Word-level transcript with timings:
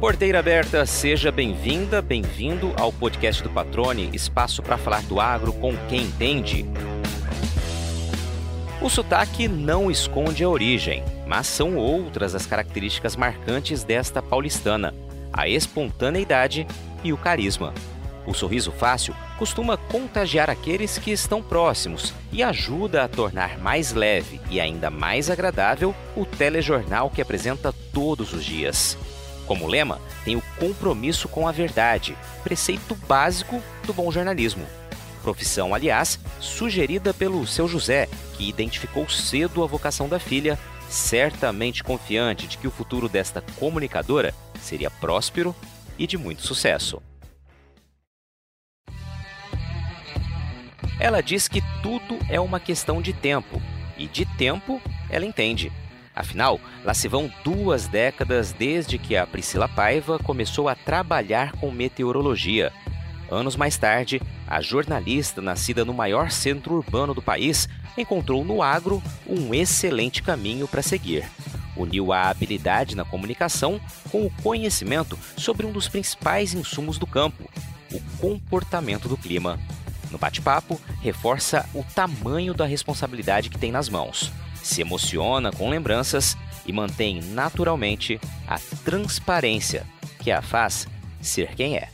Porteira 0.00 0.38
aberta, 0.38 0.86
seja 0.86 1.32
bem-vinda, 1.32 2.00
bem-vindo 2.00 2.72
ao 2.76 2.92
podcast 2.92 3.42
do 3.42 3.50
Patrone, 3.50 4.08
espaço 4.12 4.62
para 4.62 4.78
falar 4.78 5.02
do 5.02 5.20
agro 5.20 5.52
com 5.52 5.76
quem 5.88 6.02
entende. 6.02 6.64
O 8.80 8.88
sotaque 8.88 9.48
não 9.48 9.90
esconde 9.90 10.44
a 10.44 10.48
origem, 10.48 11.02
mas 11.26 11.48
são 11.48 11.76
outras 11.76 12.36
as 12.36 12.46
características 12.46 13.16
marcantes 13.16 13.82
desta 13.82 14.22
paulistana: 14.22 14.94
a 15.32 15.48
espontaneidade 15.48 16.64
e 17.02 17.12
o 17.12 17.16
carisma. 17.16 17.74
O 18.24 18.32
sorriso 18.32 18.70
fácil 18.70 19.16
costuma 19.36 19.76
contagiar 19.76 20.48
aqueles 20.48 20.96
que 20.96 21.10
estão 21.10 21.42
próximos 21.42 22.14
e 22.30 22.40
ajuda 22.40 23.02
a 23.02 23.08
tornar 23.08 23.58
mais 23.58 23.92
leve 23.92 24.40
e 24.48 24.60
ainda 24.60 24.90
mais 24.90 25.28
agradável 25.28 25.92
o 26.14 26.24
telejornal 26.24 27.10
que 27.10 27.20
apresenta 27.20 27.74
todos 27.92 28.32
os 28.32 28.44
dias. 28.44 28.96
Como 29.48 29.66
lema, 29.66 29.98
tem 30.26 30.36
o 30.36 30.42
compromisso 30.60 31.26
com 31.26 31.48
a 31.48 31.52
verdade, 31.52 32.14
preceito 32.44 32.94
básico 32.94 33.62
do 33.84 33.94
bom 33.94 34.12
jornalismo. 34.12 34.66
Profissão, 35.22 35.74
aliás, 35.74 36.20
sugerida 36.38 37.14
pelo 37.14 37.46
seu 37.46 37.66
José, 37.66 38.10
que 38.34 38.46
identificou 38.46 39.08
cedo 39.08 39.64
a 39.64 39.66
vocação 39.66 40.06
da 40.06 40.20
filha, 40.20 40.58
certamente 40.90 41.82
confiante 41.82 42.46
de 42.46 42.58
que 42.58 42.68
o 42.68 42.70
futuro 42.70 43.08
desta 43.08 43.42
comunicadora 43.58 44.34
seria 44.60 44.90
próspero 44.90 45.56
e 45.98 46.06
de 46.06 46.18
muito 46.18 46.42
sucesso. 46.42 47.02
Ela 51.00 51.22
diz 51.22 51.48
que 51.48 51.62
tudo 51.82 52.18
é 52.28 52.38
uma 52.38 52.60
questão 52.60 53.00
de 53.00 53.14
tempo, 53.14 53.62
e 53.96 54.06
de 54.06 54.26
tempo 54.36 54.78
ela 55.08 55.24
entende. 55.24 55.72
Afinal, 56.18 56.60
lá 56.84 56.92
se 56.94 57.06
vão 57.06 57.30
duas 57.44 57.86
décadas 57.86 58.50
desde 58.50 58.98
que 58.98 59.16
a 59.16 59.24
Priscila 59.24 59.68
Paiva 59.68 60.18
começou 60.18 60.68
a 60.68 60.74
trabalhar 60.74 61.52
com 61.52 61.70
meteorologia. 61.70 62.72
Anos 63.30 63.54
mais 63.54 63.76
tarde, 63.76 64.20
a 64.44 64.60
jornalista, 64.60 65.40
nascida 65.40 65.84
no 65.84 65.94
maior 65.94 66.32
centro 66.32 66.74
urbano 66.74 67.14
do 67.14 67.22
país, 67.22 67.68
encontrou 67.96 68.44
no 68.44 68.62
agro 68.62 69.00
um 69.28 69.54
excelente 69.54 70.20
caminho 70.20 70.66
para 70.66 70.82
seguir. 70.82 71.24
Uniu 71.76 72.12
a 72.12 72.28
habilidade 72.28 72.96
na 72.96 73.04
comunicação 73.04 73.80
com 74.10 74.26
o 74.26 74.32
conhecimento 74.42 75.16
sobre 75.36 75.66
um 75.66 75.70
dos 75.70 75.86
principais 75.86 76.52
insumos 76.52 76.98
do 76.98 77.06
campo, 77.06 77.48
o 77.92 78.00
comportamento 78.18 79.08
do 79.08 79.16
clima. 79.16 79.56
No 80.10 80.18
bate-papo, 80.18 80.80
reforça 81.00 81.68
o 81.74 81.84
tamanho 81.94 82.54
da 82.54 82.64
responsabilidade 82.64 83.50
que 83.50 83.58
tem 83.58 83.70
nas 83.70 83.88
mãos 83.88 84.32
se 84.68 84.80
emociona 84.80 85.50
com 85.50 85.68
lembranças 85.68 86.36
e 86.66 86.72
mantém 86.72 87.22
naturalmente 87.22 88.20
a 88.46 88.58
transparência 88.84 89.86
que 90.22 90.30
a 90.30 90.42
faz 90.42 90.86
ser 91.20 91.54
quem 91.54 91.76
é. 91.76 91.88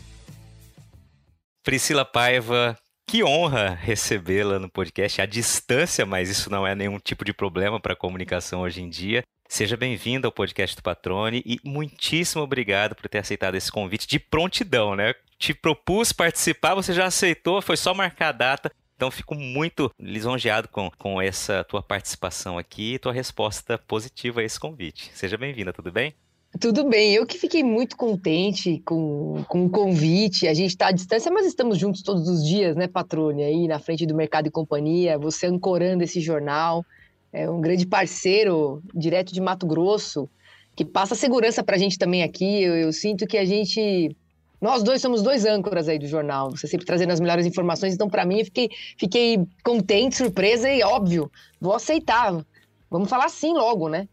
Priscila 1.63 2.05
Paiva, 2.05 2.77
que 3.07 3.23
honra 3.23 3.71
recebê-la 3.71 4.59
no 4.59 4.69
podcast 4.69 5.21
à 5.21 5.27
distância, 5.27 6.05
mas 6.05 6.29
isso 6.29 6.51
não 6.51 6.67
é 6.67 6.75
nenhum 6.75 6.99
tipo 6.99 7.25
de 7.25 7.33
problema 7.33 7.81
para 7.81 7.93
a 7.93 7.97
comunicação 7.97 8.63
hoje 8.63 8.83
em 8.83 8.89
dia. 8.89 9.23
Seja 9.49 9.77
bem-vinda 9.77 10.27
ao 10.27 10.33
podcast 10.33 10.75
do 10.75 10.83
Patrone 10.83 11.43
e 11.47 11.61
muitíssimo 11.65 12.43
obrigado 12.43 12.95
por 12.95 13.09
ter 13.09 13.19
aceitado 13.19 13.55
esse 13.55 13.71
convite 13.71 14.07
de 14.07 14.19
prontidão, 14.19 14.97
né? 14.97 15.15
Te 15.39 15.53
propus 15.53 16.13
participar, 16.13 16.75
você 16.75 16.93
já 16.93 17.07
aceitou, 17.07 17.61
foi 17.61 17.77
só 17.77 17.93
marcar 17.95 18.29
a 18.29 18.33
data. 18.33 18.73
Então, 18.97 19.11
fico 19.11 19.35
muito 19.35 19.91
lisonjeado 19.99 20.69
com, 20.69 20.91
com 20.97 21.21
essa 21.21 21.65
tua 21.65 21.83
participação 21.83 22.57
aqui 22.57 22.95
e 22.95 22.99
tua 22.99 23.13
resposta 23.13 23.77
positiva 23.77 24.41
a 24.41 24.45
esse 24.45 24.59
convite. 24.59 25.11
Seja 25.15 25.37
bem-vinda, 25.37 25.73
tudo 25.73 25.91
bem? 25.91 26.15
Tudo 26.61 26.89
bem, 26.89 27.13
eu 27.13 27.27
que 27.27 27.37
fiquei 27.37 27.65
muito 27.65 27.97
contente 27.97 28.81
com, 28.85 29.45
com 29.49 29.67
o 29.67 29.71
convite. 29.71 30.47
A 30.47 30.55
gente 30.55 30.71
está 30.71 30.87
à 30.87 30.93
distância, 30.93 31.31
mas 31.31 31.47
estamos 31.47 31.77
juntos 31.77 32.01
todos 32.03 32.29
os 32.29 32.47
dias, 32.47 32.77
né, 32.77 32.87
Patrone? 32.87 33.43
Aí 33.43 33.67
na 33.67 33.81
frente 33.81 34.07
do 34.07 34.15
Mercado 34.15 34.47
e 34.47 34.53
Companhia, 34.53 35.19
você 35.19 35.47
ancorando 35.47 36.05
esse 36.05 36.21
jornal. 36.21 36.87
É 37.33 37.51
um 37.51 37.61
grande 37.61 37.85
parceiro, 37.85 38.81
direto 38.95 39.35
de 39.35 39.41
Mato 39.41 39.67
Grosso, 39.67 40.31
que 40.77 40.85
passa 40.85 41.17
segurança 41.17 41.65
para 41.65 41.75
a 41.75 41.79
gente 41.79 41.99
também 41.99 42.23
aqui. 42.23 42.63
Eu, 42.63 42.77
eu 42.77 42.93
sinto 42.93 43.27
que 43.27 43.37
a 43.37 43.45
gente 43.45 44.17
nós 44.65 44.83
dois 44.83 45.03
somos 45.03 45.21
dois 45.21 45.45
âncoras 45.45 45.91
aí 45.91 45.99
do 45.99 46.07
jornal, 46.07 46.51
você 46.51 46.67
sempre 46.67 46.87
trazendo 46.87 47.13
as 47.13 47.21
melhores 47.21 47.45
informações. 47.45 47.93
Então, 47.93 48.09
para 48.09 48.25
mim, 48.25 48.39
eu 48.39 48.47
fiquei, 48.47 48.71
fiquei 48.99 49.47
contente, 49.63 50.17
surpresa 50.17 50.71
e 50.71 50.83
óbvio, 50.83 51.31
vou 51.61 51.75
aceitar. 51.75 52.43
Vamos 52.91 53.11
falar 53.11 53.29
sim 53.29 53.53
logo, 53.53 53.91
né? 53.91 54.09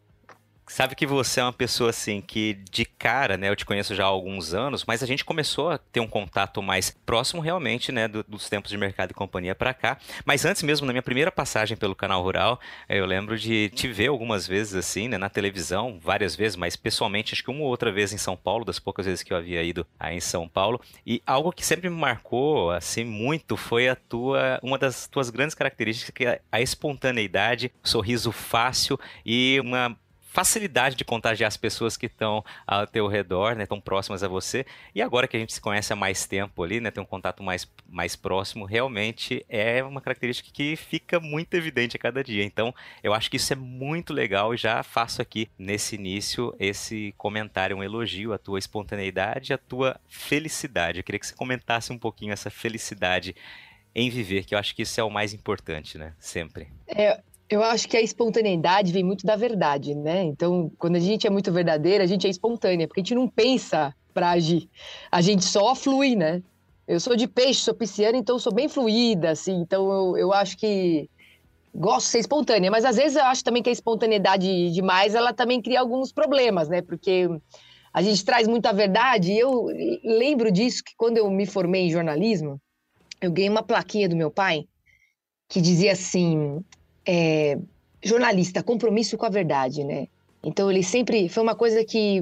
Sabe 0.72 0.96
que 0.96 1.06
você 1.06 1.42
é 1.42 1.44
uma 1.44 1.52
pessoa 1.52 1.90
assim 1.90 2.22
que 2.22 2.54
de 2.72 2.86
cara, 2.86 3.36
né? 3.36 3.50
Eu 3.50 3.58
te 3.58 3.66
conheço 3.66 3.94
já 3.94 4.06
há 4.06 4.08
alguns 4.08 4.54
anos, 4.54 4.86
mas 4.86 5.04
a 5.04 5.06
gente 5.06 5.26
começou 5.26 5.70
a 5.70 5.78
ter 5.78 6.00
um 6.00 6.08
contato 6.08 6.62
mais 6.62 6.90
próximo 7.06 7.42
realmente, 7.42 7.92
né? 7.92 8.08
Do, 8.08 8.24
dos 8.24 8.48
tempos 8.48 8.72
de 8.72 8.78
mercado 8.78 9.12
e 9.12 9.14
companhia 9.14 9.54
para 9.54 9.74
cá. 9.74 9.98
Mas 10.24 10.46
antes 10.46 10.64
mesmo, 10.64 10.88
na 10.88 10.94
minha 10.94 11.04
primeira 11.04 11.30
passagem 11.30 11.76
pelo 11.76 11.94
canal 11.94 12.24
Rural, 12.24 12.58
eu 12.88 13.06
lembro 13.06 13.38
de 13.38 13.68
te 13.76 13.90
ver 13.90 14.08
algumas 14.08 14.48
vezes 14.48 14.74
assim, 14.74 15.10
né? 15.10 15.18
Na 15.18 15.28
televisão, 15.28 16.00
várias 16.02 16.38
vezes, 16.38 16.56
mas 16.56 16.78
pessoalmente, 16.78 17.34
acho 17.34 17.44
que 17.44 17.52
uma 17.52 17.64
ou 17.64 17.68
outra 17.68 17.92
vez 17.92 18.14
em 18.14 18.18
São 18.18 18.38
Paulo, 18.38 18.64
das 18.64 18.80
poucas 18.80 19.06
vezes 19.06 19.24
que 19.24 19.34
eu 19.34 19.38
havia 19.38 19.62
ido 19.62 19.86
aí 20.00 20.16
em 20.16 20.22
São 20.22 20.48
Paulo. 20.48 20.80
E 21.06 21.22
algo 21.28 21.52
que 21.52 21.66
sempre 21.66 21.90
me 21.90 21.98
marcou, 21.98 22.72
assim, 22.72 23.04
muito 23.04 23.58
foi 23.58 23.90
a 23.90 23.96
tua, 23.98 24.58
uma 24.64 24.78
das 24.78 25.06
tuas 25.06 25.30
grandes 25.30 25.54
características, 25.54 26.14
que 26.14 26.26
é 26.26 26.40
a 26.50 26.62
espontaneidade, 26.62 27.74
sorriso 27.84 28.32
fácil 28.32 28.98
e 29.26 29.60
uma 29.60 29.98
facilidade 30.32 30.96
de 30.96 31.04
contagiar 31.04 31.50
as 31.50 31.58
pessoas 31.58 31.98
que 31.98 32.06
estão 32.06 32.42
ao 32.66 32.88
teu 32.88 33.06
redor, 33.06 33.54
né, 33.54 33.66
tão 33.66 33.82
próximas 33.82 34.24
a 34.24 34.30
você. 34.30 34.66
E 34.96 35.02
agora 35.02 35.28
que 35.28 35.36
a 35.36 35.40
gente 35.40 35.52
se 35.52 35.60
conhece 35.60 35.92
há 35.92 35.96
mais 35.96 36.26
tempo 36.26 36.64
ali, 36.64 36.80
né, 36.80 36.90
tem 36.90 37.04
um 37.04 37.06
contato 37.06 37.44
mais, 37.44 37.70
mais 37.86 38.16
próximo, 38.16 38.64
realmente 38.64 39.46
é 39.50 39.84
uma 39.84 40.00
característica 40.00 40.50
que 40.54 40.78
fica 40.78 41.20
muito 41.20 41.54
evidente 41.56 41.98
a 41.98 42.00
cada 42.00 42.24
dia. 42.24 42.46
Então, 42.46 42.74
eu 43.04 43.14
acho 43.14 43.30
que 43.30 43.36
isso 43.36 43.52
é 43.52 43.58
muito 43.58 44.14
legal 44.14 44.54
e 44.54 44.58
já 44.58 44.82
faço 44.84 45.22
aqui 45.22 45.50
nesse 45.60 45.96
início 45.96 46.56
esse 46.58 47.14
comentário, 47.18 47.76
um 47.76 47.84
elogio 47.84 48.32
à 48.32 48.38
tua 48.38 48.58
espontaneidade, 48.58 49.52
à 49.52 49.58
tua 49.58 50.00
felicidade. 50.08 51.00
Eu 51.00 51.04
queria 51.04 51.20
que 51.20 51.28
você 51.28 51.36
comentasse 51.36 51.92
um 51.92 52.00
pouquinho 52.00 52.32
essa 52.32 52.50
felicidade 52.50 53.36
em 53.94 54.10
viver, 54.10 54.46
que 54.46 54.56
eu 54.56 54.60
acho 54.60 54.74
que 54.74 54.84
isso 54.84 54.98
é 54.98 55.04
o 55.04 55.10
mais 55.10 55.34
importante, 55.34 55.98
né? 55.98 56.14
Sempre. 56.18 56.70
É, 56.88 57.20
eu 57.52 57.62
acho 57.62 57.86
que 57.90 57.98
a 57.98 58.02
espontaneidade 58.02 58.94
vem 58.94 59.04
muito 59.04 59.26
da 59.26 59.36
verdade, 59.36 59.94
né? 59.94 60.24
Então, 60.24 60.72
quando 60.80 60.96
a 60.96 61.00
gente 61.00 61.28
é 61.28 61.30
muito 61.30 61.52
verdadeira, 61.52 62.06
a 62.06 62.08
gente 62.08 62.26
é 62.26 62.30
espontânea, 62.30 62.88
porque 62.88 63.02
a 63.02 63.04
gente 63.04 63.14
não 63.14 63.28
pensa 63.28 63.94
para 64.14 64.30
agir. 64.30 64.70
A 65.12 65.22
gente 65.22 65.44
só 65.44 65.76
flui, 65.76 66.16
né? 66.16 66.42
Eu 66.88 66.98
sou 66.98 67.14
de 67.14 67.28
peixe, 67.28 67.60
sou 67.60 67.74
pisciana, 67.74 68.18
então 68.18 68.40
sou 68.40 68.54
bem 68.54 68.70
fluida, 68.70 69.32
assim. 69.32 69.54
Então, 69.60 69.92
eu, 69.92 70.18
eu 70.18 70.34
acho 70.34 70.58
que 70.58 71.10
gosto 71.76 72.06
de 72.06 72.12
ser 72.12 72.20
espontânea, 72.20 72.72
mas 72.72 72.86
às 72.86 72.96
vezes 72.96 73.18
eu 73.18 73.26
acho 73.26 73.44
também 73.44 73.62
que 73.62 73.70
a 73.70 73.74
espontaneidade 73.74 74.72
demais, 74.72 75.14
ela 75.14 75.34
também 75.34 75.62
cria 75.62 75.82
alguns 75.82 76.14
problemas, 76.14 76.70
né? 76.70 76.82
Porque 76.82 77.28
a 77.94 78.02
gente 78.02 78.24
traz 78.24 78.48
muita 78.48 78.72
verdade. 78.72 79.34
E 79.34 79.40
eu 79.40 79.66
lembro 80.06 80.50
disso 80.54 80.82
que 80.86 80.94
quando 80.96 81.18
eu 81.18 81.30
me 81.30 81.46
formei 81.46 81.88
em 81.88 81.92
jornalismo, 81.92 82.62
eu 83.22 83.30
ganhei 83.30 83.50
uma 83.50 83.64
plaquinha 83.64 84.08
do 84.08 84.16
meu 84.16 84.32
pai 84.32 84.66
que 85.50 85.60
dizia 85.60 85.92
assim: 85.92 86.64
é, 87.06 87.58
jornalista, 88.04 88.64
compromisso 88.64 89.18
com 89.18 89.26
a 89.26 89.30
verdade, 89.30 89.84
né? 89.84 90.08
Então 90.44 90.70
ele 90.70 90.84
sempre 90.84 91.30
foi 91.30 91.44
uma 91.44 91.56
coisa 91.56 91.84
que 91.86 92.22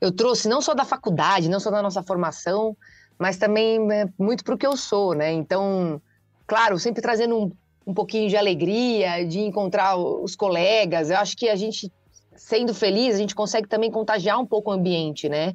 eu 0.00 0.12
trouxe 0.12 0.48
não 0.48 0.60
só 0.60 0.74
da 0.74 0.84
faculdade, 0.84 1.48
não 1.48 1.60
só 1.60 1.70
da 1.70 1.82
nossa 1.82 2.02
formação, 2.02 2.76
mas 3.18 3.36
também 3.36 3.90
é, 3.92 4.08
muito 4.18 4.44
para 4.44 4.54
o 4.54 4.58
que 4.58 4.66
eu 4.66 4.76
sou, 4.76 5.14
né? 5.14 5.32
Então, 5.32 6.00
claro, 6.46 6.78
sempre 6.78 7.00
trazendo 7.00 7.38
um, 7.38 7.52
um 7.86 7.94
pouquinho 7.94 8.28
de 8.28 8.36
alegria, 8.36 9.24
de 9.26 9.40
encontrar 9.40 9.96
os 9.96 10.34
colegas. 10.34 11.10
Eu 11.10 11.18
acho 11.18 11.36
que 11.36 11.48
a 11.48 11.56
gente 11.56 11.90
sendo 12.36 12.74
feliz, 12.74 13.14
a 13.14 13.18
gente 13.18 13.34
consegue 13.34 13.68
também 13.68 13.90
contagiar 13.90 14.40
um 14.40 14.46
pouco 14.46 14.70
o 14.70 14.72
ambiente, 14.72 15.28
né? 15.28 15.54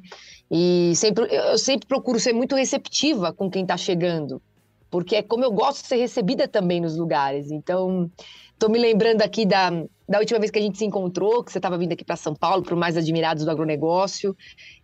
E 0.50 0.92
sempre, 0.96 1.26
eu 1.30 1.58
sempre 1.58 1.86
procuro 1.86 2.18
ser 2.18 2.32
muito 2.32 2.56
receptiva 2.56 3.32
com 3.32 3.50
quem 3.50 3.62
está 3.62 3.76
chegando, 3.76 4.42
porque 4.90 5.16
é 5.16 5.22
como 5.22 5.44
eu 5.44 5.52
gosto 5.52 5.82
de 5.82 5.88
ser 5.88 5.96
recebida 5.96 6.48
também 6.48 6.80
nos 6.80 6.96
lugares. 6.96 7.50
Então, 7.50 8.10
Tô 8.60 8.68
me 8.68 8.78
lembrando 8.78 9.22
aqui 9.22 9.46
da, 9.46 9.70
da 10.06 10.18
última 10.18 10.38
vez 10.38 10.50
que 10.50 10.58
a 10.58 10.62
gente 10.62 10.76
se 10.76 10.84
encontrou, 10.84 11.42
que 11.42 11.50
você 11.50 11.56
estava 11.56 11.78
vindo 11.78 11.92
aqui 11.92 12.04
para 12.04 12.14
São 12.14 12.34
Paulo, 12.34 12.62
para 12.62 12.74
o 12.74 12.78
Mais 12.78 12.94
Admirados 12.94 13.42
do 13.42 13.50
Agronegócio. 13.50 14.36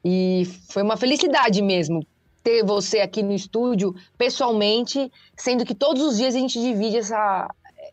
E 0.03 0.49
foi 0.71 0.83
uma 0.83 0.97
felicidade 0.97 1.61
mesmo 1.61 2.01
ter 2.43 2.65
você 2.65 3.01
aqui 3.01 3.23
no 3.23 3.35
estúdio, 3.35 3.95
pessoalmente, 4.17 5.13
sendo 5.37 5.63
que 5.67 5.75
todos 5.75 6.01
os 6.01 6.17
dias 6.17 6.35
a 6.35 6.39
gente 6.39 6.59
divide 6.59 6.97
essa, 6.97 7.49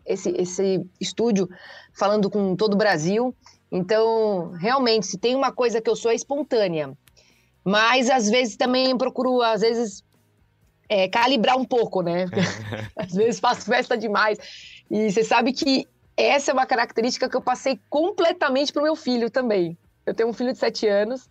esse, 0.05 0.29
esse 0.29 0.85
estúdio 1.01 1.49
falando 1.93 2.29
com 2.29 2.55
todo 2.55 2.75
o 2.75 2.77
Brasil. 2.77 3.35
Então, 3.69 4.51
realmente, 4.51 5.05
se 5.05 5.17
tem 5.17 5.35
uma 5.35 5.51
coisa 5.51 5.81
que 5.81 5.89
eu 5.89 5.97
sou 5.97 6.11
é 6.11 6.15
espontânea. 6.15 6.93
Mas, 7.61 8.09
às 8.09 8.29
vezes, 8.29 8.55
também 8.55 8.97
procuro, 8.97 9.41
às 9.41 9.59
vezes, 9.59 10.01
é, 10.87 11.09
calibrar 11.09 11.57
um 11.57 11.65
pouco, 11.65 12.01
né? 12.01 12.25
às 12.95 13.13
vezes 13.13 13.39
faço 13.39 13.65
festa 13.65 13.97
demais. 13.97 14.37
E 14.93 15.11
você 15.11 15.23
sabe 15.23 15.51
que 15.53 15.87
essa 16.15 16.51
é 16.51 16.53
uma 16.53 16.67
característica 16.67 17.27
que 17.27 17.35
eu 17.35 17.41
passei 17.41 17.79
completamente 17.89 18.71
para 18.71 18.79
o 18.79 18.83
meu 18.83 18.95
filho 18.95 19.27
também. 19.27 19.75
Eu 20.05 20.13
tenho 20.13 20.29
um 20.29 20.33
filho 20.33 20.53
de 20.53 20.59
sete 20.59 20.87
anos 20.87 21.27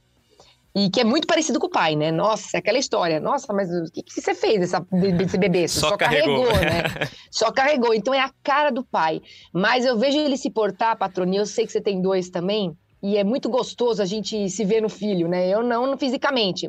E 0.75 0.91
que 0.91 1.01
é 1.01 1.05
muito 1.05 1.29
parecido 1.29 1.61
com 1.61 1.69
o 1.69 1.71
pai, 1.71 1.95
né? 1.95 2.11
Nossa, 2.11 2.59
aquela 2.59 2.77
história. 2.77 3.21
Nossa, 3.21 3.53
mas 3.53 3.71
o 3.71 3.85
que, 3.93 4.03
que 4.03 4.21
você 4.21 4.35
fez 4.35 4.59
dessa, 4.59 4.81
desse 5.17 5.39
bebê? 5.39 5.69
Só, 5.69 5.91
Só 5.91 5.97
carregou, 5.97 6.47
carregou 6.47 6.65
né? 6.65 7.09
Só 7.31 7.53
carregou. 7.53 7.95
Então 7.95 8.13
é 8.13 8.19
a 8.19 8.33
cara 8.43 8.71
do 8.73 8.83
pai. 8.83 9.23
Mas 9.53 9.85
eu 9.85 9.97
vejo 9.97 10.19
ele 10.19 10.37
se 10.37 10.51
portar, 10.51 10.99
patroninha. 10.99 11.43
Eu 11.43 11.47
sei 11.47 11.65
que 11.65 11.71
você 11.71 11.81
tem 11.81 12.03
dois 12.03 12.31
também. 12.31 12.77
E 13.01 13.17
é 13.17 13.23
muito 13.23 13.49
gostoso 13.49 14.03
a 14.03 14.07
gente 14.07 14.51
se 14.51 14.65
ver 14.65 14.81
no 14.81 14.89
filho, 14.89 15.29
né? 15.29 15.49
Eu 15.49 15.63
não 15.63 15.97
fisicamente. 15.97 16.69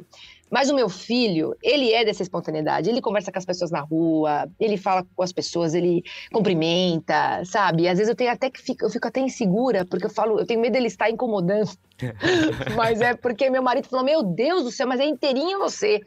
Mas 0.53 0.69
o 0.69 0.75
meu 0.75 0.87
filho, 0.87 1.57
ele 1.63 1.91
é 1.91 2.05
dessa 2.05 2.21
espontaneidade. 2.21 2.87
Ele 2.87 3.01
conversa 3.01 3.31
com 3.31 3.39
as 3.39 3.45
pessoas 3.45 3.71
na 3.71 3.79
rua, 3.79 4.47
ele 4.59 4.77
fala 4.77 5.03
com 5.15 5.23
as 5.23 5.33
pessoas, 5.33 5.73
ele 5.73 6.03
cumprimenta, 6.31 7.43
sabe? 7.43 7.87
Às 7.87 7.97
vezes 7.97 8.09
eu 8.09 8.15
tenho 8.15 8.31
até 8.31 8.51
que 8.51 8.61
fico, 8.61 8.85
eu 8.85 8.89
fico 8.91 9.07
até 9.07 9.19
insegura, 9.19 9.83
porque 9.83 10.05
eu 10.05 10.11
falo, 10.11 10.39
eu 10.39 10.45
tenho 10.45 10.61
medo 10.61 10.73
dele 10.73 10.85
estar 10.85 11.09
incomodando. 11.09 11.71
mas 12.77 13.01
é 13.01 13.15
porque 13.15 13.49
meu 13.49 13.63
marido 13.63 13.87
falou: 13.87 14.05
Meu 14.05 14.21
Deus 14.21 14.63
do 14.63 14.71
céu, 14.71 14.87
mas 14.87 14.99
é 14.99 15.05
inteirinho 15.05 15.57
você. 15.57 16.01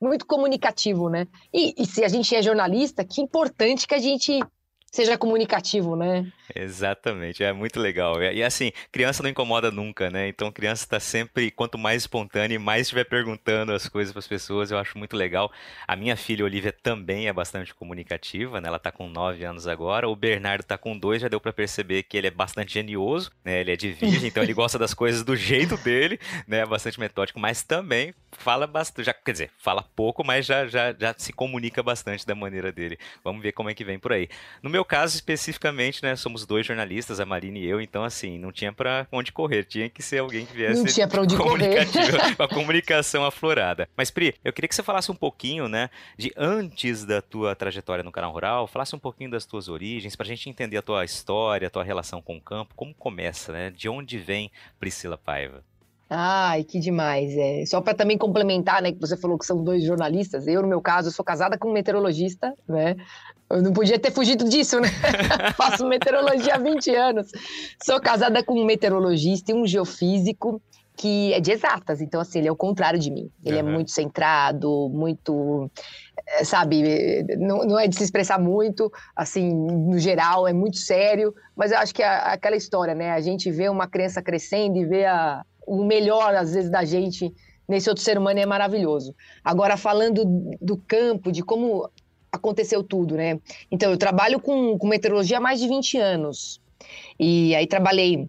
Muito 0.00 0.24
comunicativo, 0.24 1.10
né? 1.10 1.26
E, 1.52 1.74
e 1.76 1.84
se 1.84 2.02
a 2.02 2.08
gente 2.08 2.34
é 2.34 2.40
jornalista, 2.40 3.04
que 3.04 3.20
importante 3.20 3.86
que 3.86 3.94
a 3.94 3.98
gente 3.98 4.40
seja 4.90 5.18
comunicativo, 5.18 5.94
né? 5.94 6.32
Exatamente, 6.54 7.42
é 7.44 7.52
muito 7.52 7.78
legal. 7.78 8.22
E 8.22 8.42
assim, 8.42 8.72
criança 8.90 9.22
não 9.22 9.30
incomoda 9.30 9.70
nunca, 9.70 10.10
né? 10.10 10.28
Então 10.28 10.50
criança 10.50 10.84
está 10.84 11.00
sempre, 11.00 11.50
quanto 11.50 11.78
mais 11.78 12.02
espontânea 12.02 12.54
e 12.56 12.58
mais 12.58 12.82
estiver 12.82 13.04
perguntando 13.04 13.72
as 13.72 13.88
coisas 13.88 14.12
para 14.12 14.18
as 14.20 14.26
pessoas, 14.26 14.70
eu 14.70 14.78
acho 14.78 14.98
muito 14.98 15.16
legal. 15.16 15.50
A 15.86 15.94
minha 15.96 16.16
filha 16.16 16.44
Olivia 16.44 16.72
também 16.72 17.28
é 17.28 17.32
bastante 17.32 17.74
comunicativa, 17.74 18.60
né? 18.60 18.68
Ela 18.68 18.76
está 18.76 18.90
com 18.90 19.08
9 19.08 19.44
anos 19.44 19.66
agora. 19.66 20.08
O 20.08 20.16
Bernardo 20.16 20.62
está 20.62 20.76
com 20.76 20.98
2, 20.98 21.22
já 21.22 21.28
deu 21.28 21.40
para 21.40 21.52
perceber 21.52 22.02
que 22.02 22.16
ele 22.16 22.26
é 22.26 22.30
bastante 22.30 22.74
genioso, 22.74 23.30
né? 23.44 23.60
Ele 23.60 23.72
é 23.72 23.76
de 23.76 23.92
virgem, 23.92 24.28
então 24.28 24.42
ele 24.42 24.54
gosta 24.54 24.78
das 24.78 24.94
coisas 24.94 25.22
do 25.22 25.36
jeito 25.36 25.76
dele, 25.78 26.18
né? 26.46 26.64
Bastante 26.66 26.98
metódico, 26.98 27.38
mas 27.38 27.62
também 27.62 28.14
fala 28.32 28.66
bastante, 28.66 29.06
já, 29.06 29.14
quer 29.14 29.32
dizer, 29.32 29.50
fala 29.58 29.82
pouco, 29.82 30.24
mas 30.24 30.46
já, 30.46 30.66
já, 30.66 30.92
já 30.92 31.14
se 31.16 31.32
comunica 31.32 31.82
bastante 31.82 32.26
da 32.26 32.34
maneira 32.34 32.72
dele. 32.72 32.98
Vamos 33.22 33.42
ver 33.42 33.52
como 33.52 33.70
é 33.70 33.74
que 33.74 33.84
vem 33.84 33.98
por 33.98 34.12
aí. 34.12 34.28
No 34.62 34.70
meu 34.70 34.84
caso 34.84 35.14
especificamente, 35.14 36.02
né, 36.02 36.16
somos 36.16 36.39
dois 36.46 36.66
jornalistas, 36.66 37.20
a 37.20 37.26
Marina 37.26 37.58
e 37.58 37.66
eu, 37.66 37.80
então 37.80 38.04
assim, 38.04 38.38
não 38.38 38.52
tinha 38.52 38.72
para 38.72 39.06
onde 39.12 39.32
correr, 39.32 39.64
tinha 39.64 39.88
que 39.88 40.02
ser 40.02 40.18
alguém 40.18 40.46
que 40.46 40.54
viesse 40.54 40.80
Não 40.82 40.86
tinha 40.86 41.08
para 41.08 41.22
onde 41.22 41.36
correr. 41.36 41.86
com 42.36 42.42
a 42.42 42.48
comunicação 42.48 43.24
aflorada. 43.24 43.88
Mas 43.96 44.10
Pri, 44.10 44.34
eu 44.44 44.52
queria 44.52 44.68
que 44.68 44.74
você 44.74 44.82
falasse 44.82 45.10
um 45.10 45.14
pouquinho, 45.14 45.68
né, 45.68 45.90
de 46.16 46.32
antes 46.36 47.04
da 47.04 47.20
tua 47.20 47.54
trajetória 47.54 48.04
no 48.04 48.12
canal 48.12 48.32
rural, 48.32 48.66
falasse 48.66 48.94
um 48.94 48.98
pouquinho 48.98 49.30
das 49.30 49.44
tuas 49.44 49.68
origens, 49.68 50.16
pra 50.16 50.26
gente 50.26 50.48
entender 50.48 50.76
a 50.76 50.82
tua 50.82 51.04
história, 51.04 51.66
a 51.66 51.70
tua 51.70 51.84
relação 51.84 52.20
com 52.22 52.36
o 52.36 52.40
campo, 52.40 52.74
como 52.74 52.94
começa, 52.94 53.52
né? 53.52 53.70
De 53.70 53.88
onde 53.88 54.18
vem 54.18 54.50
Priscila 54.78 55.16
Paiva? 55.16 55.64
Ai, 56.12 56.64
que 56.64 56.80
demais. 56.80 57.32
É. 57.36 57.64
Só 57.66 57.80
para 57.80 57.94
também 57.94 58.18
complementar, 58.18 58.82
né, 58.82 58.90
que 58.90 58.98
você 58.98 59.16
falou 59.16 59.38
que 59.38 59.46
são 59.46 59.62
dois 59.62 59.84
jornalistas. 59.84 60.48
Eu, 60.48 60.60
no 60.60 60.66
meu 60.66 60.80
caso, 60.80 61.12
sou 61.12 61.24
casada 61.24 61.56
com 61.56 61.68
um 61.68 61.72
meteorologista, 61.72 62.52
né? 62.68 62.96
Eu 63.48 63.62
não 63.62 63.72
podia 63.72 63.98
ter 63.98 64.10
fugido 64.10 64.48
disso, 64.48 64.80
né? 64.80 64.88
Faço 65.56 65.86
meteorologia 65.86 66.56
há 66.56 66.58
20 66.58 66.94
anos. 66.96 67.28
Sou 67.82 68.00
casada 68.00 68.42
com 68.42 68.60
um 68.60 68.64
meteorologista 68.64 69.52
e 69.52 69.54
um 69.54 69.64
geofísico 69.64 70.60
que 70.96 71.32
é 71.32 71.40
de 71.40 71.52
exatas. 71.52 72.00
Então, 72.00 72.20
assim, 72.20 72.40
ele 72.40 72.48
é 72.48 72.52
o 72.52 72.56
contrário 72.56 72.98
de 72.98 73.10
mim. 73.10 73.30
Ele 73.44 73.60
uhum. 73.62 73.68
é 73.68 73.72
muito 73.72 73.90
centrado, 73.92 74.88
muito, 74.92 75.70
eh, 76.26 76.44
sabe, 76.44 77.24
não, 77.38 77.64
não, 77.64 77.78
é 77.78 77.88
de 77.88 77.96
se 77.96 78.04
expressar 78.04 78.38
muito, 78.38 78.92
assim, 79.16 79.50
no 79.50 79.98
geral, 79.98 80.46
é 80.46 80.52
muito 80.52 80.76
sério. 80.76 81.34
Mas 81.56 81.72
eu 81.72 81.78
acho 81.78 81.94
que 81.94 82.02
é 82.02 82.06
aquela 82.06 82.56
história, 82.56 82.94
né? 82.94 83.12
A 83.12 83.20
gente 83.20 83.50
vê 83.50 83.68
uma 83.68 83.86
criança 83.86 84.20
crescendo 84.20 84.76
e 84.76 84.84
vê 84.84 85.06
a, 85.06 85.42
o 85.66 85.84
melhor, 85.84 86.34
às 86.34 86.54
vezes, 86.54 86.70
da 86.70 86.84
gente 86.84 87.32
nesse 87.68 87.88
outro 87.88 88.02
ser 88.02 88.18
humano 88.18 88.40
é 88.40 88.46
maravilhoso. 88.46 89.14
Agora, 89.44 89.76
falando 89.76 90.24
do 90.60 90.76
campo, 90.76 91.30
de 91.30 91.42
como 91.42 91.88
aconteceu 92.32 92.82
tudo, 92.82 93.16
né? 93.16 93.38
Então, 93.70 93.90
eu 93.90 93.96
trabalho 93.96 94.40
com, 94.40 94.76
com 94.76 94.88
meteorologia 94.88 95.38
há 95.38 95.40
mais 95.40 95.60
de 95.60 95.68
20 95.68 95.98
anos. 95.98 96.60
E 97.18 97.54
aí 97.54 97.66
trabalhei 97.66 98.28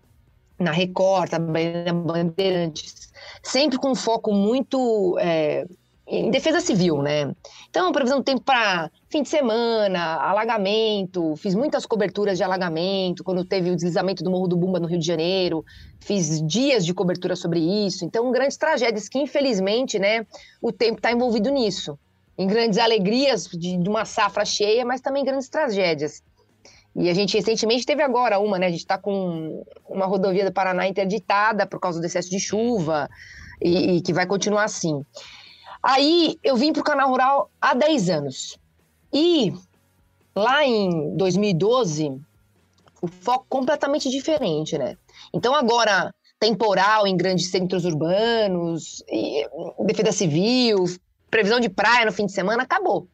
na 0.59 0.71
Record, 0.71 1.29
trabalhei 1.29 1.83
na 1.85 1.93
Bandeirantes, 1.93 3.11
sempre 3.41 3.77
com 3.77 3.91
um 3.91 3.95
foco 3.95 4.31
muito 4.31 5.17
é, 5.19 5.65
em 6.11 6.29
defesa 6.29 6.59
civil, 6.59 7.01
né? 7.01 7.33
Então, 7.69 7.89
previsão 7.93 8.17
do 8.17 8.23
tempo 8.23 8.41
para 8.41 8.91
fim 9.09 9.23
de 9.23 9.29
semana, 9.29 10.15
alagamento, 10.15 11.37
fiz 11.37 11.55
muitas 11.55 11.85
coberturas 11.85 12.37
de 12.37 12.43
alagamento, 12.43 13.23
quando 13.23 13.45
teve 13.45 13.71
o 13.71 13.75
deslizamento 13.75 14.21
do 14.21 14.29
Morro 14.29 14.49
do 14.49 14.57
Bumba 14.57 14.77
no 14.77 14.87
Rio 14.87 14.99
de 14.99 15.05
Janeiro, 15.05 15.63
fiz 16.01 16.45
dias 16.45 16.85
de 16.85 16.93
cobertura 16.93 17.33
sobre 17.33 17.61
isso. 17.61 18.03
Então, 18.03 18.29
grandes 18.29 18.57
tragédias 18.57 19.07
que, 19.07 19.19
infelizmente, 19.19 19.97
né, 19.97 20.27
o 20.61 20.69
tempo 20.73 20.97
está 20.97 21.13
envolvido 21.13 21.49
nisso. 21.49 21.97
Em 22.37 22.45
grandes 22.45 22.77
alegrias 22.77 23.47
de, 23.47 23.77
de 23.77 23.89
uma 23.89 24.03
safra 24.03 24.43
cheia, 24.43 24.83
mas 24.83 24.99
também 24.99 25.23
grandes 25.23 25.47
tragédias. 25.47 26.21
E 26.93 27.09
a 27.09 27.13
gente 27.13 27.37
recentemente 27.37 27.85
teve 27.85 28.03
agora 28.03 28.37
uma, 28.37 28.59
né? 28.59 28.65
A 28.65 28.69
gente 28.69 28.81
está 28.81 28.97
com 28.97 29.63
uma 29.87 30.05
rodovia 30.05 30.43
do 30.43 30.51
Paraná 30.51 30.85
interditada 30.89 31.65
por 31.65 31.79
causa 31.79 32.01
do 32.01 32.05
excesso 32.05 32.29
de 32.29 32.39
chuva 32.39 33.09
e, 33.61 33.95
e 33.95 34.01
que 34.01 34.11
vai 34.11 34.25
continuar 34.25 34.65
assim. 34.65 35.05
Aí 35.83 36.37
eu 36.43 36.55
vim 36.55 36.71
para 36.71 36.81
o 36.81 36.85
canal 36.85 37.09
rural 37.09 37.49
há 37.59 37.73
10 37.73 38.09
anos. 38.09 38.59
E 39.11 39.53
lá 40.35 40.63
em 40.63 41.15
2012, 41.17 42.19
o 43.01 43.07
foco 43.07 43.45
completamente 43.49 44.09
diferente, 44.09 44.77
né? 44.77 44.97
Então 45.33 45.55
agora 45.55 46.13
temporal 46.39 47.05
em 47.05 47.15
grandes 47.15 47.51
centros 47.51 47.85
urbanos, 47.85 49.03
defesa 49.85 50.11
civil, 50.11 50.85
previsão 51.29 51.59
de 51.59 51.69
praia 51.69 52.05
no 52.05 52.11
fim 52.11 52.25
de 52.25 52.31
semana, 52.31 52.63
acabou. 52.63 53.07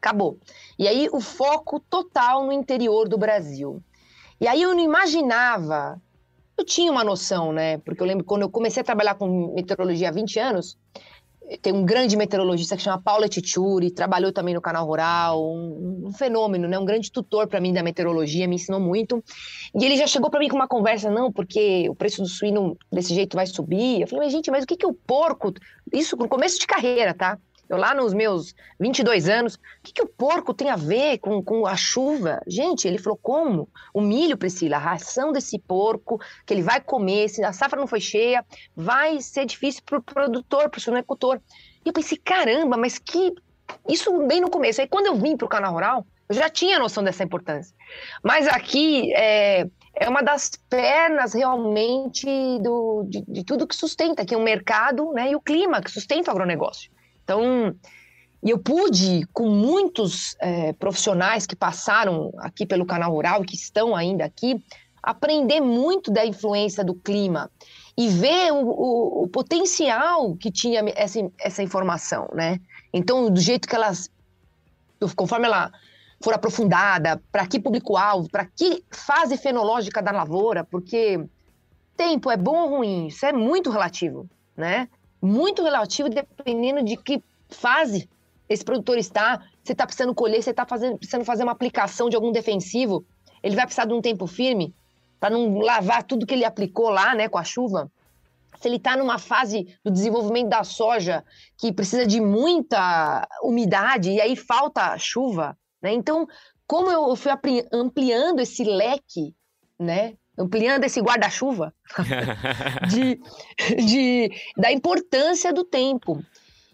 Acabou. 0.00 0.38
E 0.78 0.86
aí 0.86 1.08
o 1.12 1.20
foco 1.20 1.80
total 1.80 2.44
no 2.44 2.52
interior 2.52 3.08
do 3.08 3.18
Brasil. 3.18 3.82
E 4.40 4.46
aí 4.46 4.62
eu 4.62 4.74
não 4.74 4.82
imaginava, 4.82 6.00
eu 6.56 6.64
tinha 6.64 6.92
uma 6.92 7.02
noção, 7.02 7.52
né? 7.52 7.78
Porque 7.78 8.02
eu 8.02 8.06
lembro 8.06 8.24
quando 8.24 8.42
eu 8.42 8.50
comecei 8.50 8.80
a 8.80 8.84
trabalhar 8.84 9.14
com 9.14 9.54
meteorologia 9.54 10.08
há 10.08 10.12
20 10.12 10.38
anos, 10.38 10.76
tem 11.60 11.72
um 11.72 11.84
grande 11.84 12.16
meteorologista 12.16 12.76
que 12.76 12.82
chama 12.82 13.00
Paula 13.00 13.28
Tituri, 13.28 13.90
trabalhou 13.90 14.32
também 14.32 14.54
no 14.54 14.60
canal 14.60 14.86
rural, 14.86 15.42
um, 15.42 16.06
um 16.06 16.12
fenômeno, 16.12 16.66
né? 16.66 16.78
Um 16.78 16.84
grande 16.84 17.10
tutor 17.10 17.46
para 17.46 17.60
mim 17.60 17.72
da 17.72 17.82
meteorologia, 17.82 18.48
me 18.48 18.56
ensinou 18.56 18.80
muito. 18.80 19.22
E 19.74 19.84
ele 19.84 19.96
já 19.96 20.06
chegou 20.06 20.30
para 20.30 20.40
mim 20.40 20.48
com 20.48 20.56
uma 20.56 20.68
conversa, 20.68 21.10
não, 21.10 21.32
porque 21.32 21.88
o 21.88 21.94
preço 21.94 22.22
do 22.22 22.28
suíno 22.28 22.76
desse 22.90 23.14
jeito 23.14 23.36
vai 23.36 23.46
subir. 23.46 24.00
Eu 24.00 24.08
falei, 24.08 24.24
mas 24.24 24.32
gente, 24.32 24.50
mas 24.50 24.64
o 24.64 24.66
que 24.66 24.76
que 24.76 24.86
o 24.86 24.94
porco, 24.94 25.52
isso 25.92 26.16
no 26.16 26.28
começo 26.28 26.58
de 26.58 26.66
carreira, 26.66 27.12
tá? 27.12 27.38
Eu 27.68 27.76
lá 27.76 27.94
nos 27.94 28.12
meus 28.12 28.54
22 28.78 29.28
anos, 29.28 29.54
o 29.54 29.58
que, 29.82 29.92
que 29.92 30.02
o 30.02 30.06
porco 30.06 30.52
tem 30.52 30.70
a 30.70 30.76
ver 30.76 31.18
com, 31.18 31.42
com 31.42 31.66
a 31.66 31.76
chuva? 31.76 32.40
Gente, 32.46 32.86
ele 32.86 32.98
falou, 32.98 33.18
como? 33.20 33.68
O 33.92 34.00
milho, 34.00 34.36
Priscila, 34.36 34.76
a 34.76 34.80
ração 34.80 35.32
desse 35.32 35.58
porco 35.58 36.20
que 36.46 36.52
ele 36.52 36.62
vai 36.62 36.80
comer, 36.80 37.28
se 37.28 37.42
a 37.42 37.52
safra 37.52 37.80
não 37.80 37.86
foi 37.86 38.00
cheia, 38.00 38.44
vai 38.76 39.20
ser 39.20 39.46
difícil 39.46 39.82
para 39.84 39.98
o 39.98 40.02
produtor, 40.02 40.68
para 40.68 40.78
o 40.78 40.80
suinocultor. 40.80 41.40
E 41.84 41.88
eu 41.88 41.92
pensei, 41.92 42.18
caramba, 42.18 42.76
mas 42.76 42.98
que... 42.98 43.32
Isso 43.88 44.26
bem 44.26 44.42
no 44.42 44.50
começo. 44.50 44.80
Aí 44.80 44.86
quando 44.86 45.06
eu 45.06 45.16
vim 45.16 45.36
para 45.36 45.46
o 45.46 45.48
canal 45.48 45.72
rural, 45.72 46.06
eu 46.28 46.34
já 46.34 46.48
tinha 46.48 46.78
noção 46.78 47.02
dessa 47.02 47.24
importância. 47.24 47.74
Mas 48.22 48.46
aqui 48.46 49.12
é, 49.14 49.66
é 49.94 50.08
uma 50.08 50.22
das 50.22 50.50
pernas 50.68 51.34
realmente 51.34 52.26
do, 52.60 53.04
de, 53.08 53.22
de 53.26 53.44
tudo 53.44 53.66
que 53.66 53.76
sustenta 53.76 54.22
aqui, 54.22 54.34
o 54.34 54.40
mercado 54.40 55.12
né, 55.12 55.30
e 55.30 55.36
o 55.36 55.40
clima 55.40 55.82
que 55.82 55.90
sustenta 55.90 56.30
o 56.30 56.34
agronegócio. 56.34 56.90
Então, 57.24 57.74
eu 58.42 58.58
pude, 58.58 59.26
com 59.32 59.48
muitos 59.48 60.36
é, 60.38 60.72
profissionais 60.74 61.46
que 61.46 61.56
passaram 61.56 62.30
aqui 62.38 62.66
pelo 62.66 62.84
canal 62.84 63.10
rural 63.10 63.42
que 63.42 63.56
estão 63.56 63.96
ainda 63.96 64.24
aqui, 64.24 64.62
aprender 65.02 65.60
muito 65.60 66.10
da 66.10 66.24
influência 66.24 66.84
do 66.84 66.94
clima 66.94 67.50
e 67.96 68.08
ver 68.08 68.52
o, 68.52 68.66
o, 68.66 69.22
o 69.24 69.28
potencial 69.28 70.36
que 70.36 70.50
tinha 70.50 70.82
essa, 70.94 71.18
essa 71.38 71.62
informação, 71.62 72.28
né? 72.34 72.60
Então, 72.92 73.30
do 73.30 73.40
jeito 73.40 73.66
que 73.66 73.74
elas, 73.74 74.10
conforme 75.16 75.46
ela 75.46 75.72
for 76.22 76.34
aprofundada, 76.34 77.22
para 77.30 77.46
que 77.46 77.60
público-alvo, 77.60 78.28
para 78.30 78.46
que 78.46 78.84
fase 78.90 79.36
fenológica 79.36 80.02
da 80.02 80.10
lavoura, 80.10 80.64
porque 80.64 81.22
tempo 81.96 82.30
é 82.30 82.36
bom 82.36 82.56
ou 82.62 82.76
ruim, 82.76 83.06
isso 83.08 83.24
é 83.24 83.32
muito 83.32 83.70
relativo, 83.70 84.28
né? 84.56 84.88
Muito 85.24 85.62
relativo 85.62 86.08
dependendo 86.08 86.82
de 86.82 86.96
que 86.96 87.22
fase 87.48 88.08
esse 88.48 88.64
produtor 88.64 88.98
está. 88.98 89.42
Você 89.62 89.72
está 89.72 89.86
precisando 89.86 90.14
colher, 90.14 90.42
você 90.42 90.50
está 90.50 90.66
precisando 90.66 91.24
fazer 91.24 91.42
uma 91.42 91.52
aplicação 91.52 92.10
de 92.10 92.16
algum 92.16 92.30
defensivo, 92.30 93.04
ele 93.42 93.56
vai 93.56 93.64
precisar 93.64 93.86
de 93.86 93.94
um 93.94 94.02
tempo 94.02 94.26
firme 94.26 94.74
para 95.18 95.30
não 95.30 95.58
lavar 95.58 96.02
tudo 96.02 96.26
que 96.26 96.34
ele 96.34 96.44
aplicou 96.44 96.90
lá, 96.90 97.14
né, 97.14 97.28
com 97.28 97.38
a 97.38 97.44
chuva. 97.44 97.90
Se 98.60 98.68
ele 98.68 98.76
está 98.76 98.96
numa 98.96 99.18
fase 99.18 99.74
do 99.82 99.90
desenvolvimento 99.90 100.48
da 100.48 100.64
soja 100.64 101.24
que 101.58 101.72
precisa 101.72 102.06
de 102.06 102.20
muita 102.20 103.26
umidade 103.42 104.10
e 104.10 104.20
aí 104.20 104.36
falta 104.36 104.96
chuva, 104.98 105.56
né? 105.82 105.92
Então, 105.92 106.26
como 106.66 106.90
eu 106.90 107.14
fui 107.16 107.32
ampliando 107.72 108.40
esse 108.40 108.64
leque, 108.64 109.34
né, 109.78 110.14
ampliando 110.38 110.84
esse 110.84 111.00
guarda-chuva 111.00 111.72
de, 112.90 113.20
de, 113.84 114.30
da 114.56 114.72
importância 114.72 115.52
do 115.52 115.64
tempo. 115.64 116.22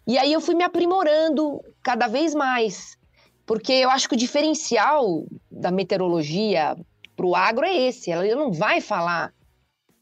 E 0.07 0.19
aí 0.19 0.33
eu 0.33 0.41
fui 0.41 0.55
me 0.55 0.65
aprimorando 0.65 1.61
cada 1.83 2.07
vez 2.07 2.35
mais, 2.35 2.97
porque 3.47 3.73
eu 3.73 3.91
acho 3.91 4.09
que 4.09 4.15
o 4.15 4.19
diferencial 4.19 5.25
da 5.51 5.71
meteorologia 5.71 6.77
para 7.15 7.27
o 7.27 7.37
agro 7.37 7.67
é 7.67 7.77
esse. 7.77 8.11
Ela 8.11 8.25
não 8.35 8.51
vai 8.51 8.81
falar 8.81 9.33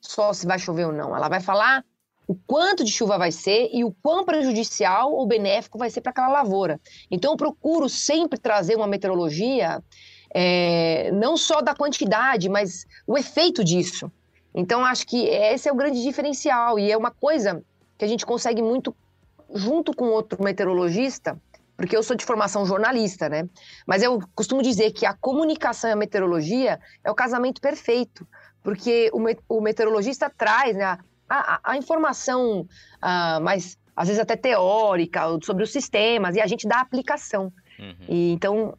só 0.01 0.33
se 0.33 0.47
vai 0.47 0.59
chover 0.59 0.87
ou 0.87 0.93
não, 0.93 1.15
ela 1.17 1.29
vai 1.29 1.41
falar 1.41 1.85
o 2.29 2.35
quanto 2.35 2.85
de 2.85 2.93
chuva 2.93 3.17
vai 3.17 3.33
ser 3.33 3.71
e 3.73 3.83
o 3.83 3.95
quão 4.03 4.25
prejudicial 4.25 5.13
ou 5.13 5.27
benéfico 5.27 5.79
vai 5.79 5.89
ser 5.89 6.03
para 6.03 6.11
aquela 6.11 6.29
lavoura. 6.29 6.79
Então, 7.11 7.33
eu 7.33 7.37
procuro 7.39 7.89
sempre 7.89 8.39
trazer 8.39 8.77
uma 8.77 8.87
meteorologia 8.87 9.83
é, 10.31 11.11
não 11.13 11.37
só 11.37 11.61
da 11.61 11.75
quantidade, 11.75 12.49
mas 12.49 12.87
o 13.07 13.17
efeito 13.17 13.65
disso. 13.65 14.11
Então, 14.55 14.85
acho 14.85 15.07
que 15.07 15.27
esse 15.27 15.69
é 15.69 15.73
o 15.73 15.77
grande 15.77 16.03
diferencial 16.03 16.79
e 16.79 16.91
é 16.91 16.97
uma 16.97 17.11
coisa 17.11 17.63
que 17.97 18.05
a 18.05 18.09
gente 18.09 18.25
consegue 18.25 18.63
muito 18.63 18.95
junto 19.55 19.95
com 19.95 20.07
outro 20.07 20.43
meteorologista, 20.43 21.39
porque 21.77 21.97
eu 21.97 22.03
sou 22.03 22.17
de 22.17 22.25
formação 22.25 22.67
jornalista, 22.67 23.29
né? 23.29 23.49
Mas 23.87 24.03
eu 24.03 24.21
costumo 24.35 24.63
dizer 24.63 24.93
que 24.93 25.07
a 25.07 25.15
comunicação 25.15 25.89
e 25.89 25.93
a 25.93 25.97
meteorologia 25.97 26.81
é 27.05 27.11
o 27.11 27.15
casamento 27.15 27.61
perfeito, 27.61 28.27
porque 28.63 29.11
o, 29.49 29.61
meteorologista 29.61 30.29
traz 30.29 30.77
né, 30.77 30.99
a, 31.29 31.61
a 31.63 31.77
informação 31.77 32.63
uh, 32.63 33.41
mais, 33.41 33.79
às 33.95 34.09
vezes 34.09 34.21
até 34.21 34.37
teórica, 34.37 35.23
sobre 35.43 35.63
os 35.63 35.71
sistemas, 35.71 36.35
e 36.35 36.41
a 36.41 36.47
gente 36.47 36.67
dá 36.67 36.79
a 36.79 36.83
aplicação. 36.83 37.53
Uhum. 37.79 37.95
E, 38.09 38.33
então, 38.33 38.77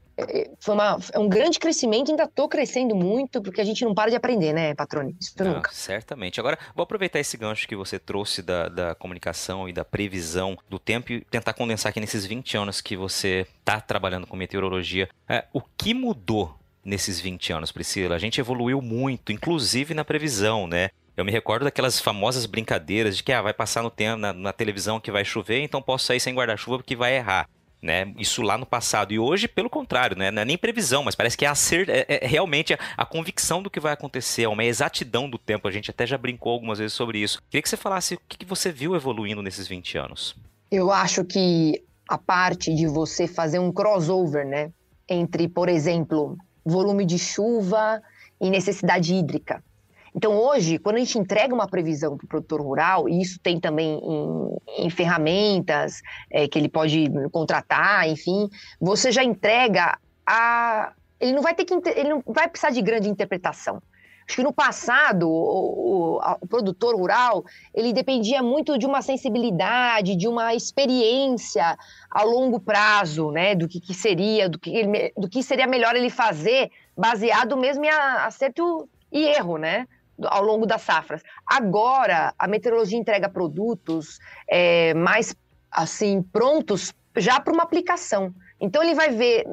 foi 0.60 0.74
uma, 0.74 1.00
é 1.14 1.20
um 1.20 1.28
grande 1.28 1.60
crescimento, 1.60 2.12
ainda 2.12 2.24
estou 2.24 2.48
crescendo 2.48 2.96
muito, 2.96 3.42
porque 3.42 3.62
a 3.62 3.64
gente 3.64 3.84
não 3.84 3.94
para 3.94 4.10
de 4.10 4.16
aprender, 4.16 4.54
né, 4.54 4.74
Patrone? 4.74 5.16
Isso 5.20 5.34
não, 5.40 5.56
nunca. 5.56 5.72
Certamente. 5.72 6.40
Agora, 6.40 6.58
vou 6.76 6.84
aproveitar 6.84 7.20
esse 7.20 7.38
gancho 7.38 7.68
que 7.68 7.76
você 7.76 8.00
trouxe 8.00 8.42
da, 8.42 8.68
da 8.68 8.96
comunicação 8.96 9.68
e 9.68 9.74
da 9.74 9.86
previsão 9.86 10.58
do 10.70 10.80
tempo 10.80 11.12
e 11.12 11.22
tentar 11.22 11.54
condensar 11.54 11.90
aqui 11.90 12.00
nesses 12.00 12.26
20 12.26 12.58
anos 12.58 12.82
que 12.82 12.96
você 12.96 13.46
está 13.60 13.80
trabalhando 13.80 14.28
com 14.28 14.36
meteorologia. 14.36 15.10
É, 15.28 15.46
o 15.54 15.62
que 15.62 15.94
mudou 15.94 16.56
nesses 16.84 17.20
20 17.20 17.54
anos, 17.54 17.72
Priscila? 17.72 18.16
A 18.16 18.20
gente 18.20 18.40
evoluiu 18.40 18.82
muito, 18.82 19.32
inclusive 19.32 19.94
na 19.94 20.04
previsão, 20.04 20.68
né? 20.68 20.90
Eu 21.16 21.26
me 21.26 21.32
recordo 21.34 21.66
daquelas 21.66 22.00
famosas 22.00 22.46
brincadeiras 22.46 23.18
de 23.18 23.24
que 23.24 23.34
ah, 23.34 23.42
vai 23.42 23.54
passar 23.54 23.84
no 23.84 23.90
tempo, 23.90 24.18
na, 24.18 24.32
na 24.32 24.54
televisão 24.54 25.02
que 25.02 25.12
vai 25.12 25.26
chover, 25.26 25.62
então 25.62 25.82
posso 25.82 26.06
sair 26.06 26.20
sem 26.20 26.34
guarda-chuva 26.34 26.78
porque 26.78 26.96
vai 26.96 27.18
errar. 27.18 27.46
Né? 27.82 28.14
Isso 28.18 28.42
lá 28.42 28.58
no 28.58 28.66
passado. 28.66 29.14
E 29.14 29.20
hoje, 29.20 29.48
pelo 29.48 29.70
contrário, 29.70 30.18
né? 30.18 30.32
não 30.32 30.42
é 30.42 30.46
nem 30.46 30.58
previsão, 30.58 31.04
mas 31.04 31.16
parece 31.16 31.38
que 31.38 31.46
é, 31.46 31.48
acer... 31.48 31.88
é, 31.90 32.06
é 32.08 32.28
realmente 32.28 32.74
a, 32.74 32.80
a, 32.98 33.06
convicção 33.06 33.64
do 33.64 33.70
que 33.70 33.80
vai 33.80 33.94
acontecer, 33.94 34.44
é 34.44 34.50
uma 34.50 34.66
exatidão 34.66 35.30
do 35.30 35.38
tempo. 35.38 35.68
A 35.68 35.72
gente 35.72 35.90
até 35.90 36.06
já 36.06 36.18
brincou 36.18 36.52
algumas 36.52 36.80
vezes 36.80 36.94
sobre 36.94 37.20
isso. 37.20 37.42
Queria 37.50 37.62
que 37.62 37.70
você 37.70 37.78
falasse 37.78 38.16
o 38.16 38.22
que, 38.28 38.38
que 38.38 38.46
você 38.46 38.72
viu 38.72 38.96
evoluindo 38.96 39.42
nesses 39.42 39.68
20 39.68 39.98
anos. 39.98 40.36
Eu 40.70 40.92
acho 40.92 41.24
que 41.24 41.82
a 42.08 42.18
parte 42.18 42.74
de 42.76 42.86
você 42.86 43.28
fazer 43.28 43.60
um 43.60 43.72
crossover, 43.72 44.46
né? 44.46 44.72
Entre, 45.08 45.48
por 45.48 45.70
exemplo, 45.70 46.38
volume 46.66 47.06
de 47.06 47.18
chuva 47.18 48.02
e 48.42 48.50
necessidade 48.50 49.14
hídrica. 49.14 49.64
Então, 50.16 50.38
hoje, 50.38 50.78
quando 50.78 50.96
a 50.96 51.00
gente 51.00 51.18
entrega 51.18 51.54
uma 51.54 51.68
previsão 51.68 52.18
para 52.18 52.26
o 52.26 52.28
produtor 52.28 52.62
rural, 52.62 53.08
e 53.08 53.22
isso 53.22 53.40
tem 53.40 53.60
também 53.60 54.00
em, 54.04 54.86
em 54.86 54.90
ferramentas 54.90 56.02
é, 56.32 56.48
que 56.48 56.58
ele 56.58 56.70
pode 56.70 57.06
contratar, 57.32 58.08
enfim, 58.10 58.50
você 58.80 59.12
já 59.12 59.24
entrega 59.24 59.98
a. 60.26 60.94
Ele 61.20 61.34
não 61.34 61.42
vai 61.42 61.54
ter 61.54 61.66
que. 61.66 61.74
Ele 61.74 62.10
não 62.10 62.24
vai 62.26 62.48
precisar 62.48 62.72
de 62.72 62.82
grande 62.82 63.10
interpretação. 63.10 63.82
Acho 64.30 64.36
que 64.36 64.44
no 64.44 64.54
passado, 64.54 65.28
o, 65.28 66.18
o, 66.18 66.20
o, 66.42 66.48
produtor 66.48 66.96
rural, 66.96 67.44
ele 67.74 67.92
dependia 67.92 68.44
muito 68.44 68.78
de 68.78 68.86
uma 68.86 69.02
sensibilidade, 69.02 70.16
de 70.16 70.28
uma 70.28 70.54
experiência 70.54 71.76
a 72.12 72.22
longo 72.22 72.60
prazo, 72.60 73.32
né? 73.32 73.56
Do 73.56 73.68
que, 73.68 73.80
que 73.80 73.92
seria, 73.92 74.48
do 74.48 74.60
que, 74.60 74.70
ele, 74.70 75.12
do 75.18 75.28
que 75.28 75.42
seria 75.42 75.66
melhor 75.66 75.96
ele 75.96 76.12
fazer, 76.12 76.70
baseado 76.96 77.58
mesmo 77.58 77.84
em 77.86 77.90
acerto 77.90 78.88
e 79.12 79.26
erro, 79.26 79.58
né? 79.58 79.88
Ao 80.26 80.44
longo 80.44 80.66
das 80.66 80.82
safras. 80.82 81.22
Agora, 81.46 82.34
a 82.38 82.48
meteorologia 82.48 82.98
entrega 82.98 83.30
produtos 83.30 84.20
é, 84.48 84.94
mais 84.94 85.36
assim 85.72 86.22
prontos 86.22 86.94
já 87.16 87.40
para 87.40 87.54
uma 87.54 87.64
aplicação. 87.64 88.34
Então 88.62 88.84
ele 88.84 88.94
vai 88.94 89.10
ver 89.10 89.46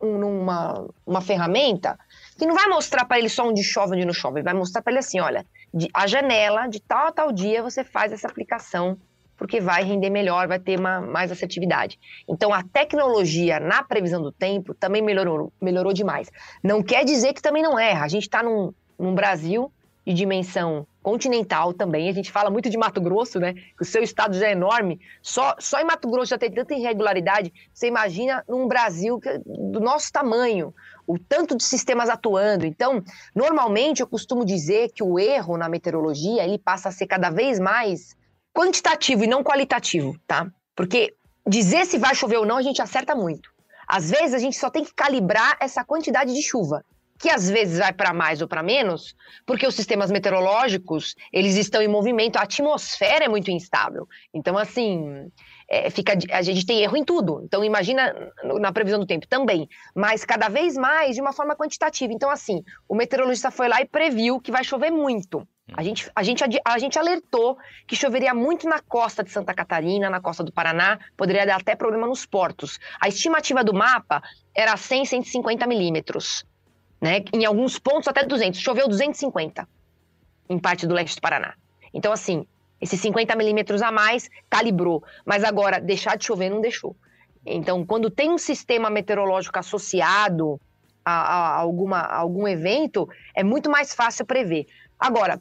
numa 0.00 0.86
uma 1.06 1.20
ferramenta 1.20 1.98
que 2.38 2.46
não 2.46 2.54
vai 2.54 2.66
mostrar 2.66 3.04
para 3.04 3.18
ele 3.18 3.28
só 3.28 3.48
onde 3.48 3.62
chove, 3.62 3.96
onde 3.96 4.04
não 4.04 4.12
chove, 4.12 4.38
ele 4.38 4.44
vai 4.44 4.54
mostrar 4.54 4.82
para 4.82 4.92
ele 4.92 5.00
assim, 5.00 5.20
olha, 5.20 5.46
de, 5.72 5.88
a 5.94 6.06
janela 6.06 6.66
de 6.66 6.80
tal 6.80 7.08
a 7.08 7.12
tal 7.12 7.32
dia 7.32 7.62
você 7.62 7.82
faz 7.82 8.12
essa 8.12 8.28
aplicação 8.28 8.98
porque 9.40 9.58
vai 9.58 9.82
render 9.82 10.10
melhor, 10.10 10.46
vai 10.46 10.58
ter 10.58 10.78
uma, 10.78 11.00
mais 11.00 11.32
assertividade. 11.32 11.98
Então 12.28 12.52
a 12.52 12.62
tecnologia 12.62 13.58
na 13.58 13.82
previsão 13.82 14.20
do 14.20 14.30
tempo 14.30 14.74
também 14.74 15.00
melhorou, 15.00 15.50
melhorou 15.58 15.94
demais. 15.94 16.30
Não 16.62 16.82
quer 16.82 17.06
dizer 17.06 17.32
que 17.32 17.40
também 17.40 17.62
não 17.62 17.78
erra. 17.78 18.04
A 18.04 18.08
gente 18.08 18.24
está 18.24 18.42
num, 18.42 18.74
num 18.98 19.14
Brasil 19.14 19.72
de 20.10 20.16
dimensão 20.16 20.86
continental 21.02 21.72
também. 21.72 22.08
A 22.08 22.12
gente 22.12 22.30
fala 22.30 22.50
muito 22.50 22.68
de 22.68 22.76
Mato 22.76 23.00
Grosso, 23.00 23.38
né? 23.38 23.54
Que 23.54 23.82
o 23.82 23.84
seu 23.84 24.02
estado 24.02 24.36
já 24.36 24.48
é 24.48 24.52
enorme. 24.52 25.00
Só, 25.22 25.54
só 25.58 25.80
em 25.80 25.84
Mato 25.84 26.10
Grosso 26.10 26.30
já 26.30 26.38
tem 26.38 26.50
tanta 26.50 26.74
irregularidade. 26.74 27.52
Você 27.72 27.86
imagina 27.86 28.44
num 28.48 28.66
Brasil 28.66 29.20
do 29.46 29.80
nosso 29.80 30.12
tamanho, 30.12 30.74
o 31.06 31.18
tanto 31.18 31.56
de 31.56 31.64
sistemas 31.64 32.08
atuando. 32.08 32.66
Então, 32.66 33.02
normalmente 33.34 34.00
eu 34.00 34.06
costumo 34.06 34.44
dizer 34.44 34.90
que 34.92 35.02
o 35.02 35.18
erro 35.18 35.56
na 35.56 35.68
meteorologia 35.68 36.44
ele 36.44 36.58
passa 36.58 36.88
a 36.88 36.92
ser 36.92 37.06
cada 37.06 37.30
vez 37.30 37.58
mais 37.58 38.16
quantitativo 38.52 39.24
e 39.24 39.28
não 39.28 39.44
qualitativo, 39.44 40.18
tá? 40.26 40.46
Porque 40.74 41.14
dizer 41.46 41.86
se 41.86 41.98
vai 41.98 42.14
chover 42.14 42.38
ou 42.38 42.46
não 42.46 42.56
a 42.56 42.62
gente 42.62 42.82
acerta 42.82 43.14
muito. 43.14 43.50
Às 43.86 44.10
vezes 44.10 44.34
a 44.34 44.38
gente 44.38 44.56
só 44.56 44.70
tem 44.70 44.84
que 44.84 44.94
calibrar 44.94 45.56
essa 45.60 45.84
quantidade 45.84 46.34
de 46.34 46.42
chuva 46.42 46.84
que 47.20 47.28
às 47.28 47.50
vezes 47.50 47.78
vai 47.78 47.92
para 47.92 48.14
mais 48.14 48.40
ou 48.40 48.48
para 48.48 48.62
menos, 48.62 49.14
porque 49.44 49.66
os 49.66 49.74
sistemas 49.74 50.10
meteorológicos 50.10 51.14
eles 51.30 51.54
estão 51.56 51.82
em 51.82 51.86
movimento, 51.86 52.38
a 52.38 52.42
atmosfera 52.42 53.26
é 53.26 53.28
muito 53.28 53.50
instável. 53.50 54.08
Então, 54.32 54.56
assim, 54.56 55.30
é, 55.68 55.90
fica, 55.90 56.14
a 56.32 56.40
gente 56.40 56.64
tem 56.64 56.80
erro 56.80 56.96
em 56.96 57.04
tudo. 57.04 57.42
Então, 57.44 57.62
imagina 57.62 58.32
na 58.58 58.72
previsão 58.72 58.98
do 58.98 59.06
tempo 59.06 59.28
também, 59.28 59.68
mas 59.94 60.24
cada 60.24 60.48
vez 60.48 60.78
mais 60.78 61.14
de 61.14 61.20
uma 61.20 61.34
forma 61.34 61.54
quantitativa. 61.54 62.10
Então, 62.10 62.30
assim, 62.30 62.64
o 62.88 62.94
meteorologista 62.94 63.50
foi 63.50 63.68
lá 63.68 63.82
e 63.82 63.84
previu 63.86 64.40
que 64.40 64.50
vai 64.50 64.64
chover 64.64 64.90
muito. 64.90 65.46
A 65.74 65.82
gente, 65.82 66.10
a, 66.16 66.22
gente, 66.22 66.42
a 66.64 66.78
gente 66.78 66.98
alertou 66.98 67.56
que 67.86 67.94
choveria 67.94 68.34
muito 68.34 68.66
na 68.66 68.80
costa 68.80 69.22
de 69.22 69.30
Santa 69.30 69.54
Catarina, 69.54 70.08
na 70.08 70.20
costa 70.20 70.42
do 70.42 70.50
Paraná, 70.50 70.98
poderia 71.18 71.46
dar 71.46 71.60
até 71.60 71.76
problema 71.76 72.06
nos 72.06 72.24
portos. 72.24 72.80
A 72.98 73.08
estimativa 73.08 73.62
do 73.62 73.74
mapa 73.74 74.22
era 74.56 74.74
100, 74.76 75.04
150 75.04 75.66
milímetros 75.66 76.44
né? 77.00 77.24
Em 77.32 77.44
alguns 77.44 77.78
pontos 77.78 78.08
até 78.08 78.24
200. 78.24 78.60
Choveu 78.60 78.88
250 78.88 79.66
em 80.48 80.58
parte 80.58 80.86
do 80.86 80.94
leste 80.94 81.16
do 81.16 81.20
Paraná. 81.20 81.54
Então, 81.94 82.12
assim, 82.12 82.46
esses 82.80 83.00
50 83.00 83.34
milímetros 83.36 83.82
a 83.82 83.90
mais 83.90 84.28
calibrou. 84.48 85.02
Mas 85.24 85.44
agora, 85.44 85.80
deixar 85.80 86.16
de 86.16 86.24
chover 86.24 86.50
não 86.50 86.60
deixou. 86.60 86.96
Então, 87.44 87.86
quando 87.86 88.10
tem 88.10 88.30
um 88.30 88.38
sistema 88.38 88.90
meteorológico 88.90 89.58
associado 89.58 90.60
a, 91.04 91.12
a, 91.12 91.56
alguma, 91.56 91.98
a 91.98 92.16
algum 92.18 92.46
evento, 92.46 93.08
é 93.34 93.42
muito 93.42 93.70
mais 93.70 93.94
fácil 93.94 94.26
prever. 94.26 94.66
Agora, 94.98 95.40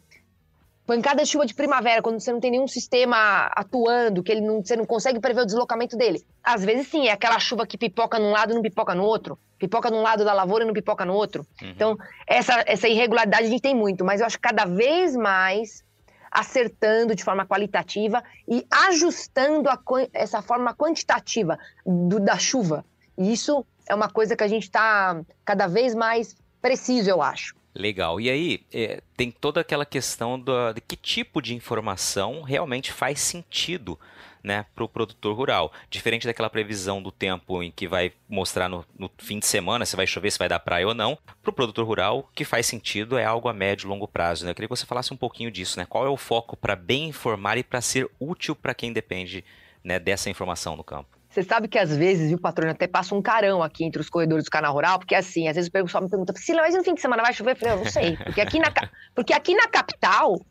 pancada 0.90 1.22
de 1.22 1.30
chuva 1.30 1.46
de 1.46 1.54
primavera, 1.54 2.02
quando 2.02 2.20
você 2.20 2.34
não 2.34 2.40
tem 2.40 2.50
nenhum 2.50 2.68
sistema 2.68 3.46
atuando, 3.56 4.24
que 4.24 4.32
ele 4.32 4.42
não, 4.42 4.64
você 4.64 4.76
não 4.76 4.86
consegue 4.86 5.20
prever 5.20 5.42
o 5.42 5.46
deslocamento 5.46 5.96
dele. 5.96 6.26
Às 6.44 6.66
vezes, 6.66 6.88
sim, 6.88 7.08
é 7.08 7.12
aquela 7.12 7.40
chuva 7.40 7.68
que 7.68 7.78
pipoca 7.78 8.18
num 8.18 8.32
lado 8.32 8.52
e 8.52 8.56
não 8.56 8.62
pipoca 8.62 8.96
no 8.96 9.04
outro 9.04 9.38
pipoca 9.60 9.92
num 9.92 10.02
lado 10.02 10.24
da 10.24 10.32
lavoura 10.32 10.64
e 10.64 10.68
não 10.68 10.74
pipoca 10.74 11.04
no 11.04 11.14
outro. 11.14 11.46
Uhum. 11.62 11.70
Então, 11.70 11.98
essa, 12.26 12.64
essa 12.66 12.88
irregularidade 12.88 13.46
a 13.46 13.50
gente 13.50 13.62
tem 13.62 13.76
muito, 13.76 14.06
mas 14.06 14.22
eu 14.22 14.26
acho 14.26 14.38
que 14.38 14.42
cada 14.42 14.64
vez 14.64 15.18
mais 15.18 15.84
acertando 16.32 17.14
de 17.14 17.24
forma 17.24 17.46
qualitativa 17.46 18.24
e 18.48 18.66
ajustando 18.88 19.68
a, 19.68 19.78
essa 20.14 20.42
forma 20.42 20.74
quantitativa 20.74 21.60
do, 21.86 22.22
da 22.22 22.38
chuva. 22.38 22.86
E 23.18 23.34
isso 23.34 23.66
é 23.88 23.94
uma 23.94 24.10
coisa 24.10 24.36
que 24.36 24.44
a 24.44 24.48
gente 24.48 24.64
está 24.64 25.20
cada 25.44 25.68
vez 25.68 25.94
mais 25.94 26.36
preciso, 26.62 27.10
eu 27.10 27.22
acho. 27.22 27.54
Legal. 27.74 28.20
E 28.20 28.30
aí, 28.30 28.66
é, 28.74 29.02
tem 29.16 29.32
toda 29.32 29.62
aquela 29.62 29.86
questão 29.86 30.40
de 30.40 30.82
que 30.82 30.96
tipo 30.96 31.42
de 31.42 31.54
informação 31.54 32.42
realmente 32.42 32.92
faz 32.92 33.20
sentido 33.22 33.98
né, 34.44 34.66
para 34.74 34.84
o 34.84 34.90
produtor 34.90 35.36
rural. 35.36 35.72
Diferente 35.90 36.26
daquela 36.26 36.50
previsão 36.50 37.02
do 37.02 37.12
tempo 37.12 37.62
em 37.62 37.72
que 37.72 37.88
vai 37.88 38.12
mostrar 38.28 38.70
no, 38.70 38.86
no, 38.98 39.10
fim 39.18 39.40
de 39.40 39.46
semana 39.46 39.86
se 39.86 39.96
vai 39.96 40.08
chover, 40.08 40.32
se 40.32 40.40
vai 40.40 40.50
dar 40.50 40.60
praia 40.60 40.88
ou 40.88 40.94
não, 40.94 41.18
para 41.42 41.50
o 41.50 41.54
produtor 41.54 41.86
rural, 41.86 42.20
o 42.20 42.24
que 42.34 42.46
faz 42.46 42.66
sentido 42.66 43.18
é 43.18 43.26
algo 43.26 43.48
a 43.48 43.54
médio 43.54 43.86
e 43.86 43.90
longo 43.90 44.08
prazo. 44.08 44.46
Né? 44.46 44.52
Eu 44.52 44.56
queria 44.56 44.68
que 44.68 44.76
você 44.76 44.86
falasse 44.86 45.14
um 45.14 45.18
pouquinho 45.18 45.52
disso, 45.52 45.78
né? 45.78 45.86
Qual 45.86 46.06
é 46.06 46.10
o 46.10 46.18
foco 46.18 46.56
para 46.56 46.76
bem 46.76 47.10
informar 47.10 47.58
e 47.58 47.64
para 47.64 47.82
ser 47.82 48.10
útil 48.20 48.56
para 48.56 48.74
quem 48.74 48.94
depende 48.94 49.44
né, 49.84 50.00
dessa 50.00 50.30
informação 50.30 50.76
no 50.76 50.84
campo? 50.84 51.19
Você 51.30 51.44
sabe 51.44 51.68
que 51.68 51.78
às 51.78 51.96
vezes, 51.96 52.30
viu, 52.30 52.40
patrônio, 52.40 52.74
até 52.74 52.88
passa 52.88 53.14
um 53.14 53.22
carão 53.22 53.62
aqui 53.62 53.86
entre 53.86 54.02
os 54.02 54.10
corredores 54.10 54.46
do 54.46 54.50
canal 54.50 54.74
rural, 54.74 54.98
porque 54.98 55.14
assim, 55.14 55.48
às 55.48 55.56
vezes 55.56 55.70
o 55.70 55.72
pessoal 55.72 56.04
me 56.04 56.10
pergunta, 56.10 56.34
Priscila, 56.34 56.62
mas 56.62 56.74
no 56.74 56.84
fim 56.84 56.96
de 56.96 57.02
semana 57.02 57.22
vai 57.22 57.34
chover? 57.34 57.52
Eu 57.52 57.56
falei, 57.56 57.74
eu 57.76 57.78
não 57.78 57.86
sei. 57.86 58.18
Porque 58.18 58.42
aqui 58.42 58.60
na, 58.60 58.74
porque 59.14 59.34
aqui 59.34 59.54
na 59.54 59.68
capital, 59.68 60.42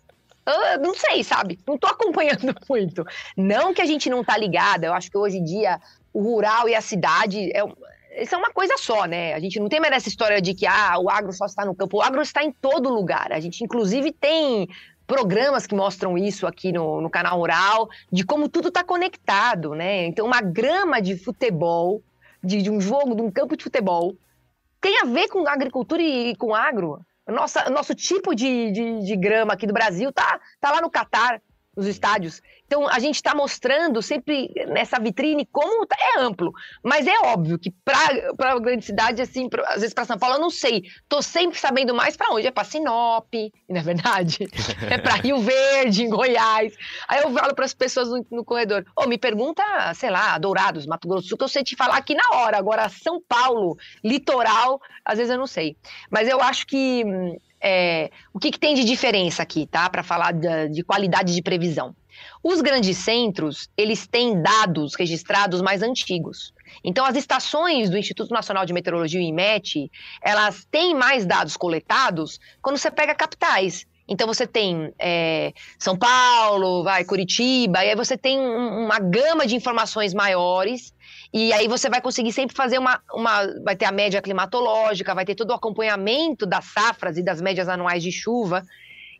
eu 0.47 0.78
não 0.80 0.94
sei, 0.94 1.25
sabe? 1.25 1.58
Não 1.66 1.76
tô 1.76 1.88
acompanhando 1.88 2.54
muito. 2.70 3.04
Não 3.37 3.75
que 3.75 3.82
a 3.82 3.87
gente 3.87 4.08
não 4.08 4.23
tá 4.23 4.37
ligada, 4.37 4.87
eu 4.87 4.92
acho 4.92 5.11
que 5.11 5.18
hoje 5.18 5.38
em 5.38 5.44
dia 5.44 5.80
o 6.12 6.23
rural 6.23 6.68
e 6.68 6.75
a 6.75 6.80
cidade 6.80 7.50
é, 7.52 7.62
isso 8.23 8.35
é 8.35 8.38
uma 8.38 8.50
coisa 8.50 8.76
só, 8.78 9.04
né? 9.04 9.35
A 9.35 9.40
gente 9.40 9.61
não 9.61 9.68
tem 9.68 9.80
mais 9.80 9.92
essa 9.92 10.08
história 10.08 10.40
de 10.40 10.54
que 10.54 10.66
ah, 10.66 10.99
o 10.99 11.08
agro 11.11 11.32
só 11.32 11.47
está 11.47 11.64
no 11.64 11.75
campo. 11.75 11.99
O 11.99 12.02
agro 12.02 12.20
está 12.20 12.42
em 12.42 12.52
todo 12.52 12.88
lugar. 12.88 13.32
A 13.32 13.40
gente, 13.40 13.62
inclusive, 13.62 14.12
tem 14.12 14.68
programas 15.08 15.66
que 15.66 15.74
mostram 15.74 16.18
isso 16.18 16.46
aqui 16.46 16.70
no, 16.70 17.00
no 17.00 17.08
canal 17.08 17.38
Rural, 17.38 17.88
de 18.12 18.24
como 18.24 18.46
tudo 18.46 18.68
está 18.68 18.84
conectado, 18.84 19.74
né? 19.74 20.04
Então, 20.04 20.26
uma 20.26 20.42
grama 20.42 21.00
de 21.00 21.16
futebol, 21.16 22.02
de, 22.44 22.60
de, 22.60 22.70
um 22.70 22.78
jogo, 22.78 23.16
de 23.16 23.22
um 23.22 23.30
campo 23.30 23.56
de 23.56 23.64
futebol, 23.64 24.14
tem 24.82 25.00
a 25.00 25.06
ver 25.06 25.28
com 25.28 25.48
agricultura 25.48 26.02
e, 26.02 26.32
e 26.32 26.36
com 26.36 26.54
agro. 26.54 27.00
Nossa, 27.26 27.70
nosso 27.70 27.94
tipo 27.94 28.34
de, 28.34 28.70
de, 28.70 29.04
de, 29.06 29.16
grama 29.16 29.54
aqui 29.54 29.66
do 29.66 29.72
Brasil 29.72 30.12
tá, 30.12 30.38
tá 30.60 30.70
lá 30.72 30.80
no 30.82 30.90
Catar, 30.90 31.40
nos 31.78 31.87
estádios. 31.87 32.42
Então, 32.66 32.88
a 32.88 32.99
gente 32.99 33.14
está 33.14 33.35
mostrando 33.35 34.02
sempre 34.02 34.52
nessa 34.66 34.99
vitrine 34.99 35.47
como 35.50 35.87
tá, 35.87 35.97
é 35.99 36.20
amplo. 36.20 36.52
Mas 36.82 37.06
é 37.06 37.16
óbvio 37.20 37.56
que 37.58 37.70
para 37.70 38.52
a 38.52 38.58
grande 38.58 38.85
cidade, 38.85 39.23
assim, 39.23 39.49
pra, 39.49 39.62
às 39.68 39.80
vezes 39.80 39.94
para 39.94 40.04
São 40.04 40.18
Paulo, 40.18 40.37
eu 40.37 40.40
não 40.40 40.50
sei. 40.50 40.82
Tô 41.08 41.23
sempre 41.23 41.58
sabendo 41.58 41.94
mais 41.94 42.16
para 42.16 42.35
onde. 42.35 42.49
É 42.49 42.50
para 42.50 42.64
Sinop, 42.64 43.32
não 43.70 43.80
é 43.80 43.82
verdade? 43.82 44.49
é 44.90 44.99
para 44.99 45.14
Rio 45.23 45.38
Verde, 45.38 46.02
em 46.02 46.11
Goiás. 46.11 46.75
Aí 47.06 47.23
eu 47.23 47.32
falo 47.32 47.54
para 47.54 47.64
as 47.64 47.75
pessoas 47.75 48.08
no, 48.08 48.26
no 48.30 48.44
corredor: 48.44 48.85
Ô, 48.97 49.04
oh, 49.04 49.06
me 49.06 49.16
pergunta, 49.16 49.62
sei 49.94 50.11
lá, 50.11 50.37
Dourados, 50.37 50.85
Mato 50.85 51.06
Grosso 51.06 51.26
do 51.26 51.28
Sul, 51.28 51.38
que 51.38 51.44
eu 51.44 51.49
sei 51.49 51.62
te 51.62 51.76
falar 51.76 51.97
aqui 51.97 52.14
na 52.14 52.37
hora. 52.37 52.58
Agora, 52.58 52.88
São 52.88 53.23
Paulo, 53.26 53.78
litoral, 54.02 54.80
às 55.04 55.16
vezes 55.16 55.32
eu 55.32 55.38
não 55.38 55.47
sei. 55.47 55.76
Mas 56.11 56.28
eu 56.28 56.42
acho 56.42 56.66
que. 56.66 57.04
É, 57.60 58.10
o 58.32 58.38
que, 58.38 58.50
que, 58.50 58.58
tem 58.58 58.74
de 58.74 58.84
diferença 58.84 59.42
aqui, 59.42 59.66
tá? 59.66 59.88
Para 59.90 60.02
falar 60.02 60.32
de, 60.32 60.68
de 60.68 60.82
qualidade 60.82 61.34
de 61.34 61.42
previsão. 61.42 61.94
Os 62.42 62.60
grandes 62.60 62.96
centros, 62.98 63.68
eles 63.76 64.06
têm 64.06 64.40
dados 64.40 64.94
registrados 64.94 65.60
mais 65.60 65.82
antigos. 65.82 66.52
Então, 66.84 67.04
as 67.04 67.16
estações 67.16 67.90
do 67.90 67.98
Instituto 67.98 68.32
Nacional 68.32 68.64
de 68.64 68.72
Meteorologia, 68.72 69.20
o 69.20 69.22
IMET, 69.22 69.90
elas 70.22 70.66
têm 70.70 70.94
mais 70.94 71.26
dados 71.26 71.56
coletados 71.56 72.38
quando 72.62 72.78
você 72.78 72.90
pega 72.90 73.14
capitais. 73.14 73.86
Então, 74.06 74.26
você 74.26 74.46
tem 74.46 74.92
é, 74.98 75.52
São 75.78 75.96
Paulo, 75.96 76.82
vai, 76.82 77.04
Curitiba, 77.04 77.84
e 77.84 77.90
aí 77.90 77.96
você 77.96 78.16
tem 78.16 78.38
um, 78.38 78.84
uma 78.84 78.98
gama 78.98 79.46
de 79.46 79.54
informações 79.54 80.14
maiores 80.14 80.94
e 81.32 81.52
aí 81.52 81.68
você 81.68 81.90
vai 81.90 82.00
conseguir 82.00 82.32
sempre 82.32 82.56
fazer 82.56 82.78
uma, 82.78 83.00
uma. 83.12 83.47
Vai 83.62 83.76
ter 83.76 83.85
a 83.85 83.92
média 83.92 84.23
climatológica, 84.23 85.14
vai 85.14 85.25
ter 85.25 85.35
todo 85.35 85.50
o 85.50 85.54
acompanhamento 85.54 86.47
das 86.47 86.64
safras 86.64 87.18
e 87.18 87.23
das 87.23 87.40
médias 87.40 87.68
anuais 87.68 88.02
de 88.02 88.11
chuva. 88.11 88.62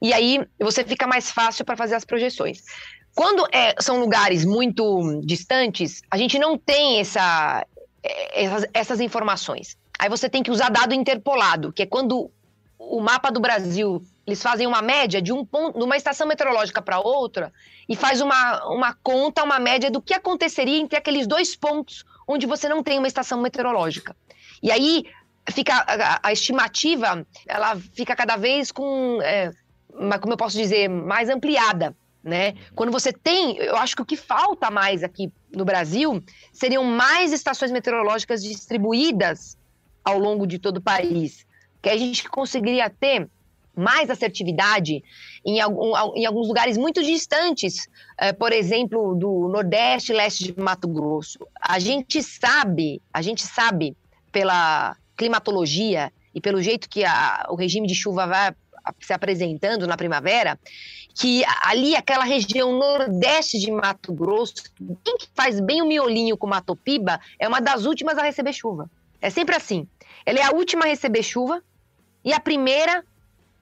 E 0.00 0.12
aí 0.12 0.47
você 0.59 0.85
fica 0.85 1.07
mais 1.07 1.31
fácil 1.31 1.65
para 1.65 1.77
fazer 1.77 1.97
as 1.97 2.05
projeções. 2.05 2.62
Quando 3.15 3.47
é, 3.53 3.75
são 3.81 4.00
lugares 4.00 4.45
muito 4.45 5.21
distantes, 5.25 6.00
a 6.11 6.17
gente 6.17 6.38
não 6.38 6.57
tem 6.57 7.00
essa, 7.00 7.67
é, 8.03 8.45
essas, 8.45 8.67
essas 8.73 9.00
informações. 9.00 9.77
Aí 9.99 10.09
você 10.09 10.29
tem 10.31 10.43
que 10.43 10.50
usar 10.50 10.71
dado 10.71 10.95
interpolado, 10.95 11.73
que 11.73 11.83
é 11.83 11.87
quando 11.87 12.31
o 12.79 13.00
mapa 13.00 13.31
do 13.31 13.41
Brasil 13.41 14.00
eles 14.29 14.43
fazem 14.43 14.67
uma 14.67 14.83
média 14.83 15.23
de 15.23 15.33
um 15.33 15.43
ponto, 15.43 15.79
de 15.79 15.83
uma 15.83 15.97
estação 15.97 16.27
meteorológica 16.27 16.83
para 16.83 17.01
outra 17.01 17.51
e 17.89 17.97
faz 17.97 18.21
uma, 18.21 18.63
uma 18.67 18.93
conta, 18.93 19.43
uma 19.43 19.59
média 19.59 19.91
do 19.91 20.03
que 20.03 20.13
aconteceria 20.13 20.77
entre 20.77 20.99
aqueles 20.99 21.27
dois 21.27 21.57
pontos 21.57 22.05
onde 22.27 22.47
você 22.47 22.69
não 22.69 22.83
tem 22.83 22.99
uma 22.99 23.09
estação 23.09 23.41
meteorológica. 23.41 24.15
E 24.63 24.71
aí 24.71 25.07
fica 25.51 25.73
a, 25.75 26.29
a 26.29 26.31
estimativa, 26.31 27.27
ela 27.47 27.75
fica 27.95 28.15
cada 28.15 28.37
vez 28.37 28.71
com, 28.71 29.19
é, 29.23 29.51
como 30.21 30.35
eu 30.35 30.37
posso 30.37 30.59
dizer, 30.59 30.89
mais 30.89 31.31
ampliada. 31.31 31.97
Né? 32.23 32.55
Quando 32.75 32.93
você 32.93 33.11
tem, 33.11 33.57
eu 33.57 33.77
acho 33.77 33.97
que 33.97 34.03
o 34.03 34.05
que 34.05 34.17
falta 34.17 34.71
mais 34.71 35.03
aqui 35.03 35.33
no 35.51 35.64
Brasil 35.64 36.23
seriam 36.53 36.85
mais 36.85 37.33
estações 37.33 37.73
meteorológicas 37.73 38.43
distribuídas 38.43 39.57
ao 40.05 40.19
longo 40.19 40.47
de 40.47 40.59
todo 40.59 40.77
o 40.77 40.83
país, 40.83 41.47
que 41.81 41.88
a 41.88 41.97
gente 41.97 42.29
conseguiria 42.29 42.91
ter 42.91 43.27
mais 43.79 44.11
assertividade 44.11 45.03
em, 45.45 45.61
algum, 45.61 45.93
em 46.17 46.27
alguns 46.27 46.49
lugares 46.49 46.77
muito 46.77 47.03
distantes, 47.03 47.88
é, 48.19 48.33
por 48.33 48.53
exemplo, 48.53 49.14
do 49.14 49.49
Nordeste 49.49 50.12
e 50.12 50.17
Leste 50.17 50.53
de 50.53 50.61
Mato 50.61 50.88
Grosso. 50.88 51.38
A 51.61 51.79
gente 51.79 52.23
sabe, 52.23 53.01
a 53.12 53.23
gente 53.23 53.43
sabe 53.43 53.97
pela 54.33 54.97
climatologia 55.17 56.12
e 56.35 56.41
pelo 56.41 56.61
jeito 56.61 56.88
que 56.88 57.05
a, 57.05 57.47
o 57.49 57.55
regime 57.55 57.87
de 57.87 57.95
chuva 57.95 58.27
vai 58.27 58.55
se 59.01 59.12
apresentando 59.12 59.87
na 59.87 59.97
primavera, 59.97 60.59
que 61.14 61.43
ali, 61.62 61.97
aquela 61.97 62.25
região 62.25 62.73
nordeste 62.73 63.59
de 63.59 63.71
Mato 63.71 64.12
Grosso, 64.12 64.55
quem 65.05 65.17
faz 65.35 65.61
bem 65.61 65.83
o 65.83 65.87
miolinho 65.87 66.37
com 66.37 66.47
Mato 66.47 66.77
Piba 66.77 67.21
é 67.38 67.49
uma 67.49 67.61
das 67.61 67.85
últimas 67.85 68.17
a 68.17 68.23
receber 68.23 68.53
chuva. 68.53 68.88
É 69.21 69.29
sempre 69.31 69.57
assim. 69.57 69.87
Ela 70.25 70.38
é 70.38 70.43
a 70.45 70.53
última 70.53 70.85
a 70.85 70.88
receber 70.88 71.23
chuva 71.23 71.62
e 72.25 72.33
a 72.33 72.38
primeira 72.38 73.05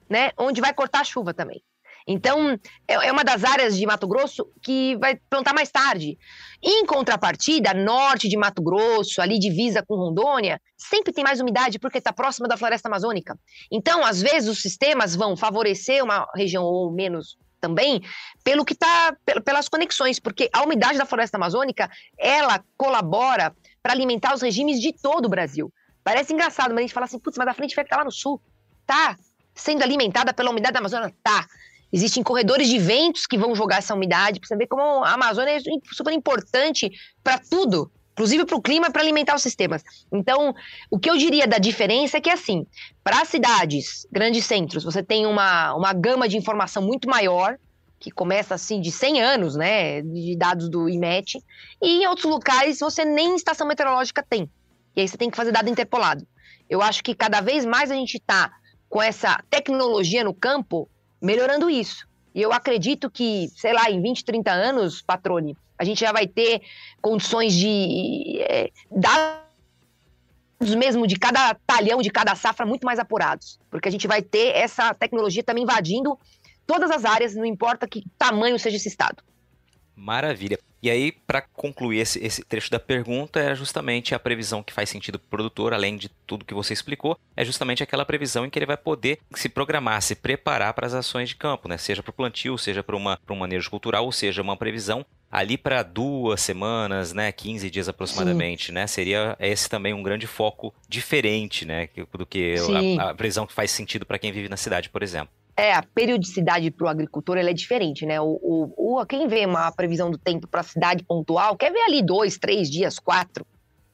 né? 0.09 0.31
Onde 0.37 0.61
vai 0.61 0.73
cortar 0.73 1.01
a 1.01 1.03
chuva 1.03 1.33
também. 1.33 1.63
Então, 2.07 2.57
é, 2.87 2.93
é 2.93 3.11
uma 3.11 3.23
das 3.23 3.43
áreas 3.43 3.77
de 3.77 3.85
Mato 3.85 4.07
Grosso 4.07 4.49
que 4.63 4.95
vai 4.95 5.19
plantar 5.29 5.53
mais 5.53 5.69
tarde. 5.69 6.17
Em 6.63 6.85
contrapartida, 6.85 7.73
norte 7.73 8.29
de 8.29 8.37
Mato 8.37 8.61
Grosso, 8.61 9.21
ali 9.21 9.37
divisa 9.37 9.83
com 9.85 9.95
Rondônia, 9.95 10.61
sempre 10.77 11.11
tem 11.11 11.23
mais 11.23 11.41
umidade 11.41 11.77
porque 11.77 11.97
está 11.97 12.13
próxima 12.13 12.47
da 12.47 12.55
floresta 12.55 12.87
amazônica. 12.87 13.37
Então, 13.69 14.05
às 14.05 14.21
vezes, 14.21 14.47
os 14.47 14.61
sistemas 14.61 15.15
vão 15.15 15.35
favorecer 15.35 16.01
uma 16.01 16.25
região 16.33 16.63
ou 16.63 16.89
menos 16.91 17.37
também 17.59 18.01
pelo 18.43 18.63
que 18.63 18.73
está 18.73 19.15
pelas 19.43 19.67
conexões, 19.67 20.19
porque 20.19 20.49
a 20.53 20.63
umidade 20.63 20.97
da 20.97 21.05
floresta 21.05 21.37
amazônica 21.37 21.89
ela 22.17 22.63
colabora 22.77 23.53
para 23.81 23.93
alimentar 23.93 24.33
os 24.33 24.41
regimes 24.41 24.79
de 24.79 24.93
todo 24.93 25.25
o 25.25 25.29
Brasil. 25.29 25.73
Parece 26.03 26.33
engraçado, 26.33 26.69
mas 26.69 26.77
a 26.77 26.81
gente 26.81 26.93
fala 26.93 27.05
assim, 27.05 27.19
putz, 27.19 27.37
mas 27.37 27.47
a 27.47 27.53
frente 27.53 27.75
vai 27.75 27.83
estar 27.83 27.97
lá 27.97 28.05
no 28.05 28.11
sul. 28.11 28.41
Tá, 28.85 29.17
sendo 29.57 29.83
alimentada 29.83 30.33
pela 30.33 30.51
umidade 30.51 30.73
da 30.73 30.79
Amazônia? 30.79 31.13
Tá. 31.21 31.45
Existem 31.91 32.21
corredores 32.21 32.67
de 32.67 32.77
ventos 32.77 33.25
que 33.25 33.37
vão 33.37 33.55
jogar 33.55 33.77
essa 33.77 33.93
umidade, 33.93 34.39
para 34.39 34.47
você 34.47 34.55
ver 34.55 34.67
como 34.67 35.03
a 35.03 35.13
Amazônia 35.13 35.57
é 35.57 35.59
super 35.93 36.13
importante 36.13 36.91
para 37.23 37.39
tudo, 37.39 37.91
inclusive 38.11 38.45
para 38.45 38.57
o 38.57 38.61
clima, 38.61 38.91
para 38.91 39.01
alimentar 39.01 39.35
os 39.35 39.41
sistemas. 39.41 39.83
Então, 40.11 40.53
o 40.91 40.99
que 40.99 41.09
eu 41.09 41.17
diria 41.17 41.47
da 41.47 41.57
diferença 41.57 42.17
é 42.17 42.21
que, 42.21 42.29
assim, 42.29 42.65
para 43.03 43.23
cidades, 43.23 44.05
grandes 44.11 44.45
centros, 44.45 44.83
você 44.83 45.01
tem 45.01 45.25
uma, 45.25 45.73
uma 45.75 45.93
gama 45.93 46.27
de 46.27 46.35
informação 46.35 46.83
muito 46.83 47.09
maior, 47.09 47.57
que 47.99 48.11
começa 48.11 48.53
assim 48.53 48.79
de 48.79 48.91
100 48.91 49.21
anos, 49.21 49.55
né, 49.55 50.01
de 50.01 50.35
dados 50.37 50.69
do 50.69 50.87
IMET, 50.87 51.39
e 51.81 52.03
em 52.03 52.07
outros 52.07 52.29
locais 52.29 52.79
você 52.79 53.03
nem 53.03 53.35
estação 53.35 53.67
meteorológica 53.67 54.23
tem. 54.27 54.49
E 54.95 55.01
aí 55.01 55.07
você 55.07 55.17
tem 55.17 55.29
que 55.29 55.37
fazer 55.37 55.51
dado 55.51 55.69
interpolado. 55.69 56.27
Eu 56.69 56.81
acho 56.81 57.03
que 57.03 57.15
cada 57.15 57.41
vez 57.41 57.65
mais 57.65 57.89
a 57.89 57.95
gente 57.95 58.17
está 58.17 58.51
com 58.89 59.01
essa 59.01 59.43
tecnologia 59.49 60.23
no 60.23 60.33
campo, 60.33 60.89
melhorando 61.21 61.69
isso. 61.69 62.07
E 62.33 62.41
eu 62.41 62.53
acredito 62.53 63.09
que, 63.09 63.49
sei 63.55 63.73
lá, 63.73 63.89
em 63.89 64.01
20, 64.01 64.23
30 64.23 64.51
anos, 64.51 65.01
Patrone, 65.01 65.57
a 65.77 65.83
gente 65.83 65.99
já 65.99 66.11
vai 66.11 66.27
ter 66.27 66.61
condições 67.01 67.53
de 67.53 68.39
é, 68.41 68.71
dados 68.91 69.47
mesmo 70.75 71.05
de 71.05 71.17
cada 71.17 71.55
talhão, 71.65 72.01
de 72.01 72.09
cada 72.09 72.35
safra, 72.35 72.65
muito 72.65 72.85
mais 72.85 72.99
apurados. 72.99 73.59
Porque 73.69 73.87
a 73.87 73.91
gente 73.91 74.07
vai 74.07 74.21
ter 74.21 74.55
essa 74.55 74.93
tecnologia 74.93 75.43
também 75.43 75.63
invadindo 75.63 76.17
todas 76.65 76.91
as 76.91 77.05
áreas, 77.05 77.35
não 77.35 77.45
importa 77.45 77.87
que 77.87 78.03
tamanho 78.17 78.57
seja 78.59 78.77
esse 78.77 78.87
estado. 78.87 79.23
Maravilha. 79.95 80.59
E 80.81 80.89
aí, 80.89 81.11
para 81.11 81.41
concluir 81.41 81.99
esse, 81.99 82.23
esse, 82.23 82.43
trecho 82.43 82.69
da 82.69 82.79
pergunta, 82.79 83.39
é 83.39 83.55
justamente 83.55 84.13
a 84.13 84.19
previsão 84.19 84.61
que 84.61 84.73
faz 84.73 84.89
sentido 84.89 85.17
para 85.17 85.25
o 85.25 85.29
produtor, 85.29 85.73
além 85.73 85.97
de 85.97 86.07
tudo 86.07 86.45
que 86.45 86.53
você 86.53 86.73
explicou, 86.73 87.17
é 87.35 87.43
justamente 87.43 87.81
aquela 87.81 88.05
previsão 88.05 88.45
em 88.45 88.49
que 88.49 88.59
ele 88.59 88.65
vai 88.65 88.77
poder 88.77 89.19
se 89.33 89.49
programar, 89.49 90.01
se 90.01 90.15
preparar 90.15 90.73
para 90.73 90.85
as 90.85 90.93
ações 90.93 91.29
de 91.29 91.35
campo, 91.35 91.67
né? 91.67 91.77
seja 91.77 92.03
para 92.03 92.11
o 92.11 92.13
plantio, 92.13 92.57
seja 92.57 92.83
para 92.83 92.95
um 92.95 93.35
manejo 93.35 93.69
cultural, 93.69 94.05
ou 94.05 94.11
seja, 94.11 94.41
uma 94.41 94.55
previsão 94.55 95.05
ali 95.31 95.57
para 95.57 95.83
duas 95.83 96.41
semanas, 96.41 97.11
né, 97.11 97.31
15 97.31 97.69
dias 97.69 97.89
aproximadamente, 97.89 98.67
Sim. 98.67 98.71
né? 98.71 98.87
Seria 98.87 99.35
esse 99.39 99.69
também 99.69 99.93
um 99.93 100.01
grande 100.01 100.25
foco 100.25 100.73
diferente, 100.87 101.65
né, 101.65 101.89
do 102.13 102.25
que 102.25 102.55
a, 102.97 103.09
a 103.09 103.13
previsão 103.13 103.45
que 103.45 103.53
faz 103.53 103.71
sentido 103.71 104.05
para 104.05 104.17
quem 104.17 104.31
vive 104.31 104.47
na 104.47 104.57
cidade, 104.57 104.89
por 104.89 105.03
exemplo. 105.03 105.29
É, 105.59 105.73
a 105.73 105.81
periodicidade 105.81 106.69
para 106.69 106.85
o 106.85 106.87
agricultor 106.87 107.35
é 107.35 107.51
diferente, 107.51 108.05
né? 108.05 108.21
O, 108.21 108.39
o, 108.77 108.99
o, 108.99 109.05
quem 109.07 109.27
vê 109.27 109.43
uma 109.43 109.71
previsão 109.71 110.11
do 110.11 110.17
tempo 110.17 110.47
para 110.47 110.61
a 110.61 110.63
cidade 110.63 111.03
pontual 111.03 111.57
quer 111.57 111.71
ver 111.71 111.81
ali 111.81 112.03
dois, 112.03 112.37
três 112.37 112.69
dias, 112.69 112.99
quatro, 112.99 113.43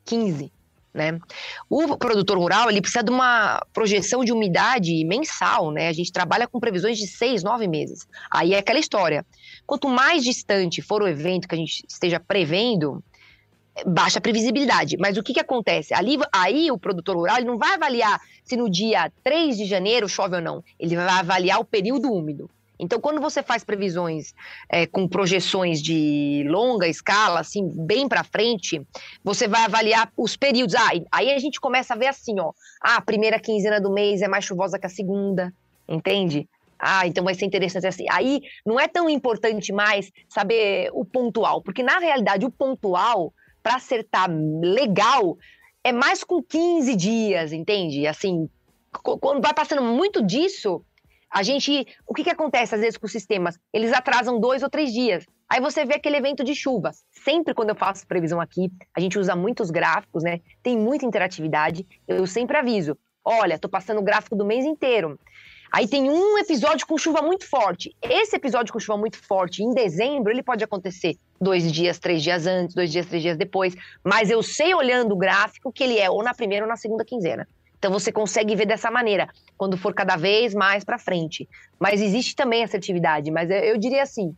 quinze, 0.04 0.52
né? 0.94 1.18
O 1.70 1.98
produtor 1.98 2.38
rural 2.38 2.70
ele 2.70 2.82
precisa 2.82 3.02
de 3.02 3.10
uma 3.10 3.66
projeção 3.74 4.26
de 4.26 4.34
umidade 4.34 5.06
mensal, 5.06 5.72
né? 5.72 5.88
A 5.88 5.94
gente 5.94 6.12
trabalha 6.12 6.50
com 6.50 6.60
previsões 6.60 6.98
de 6.98 7.08
seis, 7.08 7.44
nove 7.44 7.66
meses. 7.66 8.06
Aí 8.30 8.54
é 8.54 8.58
aquela 8.58 8.80
história. 8.80 9.26
Quanto 9.66 9.88
mais 9.88 10.22
distante 10.22 10.82
for 10.82 11.02
o 11.02 11.08
evento 11.08 11.48
que 11.48 11.56
a 11.56 11.58
gente 11.58 11.86
esteja 11.88 12.20
prevendo, 12.20 13.02
baixa 13.86 14.22
previsibilidade. 14.22 14.98
Mas 14.98 15.18
o 15.18 15.24
que, 15.24 15.34
que 15.34 15.40
acontece? 15.40 15.94
Ali, 15.94 16.18
aí 16.32 16.72
o 16.72 16.78
produtor 16.78 17.16
rural 17.16 17.38
ele 17.38 17.48
não 17.48 17.58
vai 17.58 17.74
avaliar 17.74 18.20
se 18.44 18.56
no 18.56 18.70
dia 18.70 19.12
3 19.24 19.58
de 19.58 19.66
janeiro 19.66 20.08
chove 20.08 20.36
ou 20.36 20.42
não. 20.42 20.64
Ele 20.80 20.96
vai 20.96 21.08
avaliar 21.08 21.60
o 21.60 21.66
período 21.66 22.12
úmido. 22.12 22.50
Então, 22.80 23.00
quando 23.00 23.22
você 23.22 23.42
faz 23.42 23.64
previsões 23.64 24.34
é, 24.68 24.86
com 24.86 25.08
projeções 25.08 25.82
de 25.82 26.44
longa 26.48 26.88
escala, 26.88 27.40
assim, 27.40 27.72
bem 27.74 28.10
para 28.10 28.24
frente, 28.24 28.82
você 29.24 29.48
vai 29.48 29.64
avaliar 29.64 30.12
os 30.18 30.36
períodos. 30.36 30.76
Ah, 30.76 30.90
aí 31.12 31.32
a 31.32 31.40
gente 31.40 31.62
começa 31.62 31.94
a 31.94 31.98
ver 31.98 32.08
assim, 32.08 32.40
ó. 32.40 32.52
Ah, 32.82 32.98
a 32.98 33.02
primeira 33.02 33.40
quinzena 33.40 33.80
do 33.80 33.92
mês 33.92 34.22
é 34.22 34.28
mais 34.28 34.44
chuvosa 34.44 34.78
que 34.78 34.86
a 34.86 34.90
segunda, 34.90 35.54
entende? 35.88 36.48
Ah, 36.78 37.08
então 37.08 37.24
vai 37.24 37.36
ser 37.36 37.46
interessante 37.46 37.88
assim. 37.88 38.06
Aí 38.10 38.42
não 38.66 38.78
é 38.78 38.88
tão 38.88 39.10
importante 39.10 39.72
mais 39.72 40.12
saber 40.28 40.90
o 40.92 41.06
pontual, 41.06 41.62
porque 41.62 41.82
na 41.82 42.00
realidade 42.00 42.46
o 42.46 42.52
pontual, 42.52 43.34
para 43.64 43.76
acertar 43.76 44.30
legal, 44.30 45.38
é 45.84 45.92
mais 45.92 46.24
com 46.24 46.44
15 46.44 46.96
dias, 46.96 47.54
entende? 47.54 48.06
Assim, 48.06 48.50
quando 49.02 49.42
vai 49.42 49.54
passando 49.54 49.82
muito 49.82 50.24
disso, 50.24 50.86
a 51.34 51.42
gente. 51.42 51.88
O 52.06 52.14
que, 52.14 52.24
que 52.24 52.30
acontece 52.30 52.76
às 52.76 52.82
vezes 52.82 52.98
com 52.98 53.08
os 53.08 53.12
sistemas? 53.12 53.58
Eles 53.74 53.92
atrasam 53.92 54.40
dois 54.40 54.62
ou 54.62 54.70
três 54.70 54.94
dias. 54.94 55.26
Aí 55.50 55.60
você 55.60 55.86
vê 55.86 55.96
aquele 55.96 56.18
evento 56.18 56.44
de 56.44 56.54
chuva. 56.54 56.92
Sempre 57.12 57.54
quando 57.54 57.70
eu 57.70 57.76
faço 57.76 58.08
previsão 58.08 58.40
aqui, 58.40 58.72
a 58.96 59.00
gente 59.00 59.18
usa 59.18 59.36
muitos 59.36 59.72
gráficos, 59.72 60.24
né? 60.24 60.42
Tem 60.62 60.78
muita 60.78 61.06
interatividade. 61.06 61.88
Eu 62.08 62.28
sempre 62.28 62.58
aviso: 62.58 62.98
olha, 63.26 63.58
tô 63.58 63.68
passando 63.68 64.00
o 64.00 64.04
gráfico 64.04 64.36
do 64.36 64.46
mês 64.46 64.64
inteiro. 64.64 65.20
Aí 65.74 65.88
tem 65.88 66.08
um 66.08 66.38
episódio 66.38 66.86
com 66.86 66.96
chuva 67.00 67.20
muito 67.24 67.50
forte. 67.50 67.96
Esse 68.00 68.36
episódio 68.36 68.72
com 68.72 68.80
chuva 68.80 68.96
muito 68.96 69.18
forte 69.18 69.64
em 69.64 69.74
dezembro, 69.74 70.32
ele 70.32 70.44
pode 70.44 70.64
acontecer 70.64 71.18
dois 71.42 71.72
dias, 71.72 71.98
três 71.98 72.22
dias 72.22 72.46
antes, 72.46 72.76
dois 72.76 72.92
dias, 72.92 73.08
três 73.08 73.24
dias 73.24 73.36
depois. 73.36 73.76
Mas 74.04 74.30
eu 74.30 74.44
sei 74.44 74.76
olhando 74.76 75.14
o 75.14 75.18
gráfico 75.18 75.72
que 75.72 75.84
ele 75.84 75.98
é 75.98 76.12
ou 76.12 76.22
na 76.22 76.32
primeira 76.32 76.64
ou 76.64 76.70
na 76.70 76.78
segunda 76.78 77.04
quinzena. 77.04 77.48
Então 77.80 77.92
você 77.92 78.12
consegue 78.12 78.56
ver 78.56 78.68
dessa 78.68 78.92
maneira, 78.92 79.28
quando 79.58 79.76
for 79.76 79.96
cada 79.96 80.16
vez 80.16 80.54
mais 80.54 80.84
para 80.84 81.00
frente. 81.00 81.50
Mas 81.80 82.04
existe 82.04 82.36
também 82.36 82.64
assertividade. 82.64 83.32
Mas 83.32 83.50
eu, 83.50 83.76
diria 83.76 84.04
assim, 84.04 84.36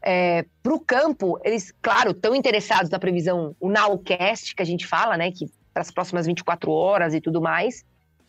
é, 0.00 0.44
para 0.62 0.72
o 0.72 0.78
campo, 0.78 1.36
eles, 1.42 1.74
claro, 1.82 2.12
estão 2.12 2.32
interessados 2.32 2.88
na 2.92 3.00
previsão, 3.00 3.56
o 3.58 3.68
nowcast 3.68 4.54
que 4.54 4.62
a 4.62 4.66
gente 4.66 4.86
fala, 4.86 5.16
né, 5.16 5.32
que 5.32 5.50
para 5.74 5.82
as 5.82 5.90
próximas 5.90 6.26
24 6.26 6.70
horas 6.70 7.12
e 7.12 7.20
tudo 7.20 7.40
mais. 7.40 7.84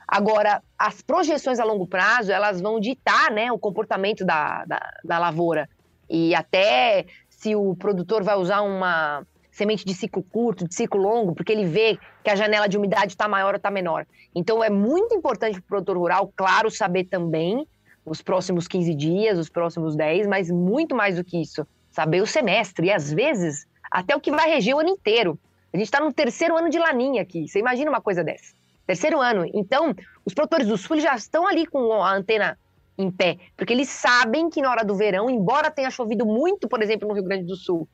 Agora, 0.08 0.64
as 0.80 1.02
projeções 1.02 1.60
a 1.60 1.66
longo 1.66 1.86
prazo, 1.86 2.32
elas 2.32 2.62
vão 2.62 2.80
ditar 2.80 3.30
né, 3.32 3.52
o 3.52 3.60
comportamento 3.60 4.24
da, 4.24 4.64
da, 4.66 4.94
da 5.04 5.20
lavoura. 5.20 5.70
E 6.10 6.34
até 6.34 7.06
se 7.30 7.56
o 7.56 7.76
produtor 7.76 8.24
vai 8.24 8.36
usar 8.38 8.62
uma 8.62 9.26
semente 9.52 9.84
de 9.84 9.94
ciclo 9.94 10.24
curto, 10.24 10.68
de 10.68 10.74
ciclo 10.74 11.02
longo, 11.02 11.34
porque 11.34 11.52
ele 11.52 11.66
vê 11.66 11.98
que 12.24 12.30
a 12.30 12.36
janela 12.36 12.70
de 12.70 12.78
umidade 12.78 13.14
está 13.14 13.28
maior 13.28 13.54
ou 13.54 13.58
está 13.58 13.72
menor. 13.72 14.06
Então, 14.34 14.64
é 14.64 14.70
muito 14.70 15.16
importante 15.16 15.60
para 15.60 15.66
o 15.66 15.68
produtor 15.68 15.98
rural, 15.98 16.32
claro, 16.36 16.70
saber 16.70 17.06
também 17.06 17.68
os 18.06 18.22
próximos 18.22 18.68
15 18.68 18.94
dias, 18.94 19.38
os 19.38 19.50
próximos 19.50 19.96
10, 19.96 20.28
mas 20.28 20.50
muito 20.50 20.96
mais 20.96 21.16
do 21.16 21.24
que 21.24 21.42
isso, 21.42 21.68
saber 21.90 22.22
o 22.22 22.28
semestre 22.28 22.88
e, 22.88 22.92
às 22.92 23.12
vezes, 23.12 23.68
até 23.92 24.16
o 24.16 24.22
que 24.22 24.32
vai 24.32 24.48
reger 24.48 24.76
o 24.76 24.80
ano 24.80 24.90
inteiro. 24.90 25.40
A 25.74 25.78
gente 25.78 25.88
está 25.88 26.00
no 26.00 26.14
terceiro 26.14 26.56
ano 26.56 26.70
de 26.70 26.78
laninha 26.78 27.24
aqui. 27.24 27.48
Você 27.48 27.60
imagina 27.60 27.90
uma 27.90 28.00
coisa 28.00 28.24
dessa? 28.24 28.54
Terceiro 28.88 29.20
ano. 29.20 29.46
Então, 29.54 29.94
os 30.26 30.34
produtores 30.34 30.66
do 30.66 30.78
sul 30.78 31.00
já 31.00 31.14
estão 31.14 31.46
ali 31.46 31.68
com 31.68 32.02
a 32.02 32.16
antena 32.16 32.58
em 32.98 33.12
pé, 33.12 33.38
porque 33.56 33.74
eles 33.74 33.90
sabem 33.90 34.50
que 34.50 34.62
na 34.62 34.72
hora 34.72 34.84
do 34.84 34.96
verão, 34.96 35.30
embora 35.30 35.70
tenha 35.70 35.92
chovido 35.92 36.26
muito, 36.26 36.68
por 36.68 36.82
exemplo, 36.82 37.08
no 37.08 37.14
Rio 37.14 37.24
Grande 37.24 37.46
do 37.46 37.56
Sul, 37.56 37.88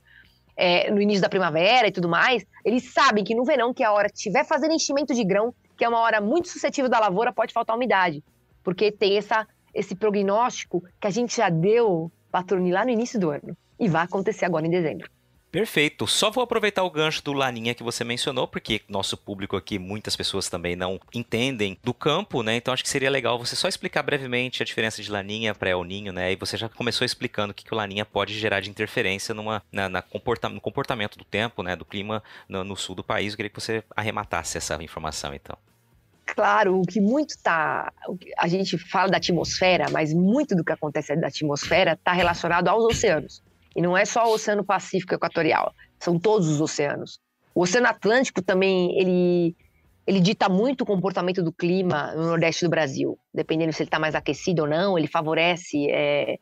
é, 0.56 0.90
no 0.90 1.02
início 1.02 1.22
da 1.22 1.28
primavera 1.28 1.88
e 1.88 1.92
tudo 1.92 2.08
mais, 2.08 2.46
eles 2.64 2.94
sabem 2.94 3.24
que 3.24 3.36
no 3.36 3.44
verão, 3.44 3.74
que 3.74 3.84
é 3.84 3.88
a 3.88 3.92
hora 3.92 4.08
que 4.08 4.16
estiver 4.16 4.46
fazendo 4.46 4.74
enchimento 4.74 5.14
de 5.14 5.24
grão, 5.26 5.54
que 5.76 5.84
é 5.84 5.90
uma 5.90 6.00
hora 6.00 6.22
muito 6.22 6.48
suscetível 6.48 6.90
da 6.90 7.00
lavoura, 7.00 7.34
pode 7.34 7.52
faltar 7.52 7.76
umidade, 7.76 8.24
porque 8.64 8.92
tem 8.92 9.18
essa, 9.18 9.46
esse 9.74 9.96
prognóstico 9.96 10.82
que 11.02 11.08
a 11.08 11.10
gente 11.10 11.36
já 11.36 11.50
deu, 11.50 12.10
Patroni, 12.32 12.72
lá 12.72 12.86
no 12.86 12.92
início 12.92 13.20
do 13.20 13.32
ano, 13.32 13.58
e 13.80 13.90
vai 13.90 14.04
acontecer 14.04 14.46
agora 14.46 14.66
em 14.66 14.70
dezembro. 14.70 15.10
Perfeito. 15.54 16.08
Só 16.08 16.32
vou 16.32 16.44
aproveitar 16.44 16.82
o 16.82 16.90
gancho 16.90 17.24
do 17.24 17.32
Laninha 17.32 17.76
que 17.76 17.84
você 17.84 18.04
mencionou, 18.04 18.48
porque 18.48 18.82
nosso 18.90 19.16
público 19.16 19.56
aqui, 19.56 19.78
muitas 19.78 20.16
pessoas 20.16 20.50
também 20.50 20.76
não 20.76 21.00
entendem 21.14 21.78
do 21.84 21.94
campo, 21.94 22.42
né? 22.42 22.56
Então 22.56 22.74
acho 22.74 22.82
que 22.82 22.90
seria 22.90 23.08
legal 23.08 23.38
você 23.38 23.56
só 23.56 23.68
explicar 23.68 24.02
brevemente 24.02 24.64
a 24.64 24.66
diferença 24.66 25.00
de 25.04 25.12
Laninha 25.12 25.54
para 25.54 25.70
El 25.70 25.84
Ninho, 25.84 26.12
né? 26.12 26.32
E 26.32 26.36
você 26.36 26.58
já 26.58 26.68
começou 26.68 27.06
explicando 27.06 27.52
o 27.52 27.54
que, 27.54 27.64
que 27.64 27.72
o 27.72 27.78
Laninha 27.78 28.04
pode 28.04 28.34
gerar 28.34 28.62
de 28.62 28.70
interferência 28.72 29.36
numa, 29.36 29.62
na, 29.72 29.88
na 29.88 30.02
comporta, 30.02 30.50
no 30.50 30.60
comportamento 30.60 31.20
do 31.20 31.24
tempo, 31.24 31.62
né? 31.62 31.76
Do 31.76 31.86
clima 31.86 32.24
no, 32.50 32.64
no 32.64 32.76
sul 32.76 32.96
do 32.96 33.04
país. 33.04 33.34
Eu 33.34 33.38
queria 33.38 33.52
que 33.52 33.62
você 33.62 33.84
arrematasse 33.96 34.58
essa 34.58 34.82
informação, 34.82 35.36
então. 35.36 35.56
Claro, 36.26 36.82
o 36.82 36.82
que 36.82 37.00
muito 37.00 37.38
tá. 37.44 37.94
A 38.40 38.48
gente 38.48 38.76
fala 38.80 39.12
da 39.12 39.18
atmosfera, 39.18 39.86
mas 39.92 40.16
muito 40.16 40.56
do 40.56 40.64
que 40.64 40.72
acontece 40.72 41.16
da 41.16 41.28
atmosfera 41.28 41.92
está 41.94 42.12
relacionado 42.12 42.70
aos 42.70 42.86
oceanos. 42.86 43.44
E 43.76 43.82
não 43.82 43.98
é 43.98 44.06
só 44.06 44.28
o 44.28 44.34
Oceano 44.34 44.64
Pacífico 44.64 45.14
Equatorial, 45.14 45.74
são 46.00 46.20
todos 46.20 46.48
os 46.48 46.62
oceanos. 46.62 47.20
O 47.56 47.62
Oceano 47.62 47.88
Atlântico 47.88 48.42
também, 48.42 48.98
ele, 49.00 49.56
ele 50.06 50.20
dita 50.20 50.50
muito 50.50 50.82
o 50.82 50.86
comportamento 50.86 51.42
do 51.42 51.52
clima 51.52 52.14
no 52.14 52.26
Nordeste 52.26 52.66
do 52.66 52.70
Brasil. 52.70 53.18
Dependendo 53.34 53.74
se 53.74 53.84
ele 53.84 53.88
está 53.88 54.00
mais 54.00 54.16
aquecido 54.16 54.64
ou 54.64 54.68
não, 54.68 54.98
ele 54.98 55.08
favorece 55.08 55.90
é, 55.90 56.38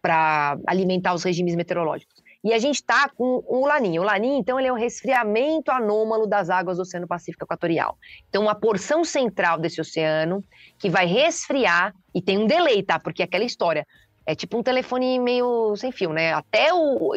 para 0.00 0.58
alimentar 0.66 1.14
os 1.14 1.22
regimes 1.22 1.54
meteorológicos. 1.54 2.22
E 2.44 2.52
a 2.52 2.58
gente 2.58 2.76
está 2.76 3.08
com 3.08 3.44
o 3.46 3.64
Laninha. 3.66 4.00
O 4.00 4.04
Laninha, 4.04 4.36
então, 4.36 4.58
ele 4.58 4.66
é 4.66 4.72
um 4.72 4.76
resfriamento 4.76 5.70
anômalo 5.70 6.26
das 6.26 6.50
águas 6.50 6.76
do 6.76 6.82
Oceano 6.82 7.06
Pacífico 7.06 7.44
Equatorial. 7.44 7.96
Então, 8.28 8.42
uma 8.42 8.54
porção 8.54 9.04
central 9.04 9.60
desse 9.60 9.80
oceano 9.80 10.42
que 10.76 10.90
vai 10.90 11.06
resfriar, 11.06 11.94
e 12.12 12.20
tem 12.20 12.38
um 12.38 12.46
delay, 12.46 12.82
tá? 12.82 12.98
Porque 12.98 13.22
é 13.22 13.26
aquela 13.26 13.44
história. 13.44 13.86
É 14.24 14.34
tipo 14.34 14.56
um 14.58 14.62
telefone 14.62 15.18
meio 15.18 15.74
sem 15.76 15.90
fio, 15.90 16.12
né? 16.12 16.32
Até 16.32 16.72
o 16.72 17.14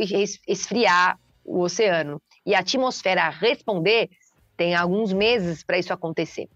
esfriar 0.47 1.19
o 1.45 1.61
oceano 1.61 2.19
e 2.45 2.55
a 2.55 2.59
atmosfera 2.59 3.29
responder, 3.29 4.09
tem 4.57 4.73
alguns 4.73 5.13
meses 5.13 5.63
para 5.63 5.77
isso 5.77 5.93
acontecer. 5.93 6.49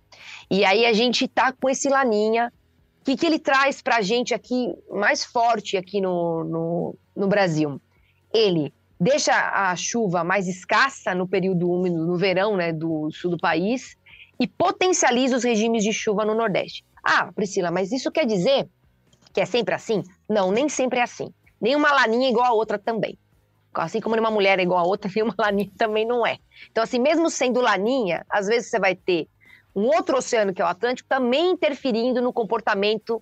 E 0.50 0.66
aí 0.66 0.86
a 0.86 0.94
gente 0.94 1.28
tá 1.28 1.54
com 1.54 1.70
esse 1.70 1.88
laninha. 1.90 2.52
O 3.02 3.06
que, 3.06 3.16
que 3.16 3.26
ele 3.26 3.40
traz 3.40 3.82
para 3.82 3.98
a 3.98 4.02
gente 4.02 4.34
aqui 4.34 4.74
mais 4.90 5.24
forte 5.24 5.78
aqui 5.78 6.02
no, 6.02 6.44
no, 6.44 6.96
no 7.16 7.28
Brasil? 7.28 7.80
Ele 8.34 8.74
deixa 9.00 9.34
a 9.34 9.76
chuva 9.76 10.24
mais 10.24 10.48
escassa 10.48 11.16
no 11.16 11.28
período 11.28 11.70
úmido, 11.70 12.06
no 12.06 12.18
verão, 12.18 12.58
né, 12.58 12.74
do 12.74 13.10
sul 13.12 13.32
do 13.32 13.38
país, 13.38 13.96
e 14.40 14.48
potencializa 14.48 15.38
os 15.38 15.44
regimes 15.44 15.84
de 15.84 15.94
chuva 15.94 16.26
no 16.26 16.36
Nordeste. 16.36 16.84
Ah, 17.04 17.32
Priscila, 17.34 17.72
mas 17.72 17.92
isso 17.92 18.12
quer 18.12 18.26
dizer 18.26 18.68
que 19.34 19.42
é 19.42 19.46
sempre 19.46 19.74
assim? 19.74 20.04
Não, 20.28 20.52
nem 20.52 20.70
sempre 20.70 21.00
é 21.00 21.04
assim. 21.04 21.34
Nenhuma 21.62 21.92
laninha 21.92 22.28
é 22.28 22.32
igual 22.32 22.46
a 22.46 22.54
outra 22.54 22.80
também. 22.80 23.18
Assim 23.74 24.02
como 24.02 24.15
nenhuma 24.15 24.32
mulher 24.32 24.60
é 24.60 24.63
igual 24.63 24.80
a 24.80 24.88
outra, 24.88 25.10
nenhuma 25.13 25.36
laninha 25.38 25.72
também 25.78 26.06
não 26.06 26.26
é. 26.26 26.38
Então, 26.72 26.84
assim, 26.84 27.00
mesmo 27.00 27.30
sendo 27.30 27.62
laninha, 27.62 28.26
às 28.30 28.48
vezes 28.48 28.70
você 28.70 28.80
vai 28.80 28.96
ter 28.96 29.28
um 29.76 29.86
outro 29.86 30.18
oceano, 30.18 30.54
que 30.54 30.62
é 30.62 30.65
o 30.65 30.68
Atlântico, 30.68 31.08
também 31.08 31.52
interferindo 31.52 32.22
no 32.22 32.34
comportamento 32.34 33.22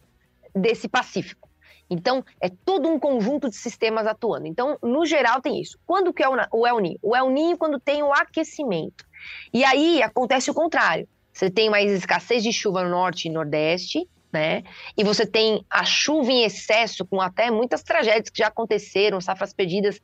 desse 0.55 0.87
Pacífico. 0.87 1.47
Então, 1.89 2.23
é 2.41 2.49
todo 2.49 2.89
um 2.89 2.99
conjunto 2.99 3.49
de 3.49 3.55
sistemas 3.55 4.05
atuando. 4.05 4.45
Então, 4.45 4.77
no 4.81 5.05
geral, 5.05 5.41
tem 5.41 5.61
isso. 5.61 5.77
Quando 5.85 6.13
que 6.13 6.21
é 6.21 6.27
o 6.51 6.67
El 6.67 6.79
Ninho? 6.79 6.99
O 7.01 7.15
El 7.15 7.29
Ninho 7.29 7.57
quando 7.57 7.79
tem 7.79 8.03
o 8.03 8.11
aquecimento. 8.11 9.05
E 9.53 9.63
aí 9.63 10.01
acontece 10.01 10.51
o 10.51 10.53
contrário. 10.53 11.07
Você 11.31 11.49
tem 11.49 11.69
mais 11.69 11.91
escassez 11.91 12.43
de 12.43 12.51
chuva 12.51 12.83
no 12.83 12.89
norte 12.89 13.27
e 13.27 13.31
nordeste, 13.31 14.07
né? 14.31 14.63
E 14.97 15.03
você 15.03 15.25
tem 15.25 15.65
a 15.69 15.83
chuva 15.83 16.31
em 16.31 16.43
excesso, 16.43 17.05
com 17.05 17.21
até 17.21 17.49
muitas 17.49 17.83
tragédias 17.83 18.29
que 18.29 18.39
já 18.39 18.47
aconteceram, 18.47 19.21
safras 19.21 19.53
perdidas 19.53 19.99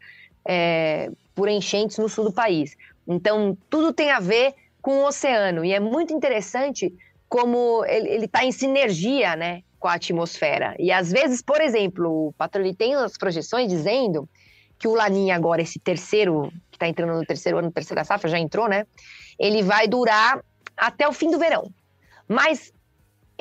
é, 0.48 1.10
por 1.36 1.50
enchentes 1.50 1.98
no 1.98 2.10
sul 2.10 2.26
do 2.26 2.34
país. 2.34 2.76
Então, 3.08 3.58
tudo 3.70 3.94
tem 3.94 4.12
a 4.12 4.20
ver 4.20 4.54
com 4.82 5.00
o 5.00 5.08
oceano. 5.08 5.64
E 5.64 5.74
é 5.74 5.80
muito 5.80 6.14
interessante 6.14 6.94
como 7.28 7.84
ele 7.86 8.26
está 8.26 8.44
em 8.44 8.52
sinergia 8.52 9.36
né, 9.36 9.64
com 9.80 9.88
a 9.88 9.94
atmosfera. 9.94 10.76
E 10.78 10.92
às 10.92 11.12
vezes, 11.12 11.42
por 11.42 11.62
exemplo, 11.62 12.28
o 12.28 12.34
Patrulho 12.34 12.74
tem 12.76 12.96
as 12.96 13.18
projeções 13.18 13.70
dizendo 13.70 14.30
que 14.78 14.88
o 14.88 14.94
Laninha 14.94 15.36
agora, 15.36 15.62
esse 15.62 15.80
terceiro, 15.80 16.52
que 16.70 16.76
está 16.76 16.88
entrando 16.88 17.14
no 17.14 17.26
terceiro 17.26 17.58
ano, 17.58 17.72
terceira 17.72 18.04
safra, 18.04 18.30
já 18.30 18.38
entrou, 18.38 18.68
né? 18.68 18.86
Ele 19.40 19.64
vai 19.64 19.88
durar 19.88 20.44
até 20.76 21.08
o 21.08 21.14
fim 21.14 21.32
do 21.32 21.40
verão. 21.40 21.72
Mas 22.28 22.73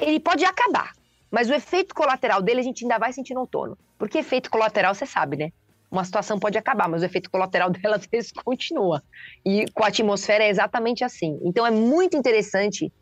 ele 0.05 0.21
pode 0.21 0.45
acabar. 0.45 0.93
Mas 1.31 1.49
o 1.49 1.55
efeito 1.55 1.95
colateral 1.95 2.43
dele 2.43 2.61
a 2.61 2.63
gente 2.63 2.85
ainda 2.85 2.99
vai 2.99 3.13
sentir 3.13 3.35
no 3.35 3.41
outono. 3.41 3.77
Porque 3.99 4.19
efeito 4.19 4.51
colateral, 4.51 4.95
você 4.95 5.07
sabe, 5.07 5.37
né? 5.37 5.53
Uma 5.91 6.05
situação 6.05 6.39
pode 6.39 6.59
acabar, 6.59 6.89
mas 6.89 7.03
o 7.03 7.05
efeito 7.05 7.31
colateral 7.31 7.71
dela 7.73 7.97
às 7.97 8.07
vezes 8.07 8.33
continua. 8.33 9.03
E 9.45 9.65
com 9.73 9.85
a 9.85 9.89
atmosfera 9.89 10.45
é 10.45 10.51
exatamente 10.51 11.05
assim. 11.05 11.41
Então 11.43 11.67
é 11.67 11.71
muito 11.71 12.17
interessante 12.17 12.93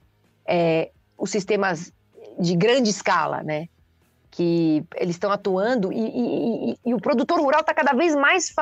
é, 0.47 0.91
os 1.19 1.31
sistemas 1.31 1.93
de 2.39 2.55
grande 2.55 2.91
escala, 2.91 3.43
né? 3.43 3.69
Que 4.31 4.85
eles 4.95 5.17
estão 5.17 5.33
atuando 5.33 5.93
e, 5.93 5.99
e, 5.99 6.71
e, 6.71 6.77
e 6.87 6.95
o 6.95 7.01
produtor 7.01 7.41
rural 7.41 7.63
está 7.63 7.75
cada 7.75 7.93
vez 7.93 8.15
mais 8.15 8.55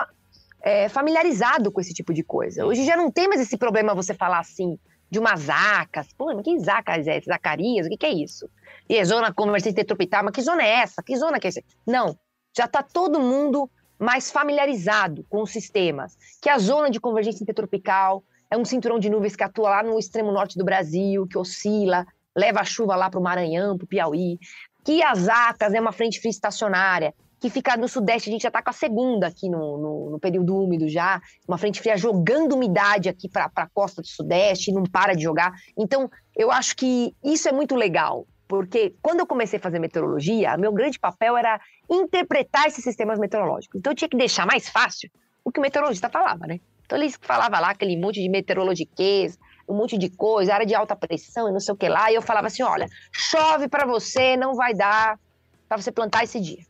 é, 0.62 0.88
familiarizado 0.88 1.70
com 1.70 1.80
esse 1.80 1.92
tipo 1.92 2.14
de 2.14 2.22
coisa. 2.22 2.64
Hoje 2.64 2.84
já 2.84 2.96
não 2.96 3.10
tem 3.10 3.28
mais 3.28 3.40
esse 3.40 3.58
problema 3.58 3.94
você 3.94 4.14
falar 4.14 4.38
assim 4.38 4.78
de 5.10 5.18
umas 5.18 5.40
zacas. 5.40 6.12
Pô, 6.12 6.26
mas 6.34 6.42
que 6.42 6.58
zacas 6.58 7.06
é? 7.06 7.20
Zacarias? 7.20 7.86
O 7.86 7.90
que, 7.90 7.96
que 7.96 8.06
é 8.06 8.12
isso? 8.12 8.48
E 8.88 8.96
é 8.96 9.04
zona 9.04 9.32
conversa 9.32 9.68
intertropital, 9.68 10.24
mas 10.24 10.34
que 10.34 10.42
zona 10.42 10.62
é 10.62 10.80
essa? 10.80 11.02
Que 11.02 11.16
zona 11.16 11.38
que 11.38 11.46
é 11.46 11.50
essa? 11.50 11.62
Não, 11.86 12.16
já 12.56 12.64
está 12.64 12.82
todo 12.82 13.20
mundo 13.20 13.70
mais 13.98 14.30
familiarizado 14.30 15.24
com 15.28 15.42
os 15.42 15.50
sistemas. 15.50 16.16
Que 16.40 16.48
a 16.48 16.58
zona 16.58 16.90
de 16.90 17.00
convergência 17.00 17.42
intertropical 17.42 18.22
é 18.50 18.56
um 18.56 18.64
cinturão 18.64 18.98
de 18.98 19.10
nuvens 19.10 19.36
que 19.36 19.44
atua 19.44 19.70
lá 19.70 19.82
no 19.82 19.98
extremo 19.98 20.32
norte 20.32 20.56
do 20.56 20.64
Brasil, 20.64 21.26
que 21.26 21.36
oscila, 21.36 22.06
leva 22.36 22.60
a 22.60 22.64
chuva 22.64 22.96
lá 22.96 23.10
para 23.10 23.20
o 23.20 23.22
Maranhão, 23.22 23.76
para 23.76 23.84
o 23.84 23.88
Piauí. 23.88 24.38
Que 24.84 25.02
as 25.02 25.28
Acas 25.28 25.74
é 25.74 25.80
uma 25.80 25.92
frente 25.92 26.18
fria 26.18 26.30
estacionária, 26.30 27.12
que 27.40 27.48
fica 27.48 27.76
no 27.76 27.88
sudeste, 27.88 28.28
a 28.28 28.32
gente 28.32 28.42
já 28.42 28.48
está 28.48 28.62
com 28.62 28.70
a 28.70 28.72
segunda 28.72 29.28
aqui 29.28 29.48
no, 29.48 29.78
no, 29.78 30.10
no, 30.10 30.18
período 30.18 30.56
úmido 30.56 30.88
já, 30.88 31.20
uma 31.46 31.56
frente 31.56 31.80
fria 31.80 31.96
jogando 31.96 32.54
umidade 32.54 33.08
aqui 33.08 33.28
para 33.28 33.50
a 33.54 33.66
costa 33.68 34.02
do 34.02 34.08
sudeste, 34.08 34.72
não 34.72 34.82
para 34.82 35.14
de 35.14 35.22
jogar. 35.22 35.52
Então, 35.76 36.10
eu 36.36 36.50
acho 36.50 36.76
que 36.76 37.14
isso 37.24 37.48
é 37.48 37.52
muito 37.52 37.76
legal, 37.76 38.26
porque 38.48 38.94
quando 39.00 39.20
eu 39.20 39.26
comecei 39.26 39.58
a 39.58 39.62
fazer 39.62 39.78
meteorologia, 39.78 40.56
meu 40.56 40.72
grande 40.72 40.98
papel 40.98 41.36
era 41.36 41.60
interpretar 41.88 42.66
esses 42.66 42.82
sistemas 42.82 43.18
meteorológicos. 43.18 43.78
Então, 43.78 43.92
eu 43.92 43.96
tinha 43.96 44.08
que 44.08 44.16
deixar 44.16 44.46
mais 44.46 44.68
fácil 44.68 45.08
o 45.44 45.52
que 45.52 45.60
o 45.60 45.62
meteorologista 45.62 46.10
falava, 46.10 46.46
né? 46.46 46.60
Então, 46.84 46.98
ele 46.98 47.12
falava 47.20 47.60
lá 47.60 47.70
aquele 47.70 47.96
monte 47.96 48.20
de 48.20 48.28
meteorologiquês, 48.28 49.38
um 49.68 49.76
monte 49.76 49.96
de 49.96 50.08
coisa, 50.08 50.54
área 50.54 50.66
de 50.66 50.74
alta 50.74 50.96
pressão 50.96 51.48
e 51.48 51.52
não 51.52 51.60
sei 51.60 51.74
o 51.74 51.76
que 51.76 51.88
lá, 51.88 52.10
e 52.10 52.14
eu 52.14 52.22
falava 52.22 52.46
assim: 52.46 52.62
olha, 52.62 52.88
chove 53.12 53.68
para 53.68 53.86
você, 53.86 54.36
não 54.36 54.54
vai 54.54 54.74
dar 54.74 55.20
para 55.68 55.76
você 55.76 55.92
plantar 55.92 56.24
esse 56.24 56.40
dia 56.40 56.66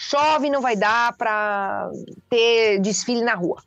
chove, 0.00 0.48
não 0.48 0.62
vai 0.62 0.74
dar 0.74 1.14
para 1.14 1.90
ter 2.30 2.80
desfile 2.80 3.22
na 3.22 3.34
rua. 3.34 3.62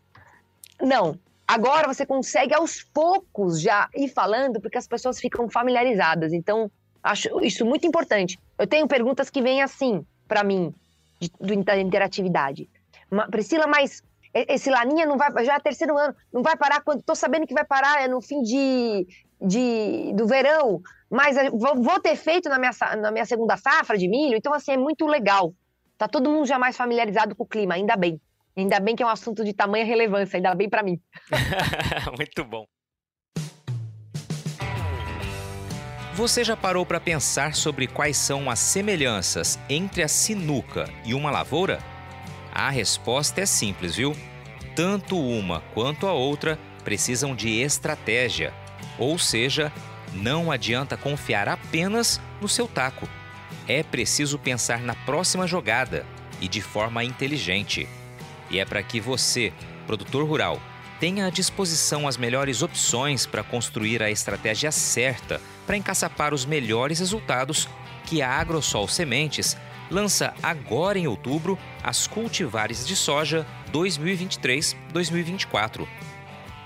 Não. 0.81 1.15
Agora 1.47 1.87
você 1.87 2.07
consegue 2.07 2.55
aos 2.55 2.81
poucos 2.81 3.61
já 3.61 3.87
ir 3.95 4.09
falando, 4.09 4.59
porque 4.59 4.77
as 4.77 4.87
pessoas 4.87 5.19
ficam 5.19 5.47
familiarizadas. 5.47 6.33
Então, 6.33 6.71
acho 7.03 7.39
isso 7.41 7.63
muito 7.63 7.85
importante. 7.85 8.39
Eu 8.57 8.65
tenho 8.65 8.87
perguntas 8.87 9.29
que 9.29 9.43
vêm 9.43 9.61
assim 9.61 10.03
para 10.27 10.43
mim, 10.43 10.73
de, 11.19 11.29
da 11.63 11.77
interatividade. 11.77 12.67
Priscila, 13.29 13.67
mas 13.67 14.01
esse 14.33 14.71
Laninha 14.71 15.05
não 15.05 15.17
vai, 15.17 15.45
já 15.45 15.55
é 15.55 15.59
terceiro 15.59 15.95
ano, 15.95 16.15
não 16.33 16.41
vai 16.41 16.57
parar 16.57 16.81
quando 16.81 17.03
tô 17.03 17.13
sabendo 17.13 17.45
que 17.45 17.53
vai 17.53 17.63
parar 17.63 18.01
é 18.01 18.07
no 18.07 18.19
fim 18.19 18.41
de, 18.41 19.07
de 19.39 20.13
do 20.15 20.25
verão, 20.25 20.81
mas 21.11 21.37
vou, 21.51 21.75
vou 21.75 21.99
ter 21.99 22.15
feito 22.15 22.49
na 22.49 22.57
minha, 22.57 22.71
na 22.97 23.11
minha 23.11 23.25
segunda 23.25 23.55
safra 23.55 23.95
de 23.99 24.07
milho, 24.07 24.35
então 24.35 24.51
assim 24.51 24.71
é 24.71 24.77
muito 24.77 25.05
legal. 25.05 25.53
Tá 26.03 26.07
todo 26.09 26.29
mundo 26.29 26.45
já 26.45 26.59
mais 26.59 26.75
familiarizado 26.75 27.33
com 27.33 27.43
o 27.43 27.47
clima, 27.47 27.75
ainda 27.75 27.95
bem. 27.95 28.19
Ainda 28.57 28.77
bem 28.77 28.93
que 28.93 29.01
é 29.01 29.05
um 29.05 29.09
assunto 29.09 29.41
de 29.41 29.53
tamanha 29.53 29.85
relevância, 29.85 30.35
ainda 30.35 30.53
bem 30.53 30.69
para 30.69 30.83
mim. 30.83 30.99
Muito 32.19 32.43
bom. 32.43 32.65
Você 36.13 36.43
já 36.43 36.57
parou 36.57 36.85
para 36.85 36.99
pensar 36.99 37.55
sobre 37.55 37.87
quais 37.87 38.17
são 38.17 38.49
as 38.49 38.59
semelhanças 38.59 39.57
entre 39.69 40.03
a 40.03 40.09
sinuca 40.09 40.89
e 41.05 41.13
uma 41.13 41.31
lavoura? 41.31 41.79
A 42.53 42.69
resposta 42.69 43.39
é 43.39 43.45
simples, 43.45 43.95
viu? 43.95 44.11
Tanto 44.75 45.17
uma 45.17 45.61
quanto 45.73 46.05
a 46.05 46.11
outra 46.11 46.59
precisam 46.83 47.33
de 47.33 47.61
estratégia, 47.61 48.53
ou 48.99 49.17
seja, 49.17 49.71
não 50.11 50.51
adianta 50.51 50.97
confiar 50.97 51.47
apenas 51.47 52.19
no 52.41 52.49
seu 52.49 52.67
taco 52.67 53.07
é 53.67 53.83
preciso 53.83 54.37
pensar 54.37 54.79
na 54.79 54.95
próxima 54.95 55.47
jogada 55.47 56.05
e 56.41 56.47
de 56.47 56.61
forma 56.61 57.03
inteligente. 57.03 57.87
E 58.49 58.59
é 58.59 58.65
para 58.65 58.83
que 58.83 58.99
você, 58.99 59.53
produtor 59.87 60.27
rural, 60.27 60.61
tenha 60.99 61.25
à 61.25 61.29
disposição 61.29 62.07
as 62.07 62.17
melhores 62.17 62.61
opções 62.61 63.25
para 63.25 63.43
construir 63.43 64.01
a 64.01 64.11
estratégia 64.11 64.71
certa 64.71 65.41
para 65.65 65.77
encaçapar 65.77 66.33
os 66.33 66.45
melhores 66.45 66.99
resultados 66.99 67.67
que 68.05 68.21
a 68.21 68.29
Agrosol 68.29 68.87
Sementes 68.87 69.57
lança 69.89 70.33
agora 70.41 70.97
em 70.97 71.07
outubro 71.07 71.57
as 71.83 72.07
cultivares 72.07 72.85
de 72.85 72.95
soja 72.95 73.45
2023-2024. 73.71 75.87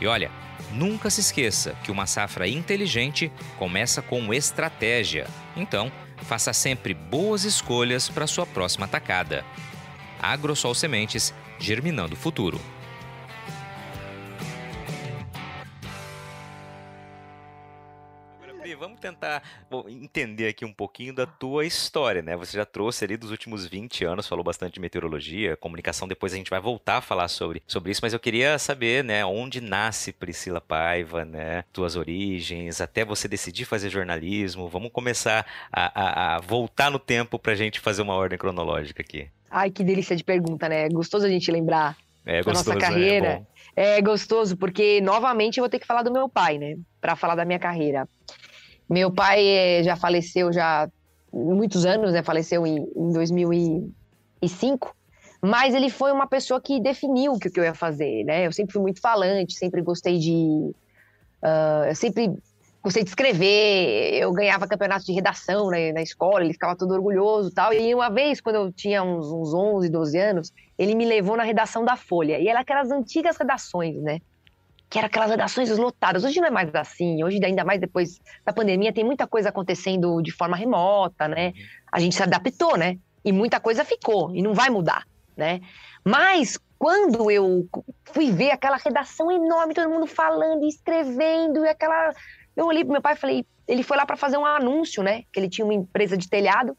E 0.00 0.06
olha, 0.08 0.45
nunca 0.72 1.10
se 1.10 1.20
esqueça 1.20 1.76
que 1.82 1.90
uma 1.90 2.06
safra 2.06 2.48
inteligente 2.48 3.30
começa 3.58 4.02
com 4.02 4.32
estratégia. 4.32 5.26
Então, 5.56 5.90
faça 6.22 6.52
sempre 6.52 6.94
boas 6.94 7.44
escolhas 7.44 8.08
para 8.08 8.26
sua 8.26 8.46
próxima 8.46 8.86
tacada. 8.88 9.44
Agrosol 10.20 10.74
Sementes, 10.74 11.34
germinando 11.58 12.14
o 12.14 12.18
futuro. 12.18 12.60
Tentar 19.12 19.42
entender 19.88 20.48
aqui 20.48 20.64
um 20.64 20.72
pouquinho 20.72 21.14
da 21.14 21.26
tua 21.26 21.64
história, 21.64 22.22
né? 22.22 22.36
Você 22.36 22.56
já 22.56 22.64
trouxe 22.64 23.04
ali 23.04 23.16
dos 23.16 23.30
últimos 23.30 23.66
20 23.66 24.04
anos, 24.04 24.26
falou 24.26 24.44
bastante 24.44 24.74
de 24.74 24.80
meteorologia, 24.80 25.56
comunicação, 25.56 26.08
depois 26.08 26.32
a 26.32 26.36
gente 26.36 26.50
vai 26.50 26.60
voltar 26.60 26.98
a 26.98 27.00
falar 27.00 27.28
sobre, 27.28 27.62
sobre 27.66 27.92
isso, 27.92 28.00
mas 28.02 28.12
eu 28.12 28.20
queria 28.20 28.58
saber, 28.58 29.04
né, 29.04 29.24
onde 29.24 29.60
nasce 29.60 30.12
Priscila 30.12 30.60
Paiva, 30.60 31.24
né? 31.24 31.64
Tuas 31.72 31.96
origens, 31.96 32.80
até 32.80 33.04
você 33.04 33.28
decidir 33.28 33.64
fazer 33.64 33.90
jornalismo. 33.90 34.68
Vamos 34.68 34.90
começar 34.90 35.46
a, 35.72 36.34
a, 36.34 36.36
a 36.36 36.40
voltar 36.40 36.90
no 36.90 36.98
tempo 36.98 37.38
pra 37.38 37.54
gente 37.54 37.80
fazer 37.80 38.02
uma 38.02 38.14
ordem 38.14 38.38
cronológica 38.38 39.02
aqui. 39.02 39.28
Ai, 39.50 39.70
que 39.70 39.84
delícia 39.84 40.16
de 40.16 40.24
pergunta, 40.24 40.68
né? 40.68 40.86
É 40.86 40.88
gostoso 40.88 41.24
a 41.24 41.28
gente 41.28 41.50
lembrar 41.50 41.96
é, 42.24 42.42
da 42.42 42.52
nossa 42.52 42.76
carreira. 42.76 43.46
É, 43.76 43.98
é, 43.98 44.02
gostoso, 44.02 44.56
porque 44.56 45.00
novamente 45.00 45.58
eu 45.58 45.62
vou 45.62 45.68
ter 45.68 45.78
que 45.78 45.86
falar 45.86 46.02
do 46.02 46.12
meu 46.12 46.28
pai, 46.28 46.58
né? 46.58 46.76
Para 47.00 47.14
falar 47.14 47.34
da 47.34 47.44
minha 47.44 47.58
carreira. 47.58 48.08
Meu 48.88 49.10
pai 49.10 49.46
é, 49.46 49.82
já 49.82 49.96
faleceu 49.96 50.52
já 50.52 50.88
muitos 51.32 51.84
anos, 51.84 52.12
né? 52.12 52.22
Faleceu 52.22 52.66
em, 52.66 52.88
em 52.96 53.12
2005. 53.12 54.94
Mas 55.42 55.74
ele 55.74 55.90
foi 55.90 56.12
uma 56.12 56.26
pessoa 56.26 56.60
que 56.60 56.80
definiu 56.80 57.32
o 57.32 57.38
que, 57.38 57.50
eu 57.58 57.64
ia 57.64 57.74
fazer, 57.74 58.24
né? 58.24 58.46
Eu 58.46 58.52
sempre 58.52 58.72
fui 58.72 58.82
muito 58.82 59.00
falante, 59.00 59.54
sempre 59.54 59.82
gostei 59.82 60.18
de... 60.18 60.72
Uh, 61.42 61.94
sempre 61.94 62.32
gostei 62.82 63.02
de 63.02 63.10
escrever, 63.10 64.14
eu 64.14 64.32
ganhava 64.32 64.66
campeonato 64.66 65.04
de 65.04 65.12
redação 65.12 65.70
né, 65.70 65.92
na 65.92 66.02
escola, 66.02 66.44
ele 66.44 66.52
ficava 66.52 66.76
todo 66.76 66.92
orgulhoso 66.92 67.50
tal. 67.50 67.72
E 67.72 67.92
uma 67.92 68.08
vez, 68.08 68.40
quando 68.40 68.56
eu 68.56 68.72
tinha 68.72 69.02
uns, 69.02 69.26
uns 69.26 69.52
11, 69.52 69.88
12 69.88 70.18
anos, 70.18 70.52
ele 70.78 70.94
me 70.94 71.04
levou 71.04 71.36
na 71.36 71.42
redação 71.42 71.84
da 71.84 71.96
Folha. 71.96 72.38
E 72.38 72.46
era 72.46 72.60
aquelas 72.60 72.90
antigas 72.92 73.36
redações, 73.36 74.00
né? 74.00 74.20
Que 74.88 74.98
era 74.98 75.08
aquelas 75.08 75.30
redações 75.30 75.70
lotadas. 75.76 76.24
Hoje 76.24 76.40
não 76.40 76.48
é 76.48 76.50
mais 76.50 76.72
assim. 76.74 77.22
Hoje, 77.24 77.40
ainda 77.44 77.64
mais 77.64 77.80
depois 77.80 78.20
da 78.44 78.52
pandemia, 78.52 78.92
tem 78.92 79.04
muita 79.04 79.26
coisa 79.26 79.48
acontecendo 79.48 80.20
de 80.22 80.30
forma 80.30 80.56
remota, 80.56 81.26
né? 81.26 81.52
A 81.90 81.98
gente 81.98 82.14
se 82.14 82.22
adaptou, 82.22 82.76
né? 82.76 82.98
E 83.24 83.32
muita 83.32 83.58
coisa 83.58 83.84
ficou 83.84 84.34
e 84.34 84.40
não 84.40 84.54
vai 84.54 84.70
mudar, 84.70 85.04
né? 85.36 85.60
Mas 86.04 86.58
quando 86.78 87.30
eu 87.30 87.68
fui 88.04 88.30
ver 88.30 88.52
aquela 88.52 88.76
redação 88.76 89.30
enorme, 89.30 89.74
todo 89.74 89.90
mundo 89.90 90.06
falando 90.06 90.64
e 90.64 90.68
escrevendo, 90.68 91.64
e 91.64 91.68
aquela. 91.68 92.12
Eu 92.54 92.66
olhei 92.66 92.84
pro 92.84 92.92
meu 92.92 93.02
pai 93.02 93.14
e 93.14 93.16
falei, 93.16 93.46
ele 93.66 93.82
foi 93.82 93.96
lá 93.96 94.06
para 94.06 94.16
fazer 94.16 94.36
um 94.36 94.46
anúncio, 94.46 95.02
né? 95.02 95.24
Que 95.32 95.40
ele 95.40 95.48
tinha 95.48 95.64
uma 95.64 95.74
empresa 95.74 96.16
de 96.16 96.28
telhado. 96.28 96.76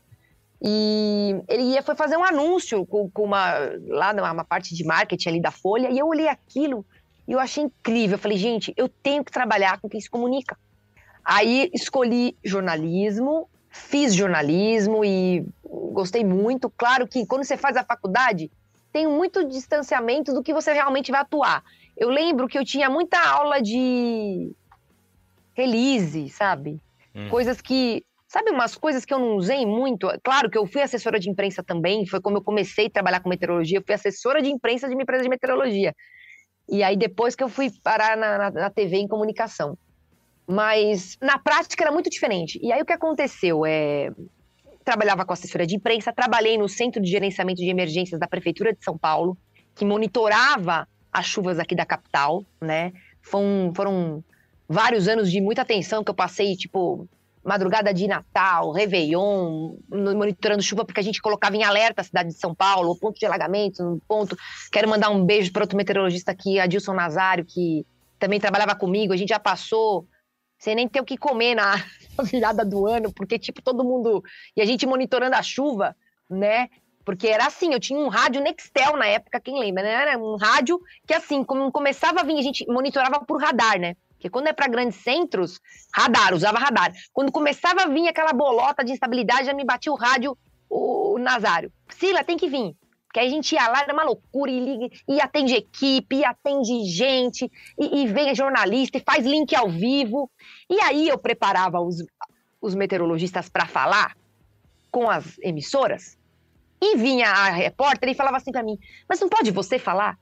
E 0.62 1.36
ele 1.48 1.64
ia 1.74 1.84
foi 1.84 1.96
fazer 1.96 2.18
um 2.18 2.24
anúncio 2.24 2.84
com, 2.86 3.10
com 3.12 3.24
uma 3.24 3.54
lá 3.88 4.12
numa 4.12 4.44
parte 4.44 4.74
de 4.74 4.84
marketing 4.84 5.30
ali 5.30 5.42
da 5.42 5.52
Folha, 5.52 5.90
e 5.92 6.00
eu 6.00 6.08
olhei 6.08 6.28
aquilo 6.28 6.84
e 7.28 7.34
eu 7.34 7.40
achei 7.40 7.64
incrível. 7.64 8.16
Eu 8.16 8.22
falei, 8.22 8.38
gente, 8.38 8.74
eu 8.78 8.88
tenho 8.88 9.24
que 9.24 9.32
trabalhar 9.32 9.80
com 9.80 9.90
quem 9.90 10.00
se 10.00 10.10
comunica. 10.10 10.58
Aí 11.24 11.70
escolhi 11.74 12.38
jornalismo, 12.44 13.50
fiz 13.70 14.16
jornalismo 14.16 15.04
e 15.04 15.46
gostei 15.92 16.24
muito. 16.24 16.70
Claro 16.70 17.08
que 17.08 17.26
quando 17.26 17.44
você 17.44 17.58
faz 17.58 17.76
a 17.76 17.84
faculdade, 17.84 18.50
tem 18.94 19.08
muito 19.08 19.48
distanciamento 19.48 20.34
do 20.34 20.42
que 20.42 20.54
você 20.54 20.72
realmente 20.72 21.12
vai 21.12 21.22
atuar. 21.22 21.64
Eu 21.98 22.10
lembro 22.10 22.48
que 22.48 22.58
eu 22.58 22.64
tinha 22.64 22.90
muita 22.90 23.20
aula 23.20 23.62
de 23.62 24.52
release, 25.54 26.30
sabe? 26.30 26.80
Hum. 27.14 27.30
Coisas 27.30 27.60
que. 27.62 28.04
Sabe 28.28 28.52
umas 28.52 28.76
coisas 28.76 29.06
que 29.06 29.14
eu 29.14 29.20
não 29.20 29.38
usei 29.38 29.66
muito? 29.66 30.08
Claro 30.22 30.50
que 30.50 30.58
eu 30.58 30.68
fui 30.68 30.82
assessora 30.82 31.18
de 31.18 31.30
imprensa 31.30 31.64
também, 31.64 32.06
foi 32.06 32.20
como 32.20 32.38
eu 32.38 32.44
comecei 32.44 32.88
a 32.88 32.90
trabalhar 32.90 33.22
com 33.22 33.30
meteorologia. 33.30 33.78
Eu 33.78 33.84
fui 33.86 33.96
assessora 33.96 34.42
de 34.42 34.50
imprensa 34.50 34.88
de 34.88 34.94
uma 34.94 35.04
empresa 35.04 35.24
de 35.24 35.30
meteorologia. 35.30 35.96
E 36.70 36.84
aí 36.84 36.98
depois 36.98 37.36
que 37.36 37.44
eu 37.44 37.50
fui 37.50 37.72
parar 37.84 38.18
na, 38.18 38.38
na, 38.38 38.52
na 38.52 38.70
TV 38.70 38.98
em 38.98 39.08
comunicação. 39.08 39.78
Mas 40.46 41.18
na 41.22 41.38
prática 41.38 41.84
era 41.84 41.92
muito 41.92 42.10
diferente. 42.10 42.60
E 42.62 42.72
aí 42.72 42.82
o 42.82 42.86
que 42.86 42.94
aconteceu? 42.94 43.66
É... 43.66 44.12
Trabalhava 44.84 45.26
com 45.26 45.34
assessoria 45.34 45.68
de 45.68 45.76
imprensa, 45.76 46.14
trabalhei 46.14 46.58
no 46.58 46.70
Centro 46.70 47.02
de 47.02 47.10
Gerenciamento 47.10 47.62
de 47.62 47.70
Emergências 47.70 48.20
da 48.20 48.28
Prefeitura 48.28 48.74
de 48.74 48.84
São 48.84 48.98
Paulo, 48.98 49.38
que 49.76 49.84
monitorava 49.84 50.88
as 51.12 51.26
chuvas 51.26 51.60
aqui 51.60 51.76
da 51.76 51.86
capital, 51.86 52.46
né? 52.62 52.94
Foram, 53.22 53.74
foram 53.76 54.24
vários 54.68 55.08
anos 55.08 55.30
de 55.30 55.42
muita 55.42 55.62
atenção 55.62 56.04
que 56.04 56.10
eu 56.10 56.16
passei, 56.16 56.56
tipo, 56.56 57.08
madrugada 57.48 57.94
de 57.94 58.08
Natal, 58.10 58.74
Réveillon, 58.74 59.78
monitorando 59.90 60.62
chuva, 60.62 60.84
porque 60.84 61.00
a 61.00 61.04
gente 61.04 61.22
colocava 61.22 61.56
em 61.56 61.64
alerta 61.64 62.02
a 62.02 62.04
cidade 62.04 62.30
de 62.30 62.38
São 62.38 62.54
Paulo, 62.54 63.00
ponto 63.00 63.18
de 63.18 63.26
alagamento, 63.26 63.82
um 63.82 64.00
ponto. 64.06 64.38
Quero 64.70 64.90
mandar 64.90 65.10
um 65.10 65.26
beijo 65.26 65.54
para 65.54 65.64
outro 65.64 65.78
meteorologista 65.78 66.30
aqui, 66.32 66.60
Adilson 66.60 66.94
Nazário, 66.94 67.46
que 67.46 67.86
também 68.20 68.38
trabalhava 68.38 68.76
comigo. 68.76 69.14
A 69.14 69.18
gente 69.18 69.30
já 69.30 69.40
passou 69.40 70.06
sem 70.60 70.76
nem 70.76 70.90
ter 70.90 71.00
o 71.00 71.06
que 71.06 71.16
comer 71.16 71.56
na 71.56 71.82
virada 72.26 72.66
do 72.66 72.86
ano, 72.86 73.14
porque, 73.14 73.40
tipo, 73.40 73.62
todo 73.62 73.82
mundo. 73.82 74.22
E 74.54 74.62
a 74.62 74.66
gente 74.66 74.86
monitorando 74.86 75.38
a 75.38 75.42
chuva, 75.42 75.96
né? 76.30 76.68
Porque 77.06 77.30
era 77.30 77.46
assim, 77.46 77.72
eu 77.72 77.80
tinha 77.80 77.98
um 77.98 78.10
rádio 78.10 78.42
Nextel 78.42 78.98
na 78.98 79.08
época, 79.08 79.40
quem 79.40 79.58
lembra, 79.58 79.84
né? 79.84 79.94
Era 79.94 80.18
um 80.18 80.36
rádio 80.36 80.82
que, 81.08 81.14
assim, 81.14 81.46
como 81.46 81.72
começava 81.72 82.20
a 82.20 82.24
vir, 82.24 82.38
a 82.38 82.42
gente 82.42 82.68
monitorava 82.68 83.24
por 83.24 83.42
radar, 83.42 83.80
né? 83.80 83.96
Porque 84.18 84.30
quando 84.30 84.48
é 84.48 84.54
para 84.54 84.68
grandes 84.68 84.98
centros, 84.98 85.62
radar, 85.94 86.34
usava 86.34 86.58
radar. 86.58 86.92
Quando 87.14 87.32
começava 87.32 87.84
a 87.84 87.88
vir 87.88 88.08
aquela 88.08 88.34
bolota 88.34 88.84
de 88.84 88.92
instabilidade, 88.92 89.46
já 89.46 89.54
me 89.54 89.64
batia 89.64 89.92
o 89.92 89.96
rádio, 89.96 90.36
o 90.70 91.18
Nazário. 91.20 91.72
Sila, 91.90 92.24
tem 92.24 92.36
que 92.36 92.50
vir. 92.50 92.76
Que 93.14 93.20
aí 93.20 93.28
a 93.28 93.32
gente 93.32 93.54
ia 93.54 93.68
lá, 93.68 93.82
era 93.82 93.94
uma 93.94 94.04
loucura, 94.04 94.52
e, 94.52 94.60
liga, 94.60 94.96
e 95.08 95.22
atende 95.22 95.54
equipe, 95.54 96.18
e 96.18 96.26
atende 96.26 96.84
gente, 96.86 97.50
e, 97.80 98.02
e 98.02 98.08
vem 98.08 98.36
jornalista, 98.36 98.98
e 98.98 99.02
faz 99.02 99.26
link 99.26 99.56
ao 99.56 99.70
vivo. 99.70 100.30
E 100.70 100.80
aí 100.82 101.08
eu 101.08 101.18
preparava 101.18 101.80
os, 101.80 102.04
os 102.62 102.76
meteorologistas 102.76 103.50
para 103.50 103.66
falar 103.66 104.16
com 104.92 105.10
as 105.10 105.38
emissoras, 105.40 106.18
e 106.82 106.98
vinha 106.98 107.30
a 107.30 107.50
repórter 107.50 108.10
e 108.10 108.16
falava 108.16 108.38
assim 108.38 108.52
para 108.52 108.64
mim: 108.64 108.78
Mas 109.08 109.20
não 109.20 109.30
pode 109.30 109.52
você 109.52 109.80
falar? 109.80 110.18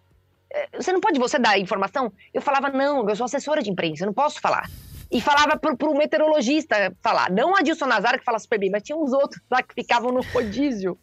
Eh, 0.56 0.70
você 0.82 0.94
não 0.94 1.02
pode 1.02 1.20
você 1.20 1.38
dar 1.38 1.60
informação? 1.60 2.12
Eu 2.34 2.42
falava: 2.42 2.70
Não, 2.70 3.08
eu 3.08 3.16
sou 3.16 3.26
assessora 3.26 3.62
de 3.62 3.70
imprensa, 3.70 4.04
eu 4.04 4.08
não 4.08 4.14
posso 4.14 4.40
falar. 4.40 4.70
E 5.12 5.22
falava 5.22 5.58
pro, 5.58 5.78
pro 5.78 5.94
meteorologista 5.94 6.96
falar, 7.04 7.30
não 7.30 7.52
o 7.52 7.56
Adilson 7.56 7.86
Nazar 7.86 8.18
que 8.18 8.26
fala 8.26 8.40
super 8.40 8.60
bem, 8.60 8.72
mas 8.72 8.82
tinha 8.82 8.98
uns 8.98 9.14
outros 9.14 9.42
lá 9.52 9.62
que 9.62 9.76
ficavam 9.76 10.12
no 10.12 10.22
rodízio. 10.22 10.98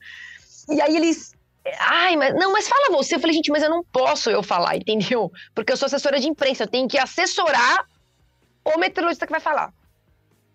E 0.68 0.80
aí 0.80 0.96
eles 0.96 1.32
Ai, 1.78 2.16
mas 2.16 2.34
não, 2.34 2.52
mas 2.52 2.66
fala 2.66 2.90
você. 2.90 3.14
Eu 3.14 3.20
falei, 3.20 3.34
gente, 3.34 3.50
mas 3.52 3.62
eu 3.62 3.70
não 3.70 3.84
posso 3.84 4.28
eu 4.30 4.42
falar, 4.42 4.76
entendeu? 4.76 5.30
Porque 5.54 5.72
eu 5.72 5.76
sou 5.76 5.86
assessora 5.86 6.18
de 6.18 6.28
imprensa, 6.28 6.64
eu 6.64 6.68
tenho 6.68 6.88
que 6.88 6.98
assessorar 6.98 7.86
o 8.64 8.78
meteorologista 8.78 9.26
que 9.26 9.32
vai 9.32 9.40
falar. 9.40 9.72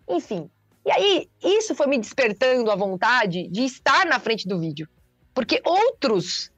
Enfim. 0.06 0.50
E 0.84 0.90
aí, 0.90 1.28
isso 1.42 1.74
foi 1.74 1.86
me 1.86 1.98
despertando 1.98 2.70
a 2.70 2.76
vontade 2.76 3.48
de 3.48 3.64
estar 3.64 4.06
na 4.06 4.18
frente 4.18 4.46
do 4.46 4.58
vídeo. 4.58 4.88
Porque 5.34 5.62
outros 5.64 6.50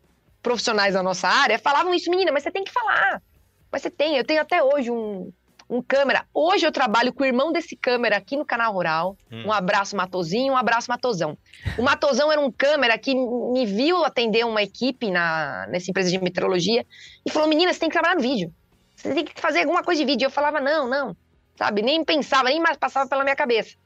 profissionais 0.42 0.94
da 0.94 1.03
nossa 1.03 1.29
área 1.29 1.59
falavam 1.59 1.94
isso, 1.94 2.11
menina, 2.11 2.33
mas 2.33 2.42
você 2.42 2.50
tem 2.50 2.64
que 2.64 2.72
falar. 2.72 3.22
Mas 3.70 3.83
você 3.83 3.90
tem, 3.90 4.16
eu 4.16 4.24
tenho 4.24 4.40
até 4.40 4.62
hoje 4.62 4.90
um, 4.90 5.33
um 5.68 5.81
câmera. 5.81 6.26
Hoje 6.35 6.66
eu 6.66 6.72
trabalho 6.72 7.12
com 7.12 7.22
o 7.22 7.26
irmão 7.26 7.53
desse 7.53 7.76
câmera 7.76 8.16
aqui 8.16 8.37
no 8.37 8.44
canal 8.44 8.72
Rural. 8.72 9.16
Hum. 9.31 9.44
Um 9.46 9.53
abraço, 9.53 9.96
Matozinho, 9.96 10.53
um 10.53 10.57
abraço, 10.57 10.90
Matozão. 10.90 11.38
O 11.79 11.83
Matozão 11.83 12.33
era 12.33 12.40
um 12.40 12.50
câmera 12.50 12.98
que 12.98 13.14
me 13.14 13.64
viu 13.64 14.05
atender 14.05 14.44
uma 14.44 14.62
equipe 14.62 15.11
na, 15.11 15.66
nessa 15.68 15.90
empresa 15.90 16.11
de 16.11 16.18
meteorologia 16.18 16.85
e 17.24 17.31
falou: 17.31 17.48
menina, 17.48 17.72
você 17.72 17.79
tem 17.79 17.88
que 17.88 17.94
trabalhar 17.94 18.16
no 18.16 18.22
vídeo. 18.22 18.53
Você 18.96 19.14
tem 19.14 19.24
que 19.24 19.40
fazer 19.40 19.61
alguma 19.61 19.85
coisa 19.85 20.00
de 20.00 20.11
vídeo. 20.11 20.26
Eu 20.26 20.31
falava: 20.31 20.61
não, 20.61 20.88
não. 20.88 21.16
Sabe? 21.57 21.83
Nem 21.83 22.05
pensava, 22.05 22.48
nem 22.48 22.59
mais 22.59 22.76
passava 22.76 23.09
pela 23.09 23.22
minha 23.22 23.37
cabeça. 23.37 23.76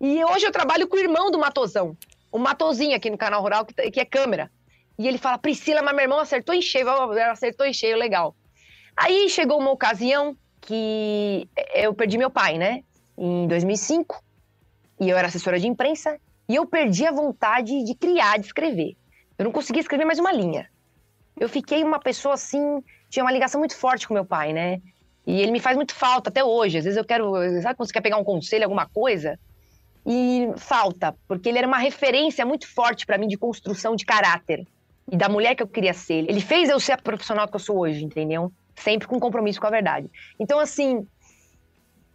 E 0.00 0.24
hoje 0.24 0.46
eu 0.46 0.52
trabalho 0.52 0.88
com 0.88 0.96
o 0.96 1.00
irmão 1.00 1.30
do 1.30 1.38
Matozão. 1.38 1.96
O 2.32 2.38
Matozinho 2.38 2.96
aqui 2.96 3.10
no 3.10 3.18
canal 3.18 3.42
Rural, 3.42 3.64
que, 3.64 3.90
que 3.90 4.00
é 4.00 4.04
câmera. 4.04 4.50
E 4.98 5.08
ele 5.08 5.18
fala: 5.18 5.38
Priscila, 5.38 5.82
mas 5.82 5.94
meu 5.94 6.04
irmão 6.04 6.20
acertou 6.20 6.54
em 6.54 6.62
cheio. 6.62 6.88
Acertou 7.30 7.66
em 7.66 7.72
cheio, 7.72 7.96
legal. 7.96 8.34
Aí 8.96 9.28
chegou 9.28 9.58
uma 9.58 9.70
ocasião 9.70 10.36
que 10.60 11.48
eu 11.74 11.92
perdi 11.94 12.16
meu 12.16 12.30
pai, 12.30 12.58
né? 12.58 12.82
Em 13.18 13.46
2005. 13.48 14.22
E 15.00 15.10
eu 15.10 15.16
era 15.16 15.28
assessora 15.28 15.58
de 15.58 15.66
imprensa. 15.66 16.18
E 16.48 16.54
eu 16.54 16.66
perdi 16.66 17.06
a 17.06 17.12
vontade 17.12 17.82
de 17.82 17.94
criar, 17.94 18.38
de 18.38 18.46
escrever. 18.46 18.96
Eu 19.38 19.46
não 19.46 19.52
conseguia 19.52 19.80
escrever 19.80 20.04
mais 20.04 20.18
uma 20.18 20.32
linha. 20.32 20.70
Eu 21.38 21.48
fiquei 21.48 21.82
uma 21.82 21.98
pessoa 21.98 22.34
assim, 22.34 22.82
tinha 23.10 23.24
uma 23.24 23.32
ligação 23.32 23.58
muito 23.58 23.76
forte 23.76 24.06
com 24.06 24.14
meu 24.14 24.24
pai, 24.24 24.52
né? 24.52 24.80
E 25.26 25.40
ele 25.40 25.50
me 25.50 25.58
faz 25.58 25.74
muito 25.76 25.94
falta 25.94 26.30
até 26.30 26.44
hoje. 26.44 26.78
Às 26.78 26.84
vezes 26.84 26.96
eu 26.96 27.04
quero, 27.04 27.32
sabe 27.62 27.74
quando 27.74 27.88
você 27.88 27.92
quer 27.92 28.02
pegar 28.02 28.18
um 28.18 28.24
conselho, 28.24 28.64
alguma 28.64 28.86
coisa? 28.86 29.38
E 30.06 30.48
falta, 30.56 31.16
porque 31.26 31.48
ele 31.48 31.58
era 31.58 31.66
uma 31.66 31.78
referência 31.78 32.44
muito 32.44 32.68
forte 32.68 33.06
para 33.06 33.18
mim 33.18 33.26
de 33.26 33.38
construção 33.38 33.96
de 33.96 34.04
caráter 34.04 34.64
e 35.10 35.16
da 35.16 35.28
mulher 35.28 35.54
que 35.54 35.62
eu 35.62 35.68
queria 35.68 35.94
ser. 35.94 36.28
Ele 36.28 36.40
fez 36.40 36.68
eu 36.68 36.80
ser 36.80 36.92
a 36.92 36.98
profissional 36.98 37.48
que 37.48 37.56
eu 37.56 37.60
sou 37.60 37.78
hoje, 37.78 38.04
entendeu? 38.04 38.52
sempre 38.76 39.06
com 39.06 39.20
compromisso 39.20 39.60
com 39.60 39.66
a 39.66 39.70
verdade. 39.70 40.10
Então, 40.38 40.58
assim, 40.58 41.06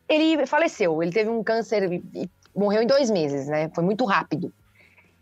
ele 0.07 0.45
faleceu, 0.45 1.01
ele 1.01 1.11
teve 1.11 1.29
um 1.29 1.43
câncer 1.43 1.91
e 1.91 2.29
morreu 2.55 2.81
em 2.81 2.87
dois 2.87 3.09
meses, 3.09 3.47
né? 3.47 3.69
Foi 3.73 3.83
muito 3.83 4.05
rápido. 4.05 4.53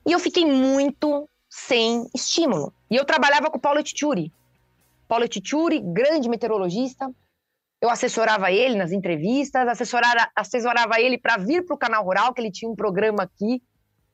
E 0.06 0.12
eu 0.12 0.20
fiquei 0.20 0.46
muito 0.46 1.30
sem 1.50 2.08
estímulo. 2.16 2.74
E 2.90 2.96
eu 2.96 3.06
trabalhava 3.06 3.50
com 3.50 3.58
o 3.58 3.62
Paulo 3.62 3.84
Tituri. 3.84 4.32
Paulo 5.08 5.28
Tituri, 5.28 5.80
grande 5.80 6.30
meteorologista. 6.30 7.10
Eu 7.80 7.90
assessorava 7.90 8.52
ele 8.52 8.76
nas 8.76 8.92
entrevistas, 8.92 9.68
assessorava, 9.68 10.30
assessorava 10.36 11.00
ele 11.00 11.18
para 11.18 11.38
vir 11.38 11.64
para 11.64 11.76
o 11.76 11.78
Canal 11.78 12.04
Rural, 12.04 12.34
que 12.34 12.42
ele 12.42 12.52
tinha 12.52 12.72
um 12.72 12.76
programa 12.76 13.24
aqui 13.24 13.62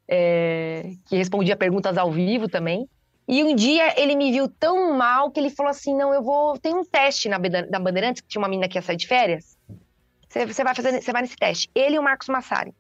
é, 0.08 0.92
que 1.08 1.16
respondia 1.16 1.56
perguntas 1.56 1.98
ao 1.98 2.12
vivo 2.12 2.50
também. 2.50 2.90
E 3.28 3.44
um 3.44 3.56
dia 3.56 4.00
ele 4.00 4.16
me 4.16 4.32
viu 4.32 4.50
tão 4.50 4.98
mal 4.98 5.32
que 5.32 5.40
ele 5.40 5.50
falou 5.50 5.70
assim: 5.70 5.96
não, 5.96 6.14
eu 6.14 6.22
vou. 6.22 6.58
Tem 6.58 6.74
um 6.74 6.84
teste 6.84 7.30
na, 7.30 7.40
Bandeirantes, 7.40 8.22
que 8.22 8.28
tinha 8.28 8.42
uma 8.42 8.50
menina 8.50 8.68
que 8.68 8.78
ia 8.78 8.82
sair 8.82 8.98
de 8.98 9.08
férias. 9.08 9.58
Você, 10.28 10.46
você, 10.46 10.64
vai 10.64 10.76
fazer, 10.76 11.02
você 11.02 11.12
vai 11.12 11.22
nesse 11.22 11.36
teste. 11.36 11.70
Ele 11.74 11.96
e 11.96 12.00
o 12.00 12.04
Marcos 12.04 12.28
Massari. 12.28 12.74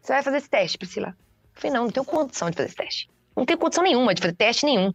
Você 0.00 0.12
vai 0.12 0.22
fazer 0.22 0.38
esse 0.38 0.48
teste, 0.48 0.78
Priscila. 0.78 1.08
Eu 1.08 1.60
falei, 1.60 1.76
não, 1.76 1.84
não 1.84 1.90
tenho 1.90 2.04
condição 2.04 2.50
de 2.50 2.56
fazer 2.56 2.68
esse 2.68 2.76
teste. 2.76 3.10
Não 3.36 3.44
tenho 3.44 3.58
condição 3.58 3.84
nenhuma 3.84 4.14
de 4.14 4.20
fazer 4.22 4.34
teste 4.34 4.66
nenhum. 4.66 4.92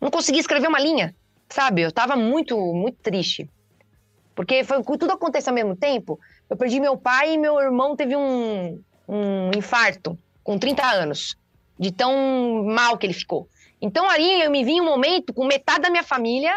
Não 0.00 0.10
consegui 0.10 0.38
escrever 0.40 0.68
uma 0.68 0.80
linha, 0.80 1.14
sabe? 1.48 1.82
Eu 1.82 1.92
tava 1.92 2.16
muito, 2.16 2.56
muito 2.74 2.98
triste. 2.98 3.48
Porque 4.34 4.64
foi, 4.64 4.82
tudo 4.82 5.12
aconteceu 5.12 5.50
ao 5.50 5.54
mesmo 5.54 5.76
tempo. 5.76 6.18
Eu 6.50 6.56
perdi 6.56 6.80
meu 6.80 6.96
pai 6.96 7.34
e 7.34 7.38
meu 7.38 7.58
irmão 7.60 7.96
teve 7.96 8.16
um, 8.16 8.82
um 9.08 9.50
infarto 9.56 10.18
com 10.42 10.58
30 10.58 10.84
anos. 10.84 11.36
De 11.78 11.90
tão 11.90 12.64
mal 12.64 12.98
que 12.98 13.06
ele 13.06 13.14
ficou. 13.14 13.48
Então 13.84 14.08
ali 14.08 14.40
eu 14.40 14.50
me 14.50 14.64
vi 14.64 14.72
em 14.72 14.80
um 14.80 14.84
momento 14.86 15.34
com 15.34 15.44
metade 15.44 15.82
da 15.82 15.90
minha 15.90 16.02
família, 16.02 16.54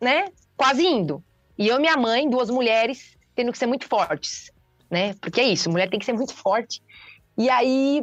né, 0.00 0.24
quase 0.56 0.84
indo. 0.84 1.22
E 1.56 1.68
eu 1.68 1.76
e 1.76 1.78
minha 1.78 1.96
mãe, 1.96 2.28
duas 2.28 2.50
mulheres, 2.50 3.16
tendo 3.36 3.52
que 3.52 3.58
ser 3.58 3.66
muito 3.66 3.86
fortes, 3.86 4.50
né? 4.90 5.14
Porque 5.20 5.40
é 5.40 5.44
isso, 5.44 5.70
mulher 5.70 5.88
tem 5.88 6.00
que 6.00 6.04
ser 6.04 6.12
muito 6.12 6.34
forte. 6.34 6.82
E 7.38 7.48
aí 7.48 8.02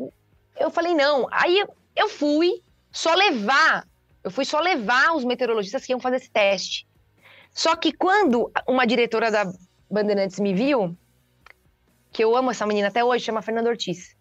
eu 0.58 0.72
falei, 0.72 0.94
não. 0.94 1.28
Aí 1.30 1.62
eu 1.94 2.08
fui 2.08 2.64
só 2.90 3.14
levar, 3.14 3.86
eu 4.24 4.32
fui 4.32 4.46
só 4.46 4.62
levar 4.62 5.14
os 5.14 5.26
meteorologistas 5.26 5.86
que 5.86 5.92
iam 5.92 6.00
fazer 6.00 6.16
esse 6.16 6.32
teste. 6.32 6.88
Só 7.52 7.76
que 7.76 7.92
quando 7.92 8.50
uma 8.66 8.88
diretora 8.88 9.30
da 9.30 9.44
Bandeirantes 9.92 10.40
me 10.40 10.54
viu, 10.54 10.96
que 12.14 12.24
eu 12.24 12.34
amo 12.34 12.52
essa 12.52 12.66
menina 12.66 12.88
até 12.88 13.04
hoje, 13.04 13.26
chama 13.26 13.42
Fernanda 13.42 13.70
Ortiz 13.70 14.16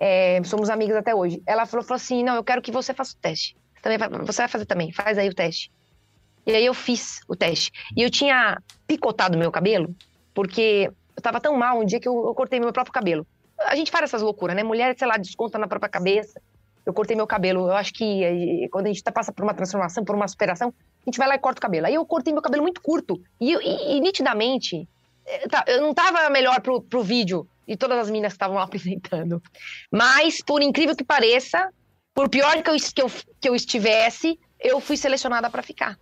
é, 0.00 0.42
somos 0.44 0.70
amigas 0.70 0.96
até 0.96 1.14
hoje. 1.14 1.42
Ela 1.46 1.66
falou, 1.66 1.84
falou, 1.84 1.96
assim: 1.96 2.24
não, 2.24 2.34
eu 2.34 2.42
quero 2.42 2.62
que 2.62 2.72
você 2.72 2.94
faça 2.94 3.14
o 3.14 3.18
teste. 3.20 3.54
Também 3.82 3.98
você 4.24 4.42
vai 4.42 4.48
fazer 4.48 4.64
também, 4.64 4.90
faz 4.92 5.18
aí 5.18 5.28
o 5.28 5.34
teste. 5.34 5.70
E 6.46 6.52
aí 6.52 6.64
eu 6.64 6.72
fiz 6.72 7.20
o 7.28 7.36
teste. 7.36 7.70
E 7.94 8.02
eu 8.02 8.10
tinha 8.10 8.58
picotado 8.86 9.36
meu 9.36 9.50
cabelo, 9.50 9.94
porque 10.34 10.90
eu 11.14 11.22
tava 11.22 11.38
tão 11.38 11.54
mal 11.56 11.78
um 11.78 11.84
dia 11.84 12.00
que 12.00 12.08
eu, 12.08 12.26
eu 12.26 12.34
cortei 12.34 12.58
meu 12.58 12.72
próprio 12.72 12.92
cabelo. 12.92 13.26
A 13.58 13.76
gente 13.76 13.90
faz 13.90 14.04
essas 14.04 14.22
loucuras, 14.22 14.56
né? 14.56 14.62
Mulher, 14.62 14.96
sei 14.98 15.06
lá, 15.06 15.18
desconta 15.18 15.58
na 15.58 15.68
própria 15.68 15.90
cabeça. 15.90 16.40
Eu 16.84 16.94
cortei 16.94 17.14
meu 17.14 17.26
cabelo. 17.26 17.68
Eu 17.68 17.76
acho 17.76 17.92
que 17.92 18.24
eh, 18.24 18.68
quando 18.70 18.86
a 18.86 18.88
gente 18.88 19.04
tá, 19.04 19.12
passa 19.12 19.30
por 19.30 19.42
uma 19.42 19.52
transformação, 19.52 20.02
por 20.02 20.14
uma 20.14 20.26
superação, 20.26 20.72
a 20.78 21.10
gente 21.10 21.18
vai 21.18 21.28
lá 21.28 21.34
e 21.34 21.38
corta 21.38 21.58
o 21.58 21.62
cabelo. 21.62 21.86
Aí 21.86 21.94
eu 21.94 22.06
cortei 22.06 22.32
meu 22.32 22.40
cabelo 22.40 22.62
muito 22.62 22.80
curto. 22.80 23.20
E, 23.38 23.52
e, 23.52 23.96
e 23.96 24.00
nitidamente, 24.00 24.88
eh, 25.26 25.46
tá, 25.46 25.62
eu 25.66 25.82
não 25.82 25.92
tava 25.92 26.30
melhor 26.30 26.58
pro, 26.62 26.80
pro 26.80 27.02
vídeo 27.02 27.46
de 27.70 27.76
todas 27.76 27.98
as 27.98 28.06
meninas 28.08 28.32
que 28.32 28.36
estavam 28.36 28.58
apresentando. 28.60 29.40
Mas, 29.90 30.42
por 30.42 30.60
incrível 30.60 30.96
que 30.96 31.04
pareça, 31.04 31.72
por 32.12 32.28
pior 32.28 32.62
que 32.62 32.70
eu, 32.70 32.76
que 32.76 33.02
eu, 33.02 33.10
que 33.40 33.48
eu 33.48 33.54
estivesse, 33.54 34.38
eu 34.58 34.80
fui 34.80 34.96
selecionada 34.96 35.48
para 35.48 35.62
ficar. 35.62 35.98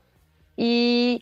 E 0.57 1.21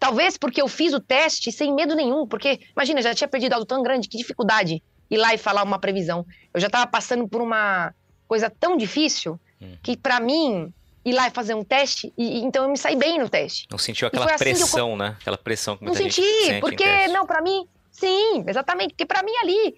talvez 0.00 0.38
porque 0.38 0.62
eu 0.62 0.66
fiz 0.66 0.94
o 0.94 1.00
teste 1.00 1.52
sem 1.52 1.74
medo 1.74 1.94
nenhum, 1.94 2.26
porque, 2.26 2.60
imagina, 2.74 3.02
já 3.02 3.14
tinha 3.14 3.28
perdido 3.28 3.52
algo 3.52 3.66
tão 3.66 3.82
grande, 3.82 4.08
que 4.08 4.16
dificuldade 4.16 4.82
ir 5.10 5.16
lá 5.18 5.34
e 5.34 5.38
falar 5.38 5.62
uma 5.62 5.78
previsão. 5.78 6.26
Eu 6.54 6.60
já 6.60 6.68
estava 6.68 6.86
passando 6.86 7.28
por 7.28 7.42
uma 7.42 7.94
coisa 8.26 8.48
tão 8.48 8.78
difícil 8.78 9.38
hum. 9.60 9.76
que, 9.82 9.94
para 9.94 10.18
mim, 10.18 10.72
ir 11.04 11.12
lá 11.12 11.28
e 11.28 11.30
fazer 11.30 11.54
um 11.54 11.62
teste, 11.62 12.12
e, 12.16 12.38
então 12.38 12.64
eu 12.64 12.70
me 12.70 12.78
saí 12.78 12.96
bem 12.96 13.18
no 13.18 13.28
teste. 13.28 13.66
Não 13.70 13.76
sentiu 13.76 14.08
aquela 14.08 14.24
assim 14.24 14.38
pressão, 14.38 14.90
eu... 14.90 14.96
né? 14.96 15.16
Aquela 15.20 15.36
pressão 15.36 15.76
que 15.76 15.84
muita 15.84 16.02
Não 16.02 16.10
senti, 16.10 16.60
porque, 16.60 17.08
não, 17.08 17.26
para 17.26 17.42
mim, 17.42 17.68
Sim, 18.02 18.44
exatamente. 18.48 18.94
Porque 18.94 19.06
para 19.06 19.22
mim 19.22 19.32
ali, 19.40 19.76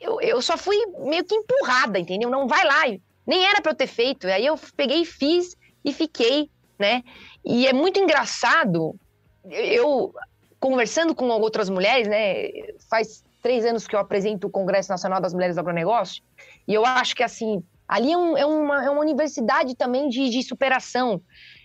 eu, 0.00 0.20
eu 0.20 0.42
só 0.42 0.58
fui 0.58 0.76
meio 1.04 1.24
que 1.24 1.32
empurrada, 1.32 1.96
entendeu? 1.96 2.28
Não 2.28 2.48
vai 2.48 2.64
lá. 2.64 2.82
Nem 3.24 3.46
era 3.46 3.62
para 3.62 3.70
eu 3.70 3.76
ter 3.76 3.86
feito. 3.86 4.26
Aí 4.26 4.44
eu 4.44 4.58
peguei, 4.76 5.04
fiz 5.04 5.56
e 5.84 5.92
fiquei, 5.92 6.50
né? 6.76 7.04
E 7.44 7.68
é 7.68 7.72
muito 7.72 8.00
engraçado. 8.00 8.96
Eu 9.48 10.12
conversando 10.58 11.14
com 11.14 11.28
outras 11.28 11.70
mulheres, 11.70 12.08
né? 12.08 12.48
Faz 12.90 13.22
três 13.40 13.64
anos 13.64 13.86
que 13.86 13.94
eu 13.94 14.00
apresento 14.00 14.48
o 14.48 14.50
Congresso 14.50 14.90
Nacional 14.90 15.20
das 15.20 15.32
Mulheres 15.32 15.54
do 15.54 15.60
Agronegócio. 15.60 16.24
E 16.66 16.74
eu 16.74 16.84
acho 16.84 17.14
que 17.14 17.22
assim, 17.22 17.62
ali 17.86 18.10
é, 18.10 18.18
um, 18.18 18.36
é, 18.36 18.44
uma, 18.44 18.84
é 18.84 18.90
uma 18.90 19.00
universidade 19.00 19.76
também 19.76 20.08
de, 20.08 20.30
de 20.30 20.42
superação. 20.42 21.22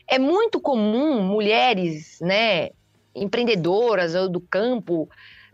É 0.07 0.19
muito 0.19 0.61
comum 0.61 1.23
mulheres, 1.23 2.19
né, 2.21 2.69
empreendedoras 3.15 4.13
ou 4.13 4.29
do 4.29 4.39
campo, 4.41 5.09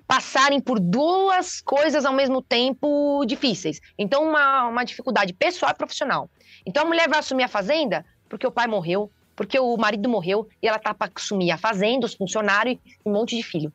passarem 0.08 0.62
por 0.62 0.80
duas 0.80 1.60
coisas 1.62 2.06
ao 2.06 2.14
mesmo 2.14 2.42
tempo 2.42 3.26
difíceis. 3.26 3.82
Então, 3.98 4.24
uma, 4.24 4.68
uma 4.68 4.84
dificuldade 4.84 5.34
pessoal 5.34 5.72
e 5.72 5.76
profissional. 5.76 6.30
Então, 6.66 6.84
a 6.84 6.86
mulher 6.86 7.10
vai 7.10 7.20
assumir 7.20 7.44
a 7.44 7.48
fazenda 7.48 8.06
porque 8.30 8.48
o 8.48 8.52
pai 8.52 8.68
morreu, 8.68 9.12
porque 9.36 9.60
o 9.60 9.76
marido 9.78 10.08
morreu 10.10 10.48
e 10.62 10.68
ela 10.68 10.80
tá 10.80 10.94
para 10.94 11.12
assumir 11.14 11.52
a 11.52 11.58
fazenda, 11.58 12.06
os 12.06 12.14
funcionários 12.14 12.78
e 12.86 13.10
um 13.10 13.14
monte 13.14 13.36
de 13.36 13.44
filho. 13.44 13.72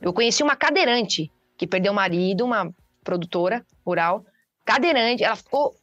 Eu 0.00 0.12
conheci 0.12 0.42
uma 0.42 0.54
cadeirante 0.54 1.32
que 1.56 1.66
perdeu 1.66 1.92
o 1.92 1.96
marido, 1.96 2.44
uma 2.44 2.72
produtora 3.02 3.66
rural, 3.84 4.24
cadeirante, 4.64 5.24
ela 5.24 5.34
ficou, 5.34 5.74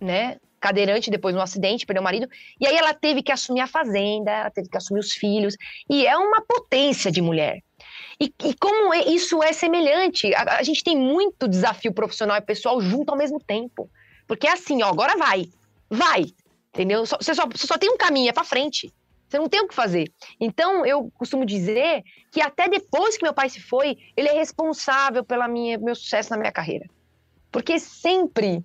né, 0.00 0.38
cadeirante 0.58 1.10
depois 1.10 1.34
no 1.34 1.40
acidente, 1.40 1.86
perdeu 1.86 2.00
o 2.00 2.04
marido, 2.04 2.28
e 2.58 2.66
aí 2.66 2.76
ela 2.76 2.92
teve 2.92 3.22
que 3.22 3.30
assumir 3.30 3.60
a 3.60 3.66
fazenda, 3.66 4.30
ela 4.30 4.50
teve 4.50 4.68
que 4.68 4.76
assumir 4.76 5.00
os 5.00 5.12
filhos, 5.12 5.54
e 5.88 6.06
é 6.06 6.16
uma 6.16 6.42
potência 6.42 7.12
de 7.12 7.22
mulher. 7.22 7.62
E, 8.20 8.32
e 8.44 8.54
como 8.54 8.92
é, 8.92 9.04
isso 9.06 9.42
é 9.42 9.52
semelhante, 9.52 10.34
a, 10.34 10.58
a, 10.58 10.62
gente 10.62 10.82
tem 10.82 10.96
muito 10.96 11.46
desafio 11.46 11.92
profissional 11.92 12.36
e 12.36 12.40
pessoal 12.40 12.80
junto 12.80 13.10
ao 13.10 13.16
mesmo 13.16 13.38
tempo. 13.38 13.88
Porque 14.26 14.46
é 14.46 14.52
assim, 14.52 14.82
ó, 14.82 14.88
agora 14.88 15.16
vai, 15.16 15.48
vai, 15.88 16.26
entendeu? 16.74 17.06
Só, 17.06 17.16
você, 17.16 17.34
só, 17.34 17.46
você 17.46 17.66
só 17.66 17.78
tem 17.78 17.90
um 17.90 17.96
caminho, 17.96 18.28
é 18.28 18.32
pra 18.32 18.44
frente. 18.44 18.92
Você 19.28 19.38
não 19.38 19.48
tem 19.48 19.60
o 19.60 19.68
que 19.68 19.74
fazer. 19.74 20.10
Então, 20.40 20.86
eu 20.86 21.10
costumo 21.14 21.44
dizer 21.44 22.02
que 22.32 22.40
até 22.40 22.66
depois 22.66 23.16
que 23.16 23.22
meu 23.22 23.34
pai 23.34 23.48
se 23.50 23.60
foi, 23.60 23.98
ele 24.16 24.28
é 24.28 24.32
responsável 24.32 25.22
pelo 25.22 25.46
meu 25.48 25.94
sucesso 25.94 26.30
na 26.30 26.38
minha 26.38 26.52
carreira. 26.52 26.86
Porque 27.52 27.78
sempre, 27.78 28.64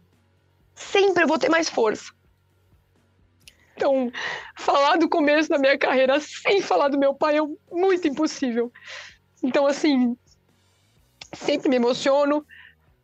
sempre 0.74 1.24
eu 1.24 1.28
vou 1.28 1.38
ter 1.38 1.50
mais 1.50 1.70
força. 1.70 2.12
Então, 3.76 4.12
falar 4.56 4.98
do 4.98 5.10
começo 5.10 5.50
da 5.50 5.58
minha 5.58 5.78
carreira 5.78 6.20
sem 6.20 6.62
falar 6.62 6.88
do 6.88 6.98
meu 6.98 7.14
pai 7.14 7.38
é 7.38 7.42
muito 7.72 8.08
impossível. 8.08 8.72
Então, 9.44 9.68
assim, 9.68 10.18
sempre 11.34 11.70
me 11.70 11.76
emociono 11.76 12.46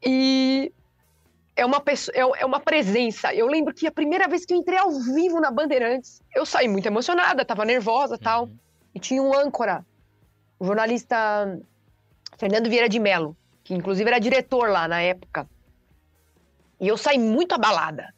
e 0.03 0.71
é 1.55 1.65
uma, 1.65 1.81
pessoa, 1.81 2.15
é, 2.15 2.41
é 2.41 2.45
uma 2.45 2.59
presença. 2.61 3.33
Eu 3.33 3.45
lembro 3.47 3.73
que 3.73 3.85
a 3.85 3.91
primeira 3.91 4.27
vez 4.27 4.45
que 4.45 4.53
eu 4.53 4.57
entrei 4.57 4.77
ao 4.77 4.91
vivo 4.91 5.41
na 5.41 5.51
Bandeirantes, 5.51 6.21
eu 6.33 6.45
saí 6.45 6.69
muito 6.69 6.85
emocionada, 6.85 7.43
tava 7.43 7.65
nervosa 7.65 8.17
tal. 8.17 8.45
Uhum. 8.45 8.57
E 8.95 8.99
tinha 8.99 9.21
um 9.21 9.37
âncora, 9.37 9.85
o 10.57 10.65
jornalista 10.65 11.59
Fernando 12.37 12.69
Vieira 12.69 12.87
de 12.87 12.99
Mello, 12.99 13.35
que 13.63 13.73
inclusive 13.73 14.09
era 14.09 14.19
diretor 14.19 14.69
lá 14.69 14.87
na 14.87 15.01
época. 15.01 15.47
E 16.79 16.87
eu 16.87 16.97
saí 16.97 17.19
muito 17.19 17.53
abalada, 17.53 18.13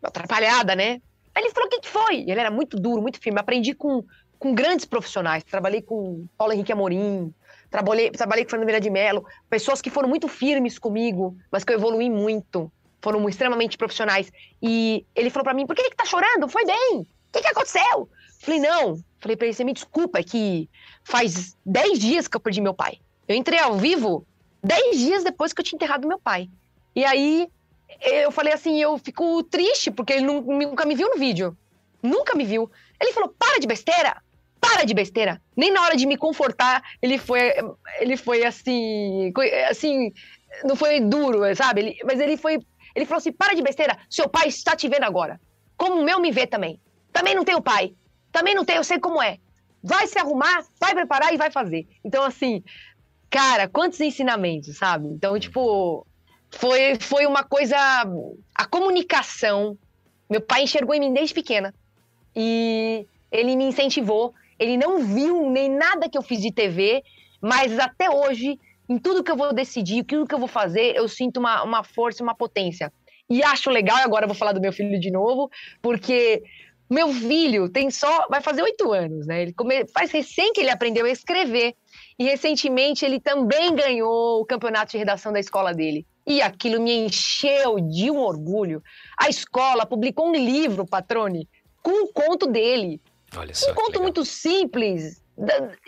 atrapalhada, 0.00 0.76
né? 0.76 1.02
Aí 1.34 1.42
ele 1.42 1.50
falou: 1.52 1.66
o 1.66 1.70
que, 1.70 1.80
que 1.80 1.88
foi? 1.88 2.20
Ele 2.20 2.38
era 2.38 2.50
muito 2.50 2.76
duro, 2.76 3.02
muito 3.02 3.20
firme. 3.20 3.40
Aprendi 3.40 3.74
com, 3.74 4.04
com 4.38 4.54
grandes 4.54 4.84
profissionais. 4.84 5.42
Trabalhei 5.42 5.82
com 5.82 6.26
Paulo 6.38 6.52
Henrique 6.52 6.72
Amorim, 6.72 7.34
trabalhei, 7.74 8.10
trabalhei 8.10 8.44
com 8.44 8.50
Fernando 8.50 8.68
Vieira 8.68 8.80
de 8.80 8.88
Mello, 8.88 9.26
pessoas 9.50 9.82
que 9.82 9.90
foram 9.90 10.08
muito 10.08 10.28
firmes 10.28 10.78
comigo, 10.78 11.36
mas 11.50 11.64
que 11.64 11.72
eu 11.72 11.76
evolui 11.76 12.08
muito. 12.08 12.70
Foram 13.02 13.28
extremamente 13.28 13.76
profissionais. 13.76 14.32
E 14.62 15.04
ele 15.14 15.28
falou 15.28 15.42
para 15.42 15.54
mim: 15.54 15.66
por 15.66 15.74
que, 15.74 15.90
que 15.90 15.96
tá 15.96 16.04
chorando? 16.04 16.48
Foi 16.48 16.64
bem. 16.64 17.00
O 17.00 17.06
que, 17.32 17.40
que 17.40 17.48
aconteceu? 17.48 18.08
Falei: 18.40 18.60
não. 18.60 19.02
Falei 19.18 19.36
pra 19.36 19.46
ele: 19.46 19.54
você 19.54 19.64
me 19.64 19.72
desculpa, 19.72 20.20
é 20.20 20.22
que 20.22 20.70
faz 21.02 21.56
10 21.66 21.98
dias 21.98 22.28
que 22.28 22.36
eu 22.36 22.40
perdi 22.40 22.60
meu 22.60 22.74
pai. 22.74 23.00
Eu 23.26 23.34
entrei 23.34 23.58
ao 23.58 23.76
vivo 23.76 24.24
10 24.62 24.98
dias 24.98 25.24
depois 25.24 25.52
que 25.52 25.60
eu 25.60 25.64
tinha 25.64 25.76
enterrado 25.76 26.06
meu 26.06 26.18
pai. 26.18 26.48
E 26.94 27.04
aí 27.04 27.48
eu 28.00 28.30
falei 28.30 28.52
assim, 28.52 28.80
eu 28.80 28.96
fico 28.98 29.42
triste, 29.42 29.90
porque 29.90 30.12
ele 30.12 30.26
nunca 30.26 30.84
me 30.86 30.94
viu 30.94 31.10
no 31.10 31.18
vídeo. 31.18 31.56
Nunca 32.02 32.36
me 32.36 32.44
viu. 32.44 32.70
Ele 33.00 33.12
falou, 33.12 33.34
para 33.36 33.58
de 33.58 33.66
besteira! 33.66 34.22
Para 34.74 34.84
de 34.84 34.92
besteira! 34.92 35.40
Nem 35.56 35.70
na 35.70 35.82
hora 35.82 35.96
de 35.96 36.04
me 36.04 36.16
confortar, 36.16 36.82
ele 37.00 37.16
foi, 37.16 37.52
ele 38.00 38.16
foi 38.16 38.44
assim, 38.44 39.32
assim, 39.70 40.12
não 40.64 40.74
foi 40.74 40.98
duro, 40.98 41.54
sabe? 41.54 41.80
Ele, 41.80 41.96
mas 42.04 42.18
ele 42.18 42.36
foi, 42.36 42.58
ele 42.92 43.06
falou 43.06 43.18
assim, 43.18 43.30
para 43.30 43.54
de 43.54 43.62
besteira, 43.62 43.96
seu 44.10 44.28
pai 44.28 44.48
está 44.48 44.74
te 44.74 44.88
vendo 44.88 45.04
agora. 45.04 45.40
Como 45.76 46.00
o 46.00 46.04
meu 46.04 46.18
me 46.18 46.32
vê 46.32 46.44
também. 46.44 46.80
Também 47.12 47.36
não 47.36 47.44
tem 47.44 47.54
o 47.54 47.62
pai. 47.62 47.94
Também 48.32 48.52
não 48.52 48.64
tem, 48.64 48.74
eu 48.74 48.82
sei 48.82 48.98
como 48.98 49.22
é. 49.22 49.38
Vai 49.80 50.08
se 50.08 50.18
arrumar, 50.18 50.64
vai 50.80 50.92
preparar 50.92 51.32
e 51.32 51.36
vai 51.36 51.52
fazer. 51.52 51.86
Então, 52.04 52.24
assim, 52.24 52.64
cara, 53.30 53.68
quantos 53.68 54.00
ensinamentos, 54.00 54.76
sabe? 54.76 55.06
Então, 55.06 55.38
tipo, 55.38 56.04
foi, 56.50 56.96
foi 56.98 57.26
uma 57.26 57.44
coisa. 57.44 57.76
A 58.52 58.66
comunicação. 58.66 59.78
Meu 60.28 60.40
pai 60.40 60.64
enxergou 60.64 60.96
em 60.96 61.00
mim 61.00 61.12
desde 61.12 61.32
pequena. 61.32 61.72
E 62.34 63.06
ele 63.30 63.54
me 63.54 63.66
incentivou. 63.66 64.34
Ele 64.58 64.76
não 64.76 65.04
viu 65.04 65.50
nem 65.50 65.68
nada 65.68 66.08
que 66.08 66.16
eu 66.16 66.22
fiz 66.22 66.40
de 66.40 66.52
TV, 66.52 67.02
mas 67.40 67.78
até 67.78 68.10
hoje, 68.10 68.58
em 68.88 68.98
tudo 68.98 69.22
que 69.22 69.30
eu 69.30 69.36
vou 69.36 69.52
decidir, 69.52 70.04
tudo 70.04 70.26
que 70.26 70.34
eu 70.34 70.38
vou 70.38 70.48
fazer, 70.48 70.96
eu 70.96 71.08
sinto 71.08 71.38
uma, 71.38 71.62
uma 71.62 71.84
força, 71.84 72.22
uma 72.22 72.34
potência. 72.34 72.92
E 73.28 73.42
acho 73.42 73.70
legal, 73.70 73.98
agora 73.98 74.24
eu 74.24 74.28
vou 74.28 74.36
falar 74.36 74.52
do 74.52 74.60
meu 74.60 74.72
filho 74.72 74.98
de 75.00 75.10
novo, 75.10 75.50
porque 75.80 76.42
meu 76.88 77.12
filho 77.12 77.68
tem 77.68 77.90
só. 77.90 78.26
vai 78.28 78.40
fazer 78.40 78.62
oito 78.62 78.92
anos, 78.92 79.26
né? 79.26 79.42
Ele 79.42 79.52
come, 79.52 79.86
faz 79.88 80.10
recém 80.10 80.52
que 80.52 80.60
ele 80.60 80.70
aprendeu 80.70 81.06
a 81.06 81.10
escrever. 81.10 81.74
E 82.18 82.24
recentemente 82.24 83.04
ele 83.04 83.18
também 83.18 83.74
ganhou 83.74 84.40
o 84.40 84.44
campeonato 84.44 84.92
de 84.92 84.98
redação 84.98 85.32
da 85.32 85.40
escola 85.40 85.72
dele. 85.72 86.06
E 86.26 86.40
aquilo 86.40 86.80
me 86.80 86.92
encheu 86.92 87.80
de 87.80 88.10
um 88.10 88.18
orgulho. 88.18 88.82
A 89.18 89.28
escola 89.28 89.84
publicou 89.86 90.28
um 90.28 90.34
livro, 90.34 90.86
Patrone, 90.86 91.48
com 91.82 92.04
um 92.04 92.12
conto 92.12 92.46
dele. 92.46 93.00
Olha 93.36 93.54
só. 93.54 93.70
Um 93.70 93.74
conto 93.74 94.02
muito 94.02 94.24
simples. 94.24 95.22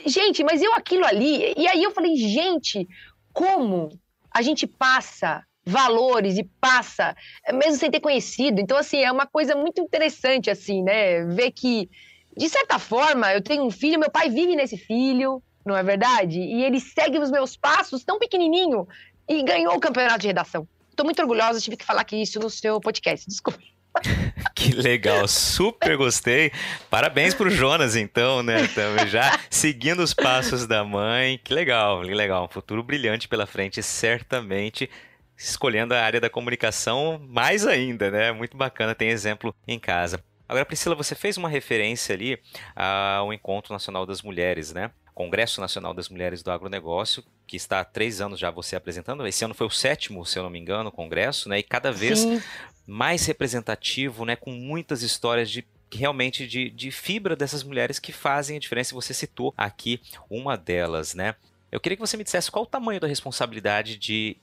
Gente, 0.05 0.43
mas 0.43 0.63
eu 0.63 0.75
aquilo 0.75 1.05
ali. 1.05 1.55
E 1.57 1.67
aí 1.69 1.83
eu 1.83 1.93
falei, 1.93 2.17
gente, 2.17 2.89
como 3.33 3.91
a 4.31 4.43
gente 4.43 4.67
passa 4.67 5.45
valores 5.65 6.39
e 6.39 6.45
passa, 6.61 7.17
mesmo 7.53 7.77
sem 7.77 7.91
ter 7.91 8.01
conhecido. 8.01 8.61
Então, 8.61 8.77
assim, 8.77 8.99
é 8.99 9.11
uma 9.11 9.27
coisa 9.27 9.57
muito 9.57 9.81
interessante, 9.81 10.49
assim, 10.49 10.83
né? 10.83 11.25
Ver 11.25 11.51
que, 11.51 11.91
de 12.37 12.49
certa 12.49 12.79
forma, 12.79 13.33
eu 13.33 13.43
tenho 13.43 13.65
um 13.65 13.71
filho, 13.71 13.99
meu 13.99 14.11
pai 14.11 14.31
vive 14.31 14.55
nesse 14.55 14.77
filho, 14.77 15.43
não 15.65 15.77
é 15.77 15.83
verdade? 15.83 16.39
E 16.39 16.63
ele 16.63 16.79
segue 16.79 17.19
os 17.19 17.33
meus 17.33 17.57
passos 17.57 18.05
tão 18.05 18.19
pequenininho 18.19 18.87
e 19.29 19.43
ganhou 19.43 19.75
o 19.75 19.81
campeonato 19.81 20.21
de 20.21 20.29
redação. 20.29 20.69
Estou 20.89 21.05
muito 21.05 21.21
orgulhosa, 21.21 21.61
tive 21.61 21.77
que 21.77 21.85
falar 21.85 22.03
aqui 22.03 22.23
isso 22.23 22.39
no 22.39 22.49
seu 22.49 22.81
podcast, 22.81 23.27
desculpa. 23.27 23.59
Que 24.55 24.73
legal, 24.73 25.29
super 25.29 25.97
gostei. 25.97 26.51
Parabéns 26.89 27.35
pro 27.35 27.51
Jonas, 27.51 27.95
então, 27.95 28.43
né? 28.43 28.67
Também 28.69 29.07
já 29.07 29.39
seguindo 29.51 30.01
os 30.01 30.15
passos 30.15 30.67
da 30.67 30.83
mãe. 30.83 31.39
Que 31.45 31.53
legal, 31.53 32.03
que 32.03 32.15
legal. 32.15 32.45
Um 32.45 32.49
futuro 32.49 32.83
brilhante 32.83 33.29
pela 33.29 33.47
frente, 33.47 33.83
certamente. 33.83 34.89
Escolhendo 35.37 35.93
a 35.95 36.01
área 36.01 36.21
da 36.21 36.31
comunicação 36.31 37.21
mais 37.29 37.67
ainda, 37.67 38.11
né? 38.11 38.33
Muito 38.33 38.57
bacana, 38.57 38.95
tem 38.95 39.11
exemplo 39.11 39.55
em 39.69 39.79
casa. 39.79 40.25
Agora, 40.49 40.65
Priscila, 40.65 40.95
você 40.95 41.15
fez 41.15 41.37
uma 41.37 41.49
referência 41.49 42.15
ali 42.15 42.39
ao 42.75 43.33
Encontro 43.33 43.73
Nacional 43.73 44.07
das 44.07 44.23
Mulheres, 44.23 44.73
né? 44.73 44.91
Congresso 45.15 45.61
Nacional 45.61 45.95
das 45.95 46.09
Mulheres 46.09 46.43
do 46.43 46.51
Agronegócio, 46.51 47.25
que 47.47 47.57
está 47.57 47.81
há 47.81 47.85
três 47.85 48.21
anos 48.21 48.39
já 48.39 48.51
você 48.51 48.77
apresentando. 48.77 49.27
Esse 49.27 49.45
ano 49.45 49.55
foi 49.55 49.67
o 49.67 49.71
sétimo, 49.71 50.25
se 50.25 50.39
eu 50.39 50.43
não 50.43 50.51
me 50.51 50.59
engano, 50.59 50.93
congresso, 50.93 51.49
né? 51.49 51.59
E 51.59 51.63
cada 51.63 51.91
vez 51.91 52.21
Sim. 52.21 52.43
Mais 52.87 53.27
representativo, 53.27 54.25
né? 54.25 54.37
Com 54.37 54.53
muitas 54.53 55.03
histórias 55.03 55.51
de 55.51 55.67
realmente 55.93 56.47
de, 56.47 56.71
de 56.71 56.91
fibra 56.91 57.37
dessas 57.37 57.63
mulheres 57.63 57.99
que 57.99 58.13
fazem 58.13 58.57
a 58.57 58.61
diferença. 58.61 58.95
Você 58.95 59.15
citou 59.15 59.55
aqui 59.57 60.01
uma 60.29 60.57
delas, 60.57 61.15
né? 61.15 61.35
Eu 61.71 61.81
queria 61.81 61.97
que 61.97 62.01
você 62.01 62.17
me 62.17 62.25
dissesse 62.25 62.51
qual 62.51 62.65
o 62.65 62.69
tamanho 62.69 63.01
da 63.01 63.07
responsabilidade 63.07 63.97
de 63.99 64.37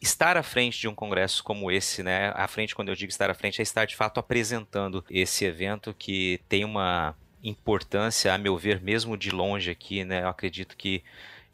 estar 0.00 0.36
à 0.36 0.42
frente 0.42 0.80
de 0.80 0.88
um 0.88 0.94
congresso 0.94 1.44
como 1.44 1.70
esse, 1.70 2.02
né? 2.02 2.32
À 2.34 2.48
frente, 2.48 2.74
quando 2.74 2.88
eu 2.88 2.96
digo 2.96 3.10
estar 3.10 3.30
à 3.30 3.34
frente, 3.34 3.60
é 3.60 3.62
estar 3.62 3.84
de 3.84 3.94
fato 3.94 4.18
apresentando 4.18 5.04
esse 5.08 5.44
evento 5.44 5.94
que 5.96 6.40
tem 6.48 6.64
uma 6.64 7.14
importância, 7.42 8.32
a 8.32 8.38
meu 8.38 8.56
ver, 8.56 8.80
mesmo 8.80 9.16
de 9.16 9.30
longe 9.30 9.70
aqui, 9.70 10.04
né? 10.04 10.22
Eu 10.22 10.28
acredito 10.28 10.76
que 10.76 11.02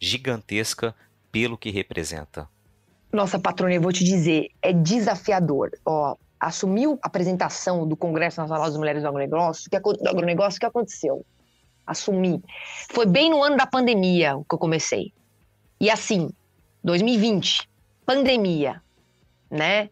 gigantesca 0.01 0.95
pelo 1.31 1.59
que 1.59 1.71
representa. 1.71 2.49
Nossa, 3.13 3.39
patrona, 3.39 3.75
eu 3.75 3.81
vou 3.81 3.93
te 3.93 4.05
dizer, 4.05 4.51
é 4.63 4.73
desafiador. 4.73 5.71
Ó, 5.85 6.17
assumiu 6.41 6.99
a 7.03 7.07
apresentação 7.07 7.87
do 7.87 7.97
Congresso 7.97 8.41
Nacional 8.41 8.65
das 8.65 8.77
Mulheres 8.77 9.03
do 9.03 9.09
Agronegócio, 9.09 9.71
que, 9.71 9.79
do 9.79 10.09
agronegócio, 10.09 10.57
o 10.57 10.61
que 10.61 10.67
aconteceu? 10.67 11.25
Assumi. 11.87 12.43
Foi 12.91 13.07
bem 13.07 13.31
no 13.31 13.43
ano 13.43 13.57
da 13.57 13.67
pandemia 13.67 14.35
que 14.49 14.55
eu 14.55 14.59
comecei. 14.59 15.13
E 15.81 15.91
assim, 15.91 16.31
2020, 16.85 17.69
pandemia, 18.05 18.83
né? 19.51 19.89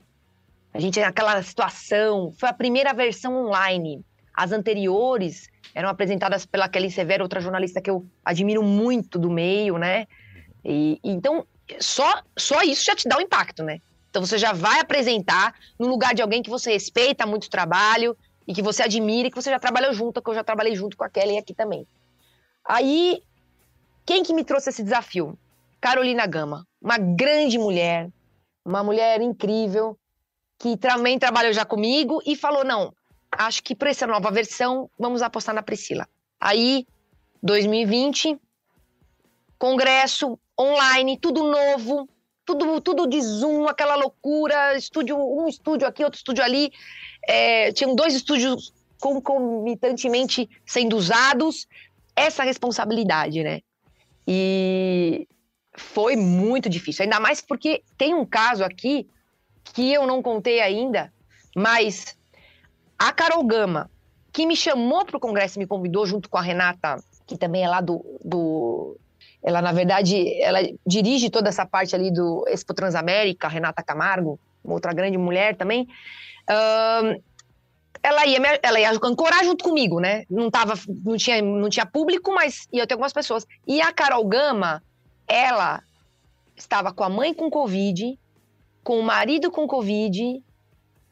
A 0.73 0.81
gente 0.81 1.01
naquela 1.01 1.43
situação, 1.43 2.33
foi 2.39 2.49
a 2.49 2.53
primeira 2.53 2.93
versão 2.93 3.47
online. 3.47 4.05
As 4.35 4.53
anteriores 4.53 5.49
eram 5.75 5.89
apresentadas 5.89 6.45
pela 6.45 6.69
Kelly 6.69 6.91
Severo, 6.91 7.25
outra 7.25 7.41
jornalista 7.41 7.81
que 7.81 7.91
eu 7.91 8.07
admiro 8.25 8.63
muito 8.63 9.19
do 9.19 9.31
meio, 9.31 9.79
né? 9.79 10.07
E, 10.65 11.01
então, 11.03 11.47
só, 11.81 12.23
só 12.37 12.63
isso 12.63 12.85
já 12.85 12.95
te 12.95 13.09
dá 13.09 13.17
um 13.17 13.21
impacto, 13.21 13.63
né? 13.63 13.81
Então 14.17 14.25
você 14.25 14.39
já 14.39 14.55
vai 14.55 14.81
apresentar 14.81 15.55
no 15.79 15.87
lugar 15.87 16.15
de 16.15 16.23
alguém 16.23 16.43
que 16.43 16.49
você 16.49 16.73
respeita 16.73 17.27
muito 17.27 17.45
o 17.45 17.51
trabalho 17.51 18.17
e 18.49 18.55
que 18.55 18.63
você 18.63 18.83
admira 18.83 19.29
e 19.29 19.31
que 19.31 19.37
você 19.37 19.51
já 19.51 19.59
trabalhou 19.59 19.93
junto, 19.93 20.23
que 20.23 20.31
eu 20.31 20.35
já 20.35 20.43
trabalhei 20.43 20.75
junto 20.75 20.97
com 20.97 21.05
a 21.05 21.11
Kelly 21.11 21.37
aqui 21.37 21.53
também. 21.53 21.87
Aí, 22.65 23.23
quem 24.07 24.23
que 24.23 24.33
me 24.33 24.43
trouxe 24.43 24.71
esse 24.71 24.83
desafio? 24.83 25.39
Carolina 25.83 26.27
Gama, 26.27 26.67
uma 26.81 26.97
grande 26.97 27.59
mulher, 27.59 28.09
uma 28.65 28.83
mulher 28.83 29.21
incrível, 29.21 29.99
que 30.59 30.79
também 30.79 31.19
trabalhou 31.19 31.53
já 31.53 31.67
comigo 31.67 32.23
e 32.25 32.35
falou: 32.35 32.65
não, 32.65 32.95
acho 33.31 33.63
que 33.63 33.75
para 33.75 33.91
essa 33.91 34.07
nova 34.07 34.31
versão, 34.31 34.89
vamos 34.99 35.21
apostar 35.21 35.55
na 35.55 35.63
Priscila. 35.63 36.09
Aí, 36.41 36.87
2020, 37.43 38.41
congresso 39.59 40.39
online, 40.59 41.19
tudo 41.19 41.45
novo, 41.45 42.09
tudo, 42.47 42.81
tudo 42.81 43.07
de 43.09 43.21
Zoom, 43.21 43.67
aquela 43.67 43.97
loucura, 43.97 44.77
estúdio, 44.77 45.19
um 45.19 45.49
estúdio 45.49 45.87
aqui, 45.87 46.05
outro 46.05 46.17
estúdio 46.17 46.45
ali. 46.45 46.73
É, 47.27 47.73
tinham 47.73 47.95
dois 47.95 48.15
estúdios 48.15 48.73
concomitantemente 49.01 50.49
sendo 50.65 50.97
usados. 50.97 51.67
Essa 52.15 52.45
responsabilidade, 52.45 53.43
né? 53.43 53.61
E 54.27 55.29
foi 55.77 56.17
muito 56.17 56.71
difícil, 56.71 57.03
ainda 57.03 57.21
mais 57.21 57.43
porque 57.43 57.83
tem 57.99 58.15
um 58.15 58.25
caso 58.25 58.65
aqui 58.65 59.07
que 59.63 59.93
eu 59.93 60.07
não 60.07 60.23
contei 60.23 60.61
ainda, 60.61 61.13
mas 61.55 62.17
a 62.99 63.13
Carol 63.13 63.45
Gama, 63.45 63.91
que 64.33 64.47
me 64.47 64.57
chamou 64.57 65.05
para 65.05 65.19
o 65.19 65.21
congresso 65.21 65.59
e 65.59 65.61
me 65.61 65.67
convidou 65.67 66.07
junto 66.07 66.31
com 66.31 66.39
a 66.39 66.43
Renata, 66.43 66.97
que 67.27 67.37
também 67.37 67.65
é 67.65 67.69
lá 67.69 67.83
do, 67.83 68.03
do 68.25 68.97
ela, 69.47 69.63
na 69.63 69.71
verdade, 69.71 70.43
ela 70.43 70.59
dirige 70.85 71.31
toda 71.31 71.49
essa 71.49 71.65
parte 71.65 71.95
ali 71.95 72.11
do 72.11 72.45
Expo 72.49 72.75
Transamérica, 72.75 73.47
Renata 73.47 73.81
Camargo, 73.81 74.41
outra 74.65 74.93
grande 74.93 75.17
mulher 75.17 75.55
também. 75.55 75.87
Ela 78.03 78.27
ia, 78.27 78.41
ela 78.61 78.81
ia 78.81 78.91
ancorar 78.91 79.45
junto 79.45 79.63
comigo, 79.63 80.01
né? 80.01 80.25
Não, 80.29 80.51
tava, 80.51 80.75
não, 81.05 81.17
tinha, 81.17 81.41
não 81.41 81.69
tinha 81.69 81.87
público, 81.87 82.35
mas 82.35 82.67
ia 82.73 82.89
ter 82.89 82.95
algumas 82.95 83.13
pessoas. 83.13 83.47
E 83.65 83.81
a 83.81 83.93
Carol 83.93 84.25
Gama, 84.27 84.83
ela 85.29 85.81
estava 86.57 86.93
com 86.93 87.05
a 87.05 87.09
mãe 87.09 87.33
com 87.33 87.49
Covid, 87.49 88.19
com 88.83 88.99
o 88.99 89.03
marido 89.05 89.49
com 89.49 89.69
Covid, 89.69 90.43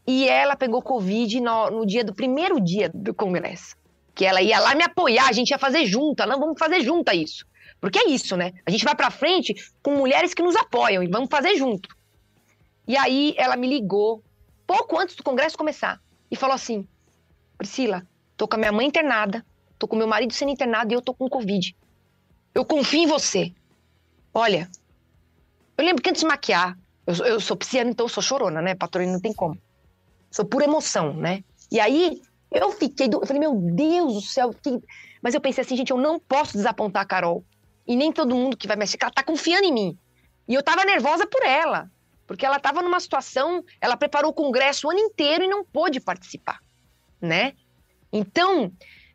e 0.08 0.28
ela 0.28 0.56
pegou 0.56 0.82
Covid 0.82 1.40
no, 1.40 1.70
no 1.70 1.86
dia 1.86 2.02
do 2.02 2.12
primeiro 2.12 2.60
dia 2.60 2.90
do 2.92 3.14
congresso. 3.14 3.76
Que 4.12 4.24
ela 4.24 4.42
ia 4.42 4.58
lá 4.58 4.74
me 4.74 4.82
apoiar, 4.82 5.28
a 5.28 5.32
gente 5.32 5.50
ia 5.50 5.58
fazer 5.58 5.86
junto, 5.86 6.26
não 6.26 6.40
vamos 6.40 6.58
fazer 6.58 6.80
junto 6.80 7.12
isso. 7.12 7.46
Porque 7.84 7.98
é 7.98 8.08
isso, 8.08 8.34
né? 8.34 8.54
A 8.64 8.70
gente 8.70 8.82
vai 8.82 8.94
para 8.96 9.10
frente 9.10 9.54
com 9.82 9.94
mulheres 9.94 10.32
que 10.32 10.42
nos 10.42 10.56
apoiam 10.56 11.02
e 11.02 11.06
vamos 11.06 11.28
fazer 11.28 11.54
junto. 11.54 11.86
E 12.88 12.96
aí 12.96 13.34
ela 13.36 13.56
me 13.56 13.68
ligou 13.68 14.24
pouco 14.66 14.98
antes 14.98 15.14
do 15.14 15.22
congresso 15.22 15.58
começar 15.58 16.00
e 16.30 16.34
falou 16.34 16.54
assim: 16.54 16.88
Priscila, 17.58 18.02
tô 18.38 18.48
com 18.48 18.56
a 18.56 18.58
minha 18.58 18.72
mãe 18.72 18.86
internada, 18.86 19.44
tô 19.78 19.86
com 19.86 19.96
meu 19.96 20.06
marido 20.06 20.32
sendo 20.32 20.50
internado 20.50 20.94
e 20.94 20.96
eu 20.96 21.02
tô 21.02 21.12
com 21.12 21.28
Covid. 21.28 21.76
Eu 22.54 22.64
confio 22.64 23.02
em 23.02 23.06
você. 23.06 23.52
Olha, 24.32 24.66
eu 25.76 25.84
lembro 25.84 26.02
que 26.02 26.08
antes 26.08 26.22
de 26.22 26.26
maquiar, 26.26 26.78
eu, 27.06 27.14
eu 27.26 27.38
sou 27.38 27.54
pisciana, 27.54 27.90
então 27.90 28.06
eu 28.06 28.08
sou 28.08 28.22
chorona, 28.22 28.62
né? 28.62 28.74
Patrônio 28.74 29.12
não 29.12 29.20
tem 29.20 29.34
como. 29.34 29.60
Sou 30.30 30.46
pura 30.46 30.64
emoção, 30.64 31.12
né? 31.12 31.44
E 31.70 31.78
aí 31.78 32.22
eu 32.50 32.72
fiquei, 32.72 33.08
do... 33.08 33.20
eu 33.20 33.26
falei, 33.26 33.40
meu 33.40 33.54
Deus 33.54 34.14
do 34.14 34.20
céu, 34.22 34.54
que... 34.54 34.82
mas 35.20 35.34
eu 35.34 35.40
pensei 35.42 35.60
assim, 35.60 35.76
gente, 35.76 35.90
eu 35.90 35.98
não 35.98 36.18
posso 36.18 36.54
desapontar 36.54 37.02
a 37.02 37.06
Carol. 37.06 37.44
E 37.86 37.96
nem 37.96 38.12
todo 38.12 38.34
mundo 38.34 38.56
que 38.56 38.66
vai 38.66 38.76
mexer, 38.76 38.98
ela 39.00 39.10
tá 39.10 39.22
confiando 39.22 39.66
em 39.66 39.72
mim. 39.72 39.98
E 40.48 40.54
eu 40.54 40.62
tava 40.62 40.84
nervosa 40.84 41.26
por 41.26 41.42
ela, 41.42 41.90
porque 42.26 42.44
ela 42.44 42.58
tava 42.58 42.82
numa 42.82 43.00
situação, 43.00 43.64
ela 43.80 43.96
preparou 43.96 44.30
o 44.30 44.34
congresso 44.34 44.86
o 44.86 44.90
ano 44.90 45.00
inteiro 45.00 45.44
e 45.44 45.48
não 45.48 45.64
pôde 45.64 46.00
participar, 46.00 46.58
né? 47.20 47.52
Então, 48.12 48.72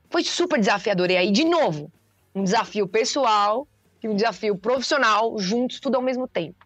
foi 0.10 0.24
super 0.24 0.60
desafiador. 0.60 1.10
E 1.10 1.18
aí, 1.18 1.32
de 1.32 1.46
novo, 1.46 1.92
um 2.34 2.44
desafio 2.44 2.88
pessoal 2.88 3.68
e 4.04 4.08
um 4.08 4.16
desafio 4.16 4.58
profissional, 4.58 5.38
juntos, 5.40 5.80
tudo 5.80 5.96
ao 5.96 6.02
mesmo 6.02 6.28
tempo. 6.28 6.66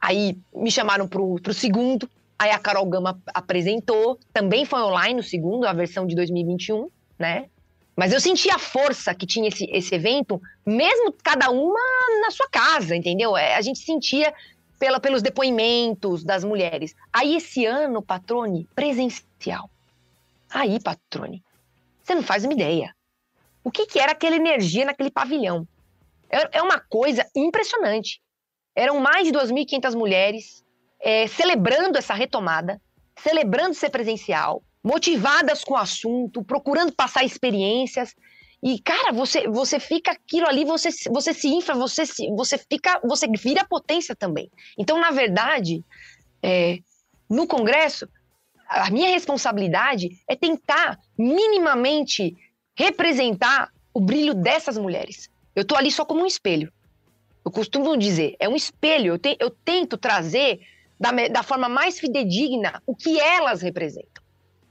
Aí 0.00 0.38
me 0.54 0.70
chamaram 0.70 1.08
pro, 1.08 1.36
pro 1.36 1.54
segundo, 1.54 2.08
aí 2.38 2.50
a 2.50 2.58
Carol 2.58 2.86
Gama 2.86 3.20
apresentou, 3.32 4.18
também 4.32 4.64
foi 4.64 4.80
online 4.82 5.14
no 5.14 5.22
segundo, 5.22 5.66
a 5.66 5.72
versão 5.72 6.06
de 6.06 6.14
2021, 6.14 6.88
né? 7.18 7.48
Mas 7.96 8.12
eu 8.12 8.20
senti 8.20 8.50
a 8.50 8.58
força 8.58 9.14
que 9.14 9.26
tinha 9.26 9.48
esse, 9.48 9.66
esse 9.70 9.94
evento, 9.94 10.40
mesmo 10.66 11.12
cada 11.22 11.50
uma 11.50 11.80
na 12.22 12.30
sua 12.30 12.48
casa, 12.48 12.96
entendeu? 12.96 13.36
É, 13.36 13.54
a 13.54 13.60
gente 13.60 13.78
sentia 13.78 14.34
pela, 14.78 14.98
pelos 14.98 15.22
depoimentos 15.22 16.24
das 16.24 16.42
mulheres. 16.42 16.94
Aí 17.12 17.36
esse 17.36 17.64
ano, 17.64 18.02
Patrone, 18.02 18.68
presencial. 18.74 19.70
Aí, 20.50 20.80
Patrone, 20.80 21.42
você 22.02 22.14
não 22.14 22.22
faz 22.22 22.44
uma 22.44 22.52
ideia. 22.52 22.94
O 23.62 23.70
que, 23.70 23.86
que 23.86 23.98
era 23.98 24.12
aquela 24.12 24.36
energia 24.36 24.84
naquele 24.84 25.10
pavilhão? 25.10 25.66
É, 26.28 26.58
é 26.58 26.62
uma 26.62 26.80
coisa 26.80 27.26
impressionante. 27.34 28.20
Eram 28.74 29.00
mais 29.00 29.26
de 29.26 29.32
2.500 29.32 29.96
mulheres 29.96 30.64
é, 31.00 31.26
celebrando 31.28 31.96
essa 31.96 32.12
retomada, 32.12 32.80
celebrando 33.16 33.74
ser 33.74 33.90
presencial, 33.90 34.62
motivadas 34.84 35.64
com 35.64 35.74
o 35.74 35.78
assunto, 35.78 36.44
procurando 36.44 36.92
passar 36.92 37.24
experiências. 37.24 38.14
E, 38.62 38.78
cara, 38.80 39.12
você, 39.12 39.48
você 39.48 39.80
fica 39.80 40.12
aquilo 40.12 40.46
ali, 40.46 40.64
você, 40.64 40.90
você 41.10 41.32
se 41.32 41.48
infla, 41.48 41.74
você, 41.74 42.04
se, 42.04 42.28
você 42.30 42.58
fica, 42.58 43.00
você 43.02 43.26
vira 43.26 43.64
potência 43.64 44.14
também. 44.14 44.50
Então, 44.78 45.00
na 45.00 45.10
verdade, 45.10 45.82
é, 46.42 46.78
no 47.28 47.46
Congresso, 47.46 48.06
a 48.68 48.90
minha 48.90 49.08
responsabilidade 49.08 50.10
é 50.28 50.36
tentar 50.36 50.98
minimamente 51.18 52.36
representar 52.76 53.70
o 53.92 54.00
brilho 54.00 54.34
dessas 54.34 54.76
mulheres. 54.76 55.30
Eu 55.54 55.62
estou 55.62 55.78
ali 55.78 55.90
só 55.90 56.04
como 56.04 56.22
um 56.22 56.26
espelho. 56.26 56.72
Eu 57.44 57.50
costumo 57.50 57.96
dizer, 57.96 58.34
é 58.38 58.48
um 58.48 58.56
espelho. 58.56 59.14
Eu, 59.14 59.18
te, 59.18 59.36
eu 59.38 59.50
tento 59.50 59.96
trazer 59.96 60.60
da, 60.98 61.10
da 61.28 61.42
forma 61.42 61.68
mais 61.68 61.98
fidedigna 61.98 62.82
o 62.86 62.94
que 62.94 63.20
elas 63.20 63.62
representam. 63.62 64.13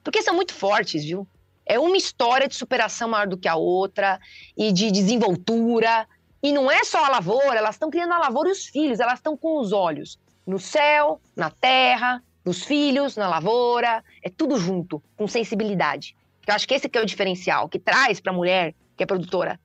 Porque 0.03 0.21
são 0.21 0.35
muito 0.35 0.53
fortes, 0.53 1.03
viu? 1.03 1.27
É 1.65 1.79
uma 1.79 1.95
história 1.95 2.47
de 2.47 2.55
superação 2.55 3.09
maior 3.09 3.27
do 3.27 3.37
que 3.37 3.47
a 3.47 3.55
outra 3.55 4.19
e 4.57 4.71
de 4.71 4.91
desenvoltura. 4.91 6.07
E 6.41 6.51
não 6.51 6.69
é 6.69 6.83
só 6.83 7.05
a 7.05 7.09
lavoura, 7.09 7.57
elas 7.57 7.75
estão 7.75 7.89
criando 7.89 8.13
a 8.13 8.17
lavoura 8.17 8.49
e 8.49 8.51
os 8.51 8.65
filhos, 8.65 8.99
elas 8.99 9.19
estão 9.19 9.37
com 9.37 9.59
os 9.59 9.71
olhos 9.71 10.19
no 10.45 10.59
céu, 10.59 11.21
na 11.35 11.49
terra, 11.49 12.21
nos 12.43 12.63
filhos, 12.63 13.15
na 13.15 13.27
lavoura, 13.27 14.03
é 14.21 14.29
tudo 14.29 14.57
junto, 14.57 15.01
com 15.15 15.27
sensibilidade. 15.27 16.15
Eu 16.45 16.53
acho 16.53 16.67
que 16.67 16.73
esse 16.73 16.89
que 16.89 16.97
é 16.97 17.01
o 17.01 17.05
diferencial, 17.05 17.69
que 17.69 17.79
traz 17.79 18.19
para 18.19 18.31
a 18.31 18.35
mulher 18.35 18.75
que 18.97 19.03
é 19.03 19.05
produtora. 19.05 19.59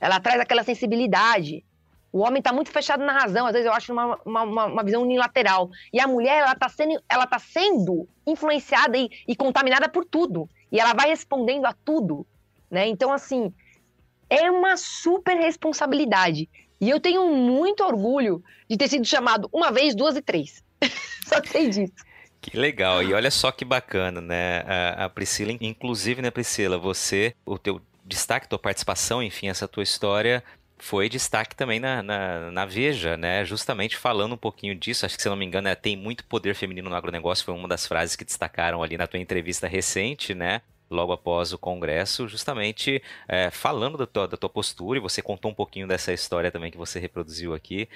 Ela 0.00 0.20
traz 0.20 0.40
aquela 0.40 0.64
sensibilidade, 0.64 1.64
o 2.12 2.20
homem 2.20 2.38
está 2.38 2.52
muito 2.52 2.70
fechado 2.70 3.04
na 3.04 3.12
razão, 3.12 3.46
às 3.46 3.52
vezes 3.52 3.66
eu 3.66 3.72
acho 3.72 3.92
uma, 3.92 4.18
uma, 4.24 4.64
uma 4.66 4.84
visão 4.84 5.02
unilateral. 5.02 5.70
E 5.92 6.00
a 6.00 6.06
mulher, 6.06 6.38
ela 6.38 6.52
está 6.52 6.68
sendo, 6.68 7.00
tá 7.08 7.38
sendo 7.38 8.08
influenciada 8.26 8.96
e, 8.96 9.10
e 9.28 9.36
contaminada 9.36 9.88
por 9.88 10.04
tudo. 10.04 10.48
E 10.70 10.80
ela 10.80 10.94
vai 10.94 11.08
respondendo 11.08 11.66
a 11.66 11.72
tudo. 11.72 12.26
Né? 12.70 12.86
Então, 12.88 13.12
assim, 13.12 13.52
é 14.30 14.50
uma 14.50 14.76
super 14.76 15.36
responsabilidade. 15.36 16.48
E 16.80 16.90
eu 16.90 17.00
tenho 17.00 17.28
muito 17.28 17.84
orgulho 17.84 18.42
de 18.68 18.76
ter 18.76 18.88
sido 18.88 19.04
chamado 19.04 19.48
uma 19.52 19.70
vez, 19.70 19.94
duas 19.94 20.16
e 20.16 20.22
três. 20.22 20.62
Só 21.26 21.42
sei 21.44 21.68
disso. 21.70 21.94
Que 22.40 22.56
legal. 22.56 23.02
E 23.02 23.12
olha 23.12 23.30
só 23.30 23.50
que 23.50 23.64
bacana, 23.64 24.20
né? 24.20 24.60
A, 24.60 25.06
a 25.06 25.08
Priscila, 25.08 25.52
inclusive, 25.60 26.22
né, 26.22 26.30
Priscila, 26.30 26.78
você, 26.78 27.34
o 27.44 27.58
teu 27.58 27.80
destaque, 28.04 28.48
tua 28.48 28.58
participação, 28.58 29.20
enfim, 29.20 29.48
essa 29.48 29.66
tua 29.66 29.82
história 29.82 30.44
foi 30.78 31.08
destaque 31.08 31.56
também 31.56 31.80
na, 31.80 32.02
na, 32.02 32.50
na, 32.50 32.66
Veja, 32.66 33.16
né? 33.16 33.44
Justamente 33.44 33.96
falando 33.96 34.34
um 34.34 34.38
pouquinho 34.38 34.74
disso, 34.74 35.06
acho 35.06 35.16
que 35.16 35.22
se 35.22 35.28
não 35.28 35.36
me 35.36 35.44
engano, 35.44 35.68
é, 35.68 35.74
tem 35.74 35.96
muito 35.96 36.24
poder 36.24 36.54
feminino 36.54 36.90
no 36.90 36.96
agronegócio, 36.96 37.44
foi 37.44 37.54
uma 37.54 37.68
das 37.68 37.86
frases 37.86 38.16
que 38.16 38.24
destacaram 38.24 38.82
ali 38.82 38.96
na 38.96 39.06
tua 39.06 39.20
entrevista 39.20 39.66
recente, 39.66 40.34
né? 40.34 40.60
Logo 40.88 41.12
após 41.12 41.52
o 41.52 41.58
congresso, 41.58 42.28
justamente 42.28 43.02
é, 43.26 43.50
falando 43.50 43.98
da 43.98 44.06
tua, 44.06 44.28
da 44.28 44.36
tua 44.36 44.50
postura, 44.50 44.98
e 44.98 45.02
você 45.02 45.22
contou 45.22 45.50
um 45.50 45.54
pouquinho 45.54 45.88
dessa 45.88 46.12
história 46.12 46.50
também 46.50 46.70
que 46.70 46.78
você 46.78 47.00
reproduziu 47.00 47.54
aqui. 47.54 47.88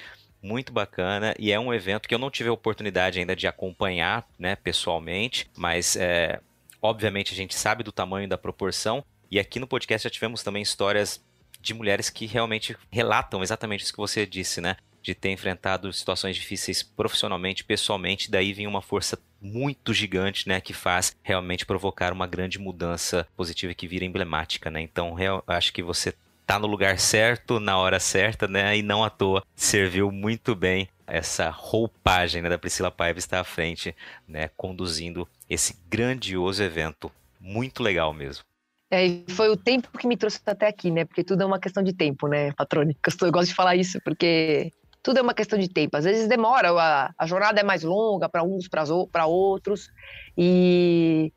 Muito 0.42 0.72
bacana, 0.72 1.34
e 1.38 1.52
é 1.52 1.60
um 1.60 1.72
evento 1.72 2.08
que 2.08 2.14
eu 2.14 2.18
não 2.18 2.30
tive 2.30 2.48
a 2.48 2.52
oportunidade 2.52 3.18
ainda 3.18 3.36
de 3.36 3.46
acompanhar, 3.46 4.26
né, 4.38 4.56
pessoalmente, 4.56 5.48
mas 5.54 5.96
é, 5.96 6.40
obviamente 6.80 7.34
a 7.34 7.36
gente 7.36 7.54
sabe 7.54 7.84
do 7.84 7.92
tamanho 7.92 8.26
da 8.26 8.38
proporção, 8.38 9.04
e 9.30 9.38
aqui 9.38 9.60
no 9.60 9.66
podcast 9.66 10.04
já 10.04 10.10
tivemos 10.10 10.42
também 10.42 10.62
histórias 10.62 11.22
de 11.60 11.74
mulheres 11.74 12.10
que 12.10 12.26
realmente 12.26 12.76
relatam 12.90 13.42
exatamente 13.42 13.82
isso 13.84 13.92
que 13.92 13.98
você 13.98 14.26
disse, 14.26 14.60
né? 14.60 14.76
de 15.02 15.14
ter 15.14 15.30
enfrentado 15.30 15.92
situações 15.92 16.36
difíceis 16.36 16.82
profissionalmente, 16.82 17.64
pessoalmente, 17.64 18.30
daí 18.30 18.52
vem 18.52 18.66
uma 18.66 18.82
força 18.82 19.18
muito 19.40 19.94
gigante, 19.94 20.46
né, 20.46 20.60
que 20.60 20.74
faz 20.74 21.16
realmente 21.22 21.64
provocar 21.64 22.12
uma 22.12 22.26
grande 22.26 22.58
mudança 22.58 23.26
positiva 23.36 23.72
que 23.72 23.88
vira 23.88 24.04
emblemática, 24.04 24.70
né? 24.70 24.80
Então, 24.80 25.18
eu 25.18 25.42
acho 25.46 25.72
que 25.72 25.82
você 25.82 26.14
tá 26.46 26.58
no 26.58 26.66
lugar 26.66 26.98
certo, 26.98 27.58
na 27.58 27.78
hora 27.78 27.98
certa, 27.98 28.46
né? 28.46 28.76
E 28.76 28.82
não 28.82 29.02
à 29.02 29.08
toa 29.08 29.42
serviu 29.54 30.10
muito 30.10 30.54
bem 30.54 30.88
essa 31.06 31.48
roupagem 31.48 32.42
né, 32.42 32.48
da 32.48 32.58
Priscila 32.58 32.90
Paiva 32.90 33.18
estar 33.18 33.40
à 33.40 33.44
frente, 33.44 33.94
né, 34.28 34.50
conduzindo 34.56 35.28
esse 35.48 35.76
grandioso 35.88 36.62
evento. 36.62 37.10
Muito 37.40 37.82
legal 37.82 38.12
mesmo. 38.12 38.44
É, 38.90 39.20
foi 39.28 39.48
o 39.48 39.56
tempo 39.56 39.96
que 39.96 40.06
me 40.06 40.16
trouxe 40.16 40.40
até 40.44 40.66
aqui, 40.66 40.90
né? 40.90 41.04
Porque 41.04 41.22
tudo 41.22 41.42
é 41.42 41.46
uma 41.46 41.60
questão 41.60 41.82
de 41.82 41.92
tempo, 41.92 42.26
né, 42.26 42.52
Patrone? 42.52 42.96
Eu 43.22 43.30
gosto 43.30 43.48
de 43.48 43.54
falar 43.54 43.76
isso 43.76 44.00
porque 44.04 44.72
tudo 45.02 45.18
é 45.18 45.22
uma 45.22 45.34
questão 45.34 45.58
de 45.58 45.68
tempo. 45.68 45.96
Às 45.96 46.04
vezes 46.04 46.28
demora, 46.28 46.70
a, 46.72 47.10
a 47.16 47.26
jornada 47.26 47.60
é 47.60 47.62
mais 47.62 47.84
longa 47.84 48.28
para 48.28 48.42
uns, 48.42 48.68
para 48.68 49.26
outros. 49.26 49.88
E 50.36 51.32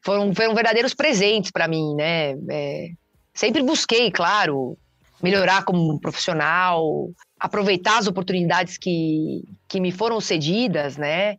foram, 0.00 0.34
foram 0.34 0.54
verdadeiros 0.54 0.94
presentes 0.94 1.50
para 1.50 1.68
mim, 1.68 1.94
né? 1.94 2.32
É, 2.50 2.90
sempre 3.34 3.62
busquei, 3.62 4.10
claro, 4.10 4.78
melhorar 5.22 5.64
como 5.64 6.00
profissional, 6.00 7.10
aproveitar 7.38 7.98
as 7.98 8.06
oportunidades 8.06 8.78
que, 8.78 9.44
que 9.68 9.78
me 9.78 9.92
foram 9.92 10.20
cedidas, 10.20 10.96
né? 10.96 11.36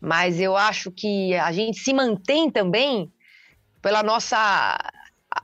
Mas 0.00 0.40
eu 0.40 0.56
acho 0.56 0.90
que 0.90 1.34
a 1.34 1.52
gente 1.52 1.78
se 1.78 1.92
mantém 1.92 2.50
também 2.50 3.10
pela 3.80 4.02
nossa 4.02 4.78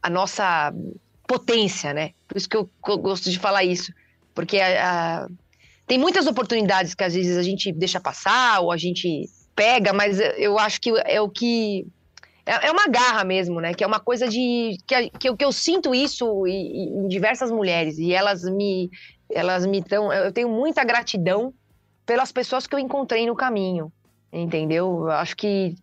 a 0.02 0.10
nossa 0.10 0.72
potência, 1.26 1.92
né? 1.92 2.12
Por 2.26 2.36
isso 2.36 2.48
que 2.48 2.56
eu, 2.56 2.68
eu 2.88 2.98
gosto 2.98 3.30
de 3.30 3.38
falar 3.38 3.64
isso, 3.64 3.92
porque 4.34 4.58
a, 4.58 5.22
a, 5.22 5.28
tem 5.86 5.98
muitas 5.98 6.26
oportunidades 6.26 6.94
que 6.94 7.04
às 7.04 7.14
vezes 7.14 7.36
a 7.36 7.42
gente 7.42 7.72
deixa 7.72 8.00
passar 8.00 8.60
ou 8.60 8.72
a 8.72 8.76
gente 8.76 9.28
pega, 9.54 9.92
mas 9.92 10.18
eu 10.38 10.58
acho 10.58 10.80
que 10.80 10.90
é 11.04 11.20
o 11.20 11.28
que 11.28 11.86
é, 12.46 12.68
é 12.68 12.70
uma 12.72 12.88
garra 12.88 13.22
mesmo, 13.24 13.60
né? 13.60 13.74
Que 13.74 13.84
é 13.84 13.86
uma 13.86 14.00
coisa 14.00 14.28
de 14.28 14.76
que, 14.86 15.10
que, 15.10 15.28
eu, 15.28 15.36
que 15.36 15.44
eu 15.44 15.52
sinto 15.52 15.94
isso 15.94 16.46
em, 16.46 17.04
em 17.04 17.08
diversas 17.08 17.50
mulheres 17.50 17.98
e 17.98 18.12
elas 18.12 18.42
me 18.44 18.90
elas 19.32 19.64
me 19.64 19.80
dão. 19.80 20.12
Eu 20.12 20.32
tenho 20.32 20.48
muita 20.48 20.82
gratidão 20.82 21.54
pelas 22.04 22.32
pessoas 22.32 22.66
que 22.66 22.74
eu 22.74 22.78
encontrei 22.78 23.26
no 23.26 23.36
caminho, 23.36 23.92
entendeu? 24.32 25.04
Eu 25.04 25.10
acho 25.12 25.36
que 25.36 25.76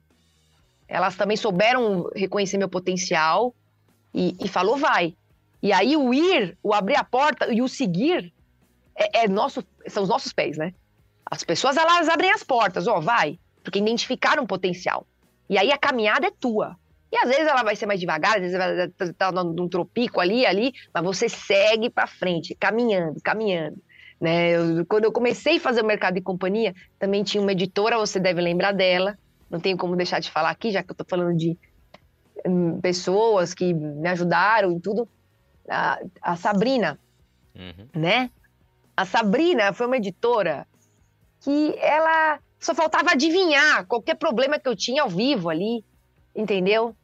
elas 0.87 1.15
também 1.15 1.37
souberam 1.37 2.09
reconhecer 2.15 2.57
meu 2.57 2.69
potencial 2.69 3.53
e, 4.13 4.35
e 4.39 4.47
falou 4.47 4.77
vai. 4.77 5.15
E 5.61 5.71
aí 5.71 5.97
o 5.97 6.13
ir, 6.13 6.57
o 6.61 6.73
abrir 6.73 6.95
a 6.95 7.03
porta 7.03 7.51
e 7.51 7.61
o 7.61 7.67
seguir 7.67 8.33
é, 8.95 9.23
é, 9.23 9.27
nosso, 9.27 9.63
são 9.87 10.03
os 10.03 10.09
nossos 10.09 10.33
pés, 10.33 10.57
né? 10.57 10.73
As 11.29 11.43
pessoas 11.43 11.77
elas 11.77 12.07
abrem 12.07 12.31
as 12.31 12.43
portas, 12.43 12.87
ó, 12.87 12.99
vai, 12.99 13.39
porque 13.63 13.79
identificaram 13.79 14.43
um 14.43 14.47
potencial. 14.47 15.05
E 15.49 15.57
aí 15.57 15.71
a 15.71 15.77
caminhada 15.77 16.27
é 16.27 16.31
tua. 16.31 16.75
E 17.11 17.17
às 17.17 17.29
vezes 17.29 17.47
ela 17.47 17.63
vai 17.63 17.75
ser 17.75 17.85
mais 17.85 17.99
devagar, 17.99 18.35
às 18.35 18.41
vezes 18.41 18.57
vai 18.57 18.85
estar 19.09 19.31
tá 19.31 19.43
num 19.43 19.67
tropico 19.69 20.19
ali, 20.19 20.45
ali, 20.45 20.73
mas 20.93 21.03
você 21.03 21.29
segue 21.29 21.89
para 21.89 22.05
frente, 22.05 22.53
caminhando, 22.55 23.21
caminhando. 23.21 23.81
Né? 24.19 24.51
Eu, 24.51 24.85
quando 24.85 25.05
eu 25.05 25.11
comecei 25.11 25.57
a 25.57 25.59
fazer 25.59 25.81
o 25.81 25.85
mercado 25.85 26.17
e 26.17 26.21
companhia, 26.21 26.75
também 26.99 27.23
tinha 27.23 27.41
uma 27.41 27.51
editora, 27.51 27.97
você 27.97 28.19
deve 28.19 28.41
lembrar 28.41 28.73
dela. 28.73 29.17
Não 29.49 29.59
tenho 29.59 29.77
como 29.77 29.95
deixar 29.95 30.19
de 30.19 30.29
falar 30.29 30.49
aqui, 30.49 30.71
já 30.71 30.83
que 30.83 30.91
eu 30.91 30.93
estou 30.93 31.07
falando 31.09 31.37
de 31.37 31.57
pessoas 32.81 33.53
que 33.53 33.73
me 33.73 34.07
ajudaram 34.09 34.71
e 34.71 34.79
tudo. 34.79 35.07
A, 35.69 35.99
a 36.21 36.35
Sabrina, 36.35 36.97
uhum. 37.55 37.87
né? 37.93 38.29
A 38.95 39.05
Sabrina 39.05 39.73
foi 39.73 39.85
uma 39.85 39.97
editora 39.97 40.65
que 41.41 41.75
ela 41.79 42.39
só 42.59 42.73
faltava 42.73 43.11
adivinhar 43.11 43.85
qualquer 43.85 44.15
problema 44.15 44.57
que 44.57 44.67
eu 44.67 44.75
tinha 44.75 45.03
ao 45.03 45.09
vivo 45.09 45.49
ali, 45.49 45.83
entendeu? 46.35 46.95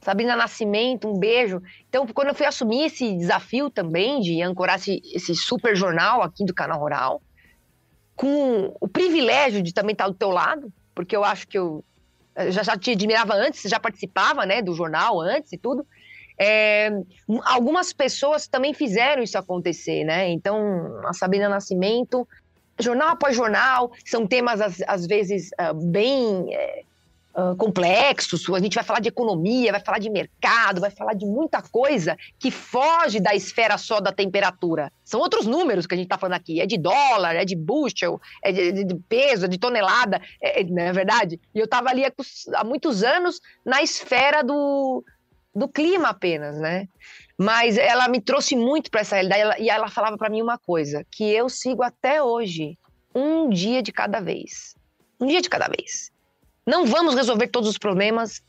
Sabrina 0.00 0.34
Nascimento, 0.34 1.08
um 1.08 1.18
beijo. 1.18 1.62
Então, 1.88 2.06
quando 2.08 2.28
eu 2.28 2.34
fui 2.34 2.46
assumir 2.46 2.86
esse 2.86 3.16
desafio 3.16 3.70
também 3.70 4.20
de 4.20 4.42
ancorar 4.42 4.76
esse, 4.76 5.00
esse 5.14 5.34
super 5.34 5.76
jornal 5.76 6.22
aqui 6.22 6.44
do 6.44 6.54
Canal 6.54 6.80
Rural, 6.80 7.22
com 8.16 8.74
o 8.80 8.88
privilégio 8.88 9.62
de 9.62 9.72
também 9.72 9.92
estar 9.92 10.08
do 10.08 10.14
teu 10.14 10.30
lado, 10.30 10.72
porque 10.94 11.14
eu 11.14 11.22
acho 11.22 11.46
que 11.46 11.56
eu 11.56 11.84
já, 12.50 12.62
já 12.62 12.76
te 12.76 12.92
admirava 12.92 13.34
antes, 13.34 13.62
já 13.68 13.78
participava 13.78 14.46
né, 14.46 14.62
do 14.62 14.74
jornal 14.74 15.20
antes 15.20 15.52
e 15.52 15.58
tudo. 15.58 15.86
É, 16.38 16.90
algumas 17.44 17.92
pessoas 17.92 18.46
também 18.46 18.74
fizeram 18.74 19.22
isso 19.22 19.38
acontecer, 19.38 20.04
né? 20.04 20.30
Então, 20.30 21.00
a 21.06 21.12
Sabrina 21.12 21.48
Nascimento, 21.48 22.26
jornal 22.80 23.10
após 23.10 23.36
jornal, 23.36 23.92
são 24.04 24.26
temas 24.26 24.60
às, 24.60 24.82
às 24.86 25.06
vezes 25.06 25.50
uh, 25.60 25.74
bem 25.74 26.46
uh, 27.34 27.56
complexos. 27.56 28.48
A 28.50 28.60
gente 28.60 28.74
vai 28.74 28.84
falar 28.84 29.00
de 29.00 29.08
economia, 29.08 29.72
vai 29.72 29.80
falar 29.80 29.98
de 29.98 30.10
mercado, 30.10 30.80
vai 30.80 30.90
falar 30.90 31.14
de 31.14 31.26
muita 31.26 31.62
coisa 31.62 32.16
que 32.38 32.50
foge 32.50 33.20
da 33.20 33.34
esfera 33.34 33.78
só 33.78 34.00
da 34.00 34.12
temperatura. 34.12 34.92
São 35.04 35.20
outros 35.20 35.46
números 35.46 35.86
que 35.86 35.94
a 35.94 35.96
gente 35.96 36.06
está 36.06 36.18
falando 36.18 36.36
aqui. 36.36 36.60
É 36.60 36.66
de 36.66 36.78
dólar, 36.78 37.34
é 37.34 37.44
de 37.44 37.56
bushel, 37.56 38.20
é 38.42 38.52
de, 38.52 38.84
de 38.84 38.94
peso, 39.08 39.46
é 39.46 39.48
de 39.48 39.58
tonelada, 39.58 40.20
é, 40.40 40.60
é, 40.60 40.64
não 40.64 40.82
é 40.82 40.92
verdade? 40.92 41.40
E 41.54 41.58
eu 41.58 41.64
estava 41.64 41.90
ali 41.90 42.04
há 42.04 42.64
muitos 42.64 43.02
anos 43.02 43.40
na 43.64 43.82
esfera 43.82 44.42
do, 44.42 45.04
do 45.54 45.68
clima 45.68 46.08
apenas, 46.08 46.58
né? 46.58 46.88
Mas 47.38 47.76
ela 47.76 48.08
me 48.08 48.20
trouxe 48.20 48.54
muito 48.54 48.90
para 48.90 49.00
essa 49.00 49.16
realidade 49.16 49.62
e 49.62 49.68
ela 49.68 49.88
falava 49.88 50.16
para 50.16 50.30
mim 50.30 50.42
uma 50.42 50.58
coisa 50.58 51.04
que 51.10 51.24
eu 51.24 51.48
sigo 51.48 51.82
até 51.82 52.22
hoje: 52.22 52.78
um 53.14 53.48
dia 53.48 53.82
de 53.82 53.90
cada 53.90 54.20
vez. 54.20 54.76
Um 55.20 55.26
dia 55.26 55.40
de 55.40 55.48
cada 55.48 55.68
vez. 55.68 56.12
Não 56.66 56.86
vamos 56.86 57.14
resolver 57.14 57.48
todos 57.48 57.68
os 57.68 57.78
problemas 57.78 58.42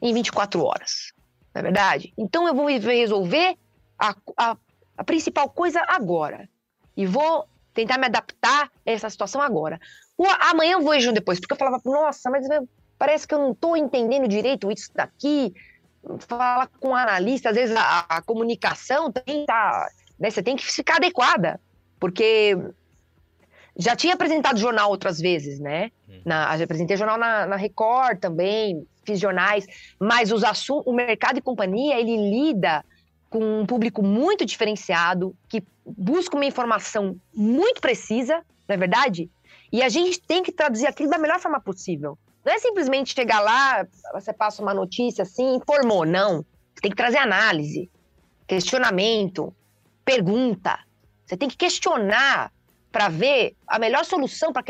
em 0.00 0.12
24 0.12 0.62
horas, 0.64 1.12
não 1.54 1.60
é 1.60 1.62
verdade? 1.62 2.12
Então 2.18 2.46
eu 2.46 2.54
vou 2.54 2.66
resolver 2.66 3.56
a, 3.98 4.14
a, 4.36 4.56
a 4.96 5.04
principal 5.04 5.48
coisa 5.48 5.82
agora 5.86 6.48
e 6.96 7.06
vou 7.06 7.46
tentar 7.72 7.98
me 7.98 8.06
adaptar 8.06 8.64
a 8.64 8.90
essa 8.90 9.08
situação 9.08 9.40
agora. 9.40 9.80
O, 10.18 10.26
amanhã 10.26 10.72
eu 10.72 10.82
vou 10.82 10.98
junto 11.00 11.14
depois, 11.14 11.38
porque 11.38 11.54
eu 11.54 11.58
falava, 11.58 11.80
nossa, 11.84 12.30
mas 12.30 12.46
parece 12.98 13.26
que 13.26 13.34
eu 13.34 13.38
não 13.38 13.52
estou 13.52 13.76
entendendo 13.76 14.28
direito 14.28 14.70
isso 14.70 14.90
daqui, 14.94 15.54
fala 16.20 16.66
com 16.80 16.88
o 16.88 16.94
analista, 16.94 17.50
às 17.50 17.56
vezes 17.56 17.76
a, 17.76 18.00
a 18.08 18.22
comunicação 18.22 19.10
tem 19.10 19.46
tá, 19.46 19.88
né, 20.18 20.30
você 20.30 20.42
tem 20.42 20.56
que 20.56 20.64
ficar 20.64 20.96
adequada, 20.96 21.60
porque 21.98 22.56
já 23.76 23.96
tinha 23.96 24.14
apresentado 24.14 24.58
jornal 24.58 24.90
outras 24.90 25.18
vezes, 25.18 25.58
né? 25.58 25.90
Hum. 26.08 26.20
Na, 26.24 26.52
apresentei 26.52 26.96
jornal 26.96 27.18
na, 27.18 27.46
na, 27.46 27.56
Record 27.56 28.18
também, 28.18 28.86
fiz 29.04 29.18
jornais, 29.18 29.66
mas 29.98 30.30
os 30.30 30.44
assuntos, 30.44 30.86
o 30.86 30.92
mercado 30.92 31.38
e 31.38 31.42
companhia, 31.42 31.98
ele 31.98 32.16
lida 32.16 32.84
com 33.30 33.60
um 33.60 33.66
público 33.66 34.02
muito 34.02 34.44
diferenciado, 34.44 35.34
que 35.48 35.62
busca 35.84 36.36
uma 36.36 36.44
informação 36.44 37.16
muito 37.34 37.80
precisa, 37.80 38.36
não 38.68 38.74
é 38.74 38.76
verdade? 38.76 39.30
E 39.72 39.82
a 39.82 39.88
gente 39.88 40.20
tem 40.20 40.42
que 40.42 40.52
traduzir 40.52 40.86
aquilo 40.86 41.10
da 41.10 41.18
melhor 41.18 41.40
forma 41.40 41.58
possível. 41.58 42.18
Não 42.44 42.52
é 42.52 42.58
simplesmente 42.58 43.14
chegar 43.14 43.40
lá, 43.40 43.86
você 44.12 44.32
passa 44.32 44.62
uma 44.62 44.74
notícia 44.74 45.22
assim, 45.22 45.56
informou. 45.56 46.04
Não. 46.04 46.44
Você 46.74 46.82
tem 46.82 46.90
que 46.90 46.96
trazer 46.96 47.18
análise, 47.18 47.90
questionamento, 48.46 49.54
pergunta. 50.04 50.78
Você 51.24 51.36
tem 51.36 51.48
que 51.48 51.56
questionar 51.56 52.52
para 52.92 53.08
ver 53.08 53.56
a 53.66 53.78
melhor 53.78 54.04
solução 54.04 54.52
para 54.52 54.62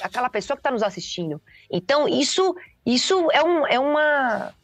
aquela 0.00 0.28
pessoa 0.28 0.56
que 0.56 0.60
está 0.60 0.72
nos 0.72 0.82
assistindo. 0.82 1.40
Então, 1.70 2.08
isso, 2.08 2.54
isso 2.84 3.30
é, 3.30 3.42
um, 3.42 3.66
é, 3.66 3.78
uma, 3.78 4.54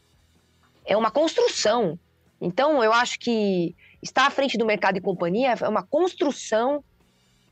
é 0.84 0.96
uma 0.96 1.10
construção. 1.10 1.96
Então, 2.40 2.82
eu 2.82 2.92
acho 2.92 3.18
que 3.20 3.74
estar 4.02 4.26
à 4.26 4.30
frente 4.30 4.58
do 4.58 4.66
mercado 4.66 4.98
e 4.98 5.00
companhia 5.00 5.54
é 5.58 5.68
uma 5.68 5.84
construção 5.84 6.82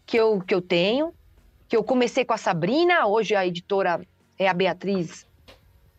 que 0.04 0.16
eu, 0.16 0.40
que 0.40 0.52
eu 0.52 0.60
tenho, 0.60 1.14
que 1.68 1.76
eu 1.76 1.84
comecei 1.84 2.24
com 2.24 2.34
a 2.34 2.38
Sabrina, 2.38 3.06
hoje 3.06 3.34
a 3.34 3.46
editora 3.46 4.04
é 4.38 4.48
a 4.48 4.52
Beatriz 4.52 5.24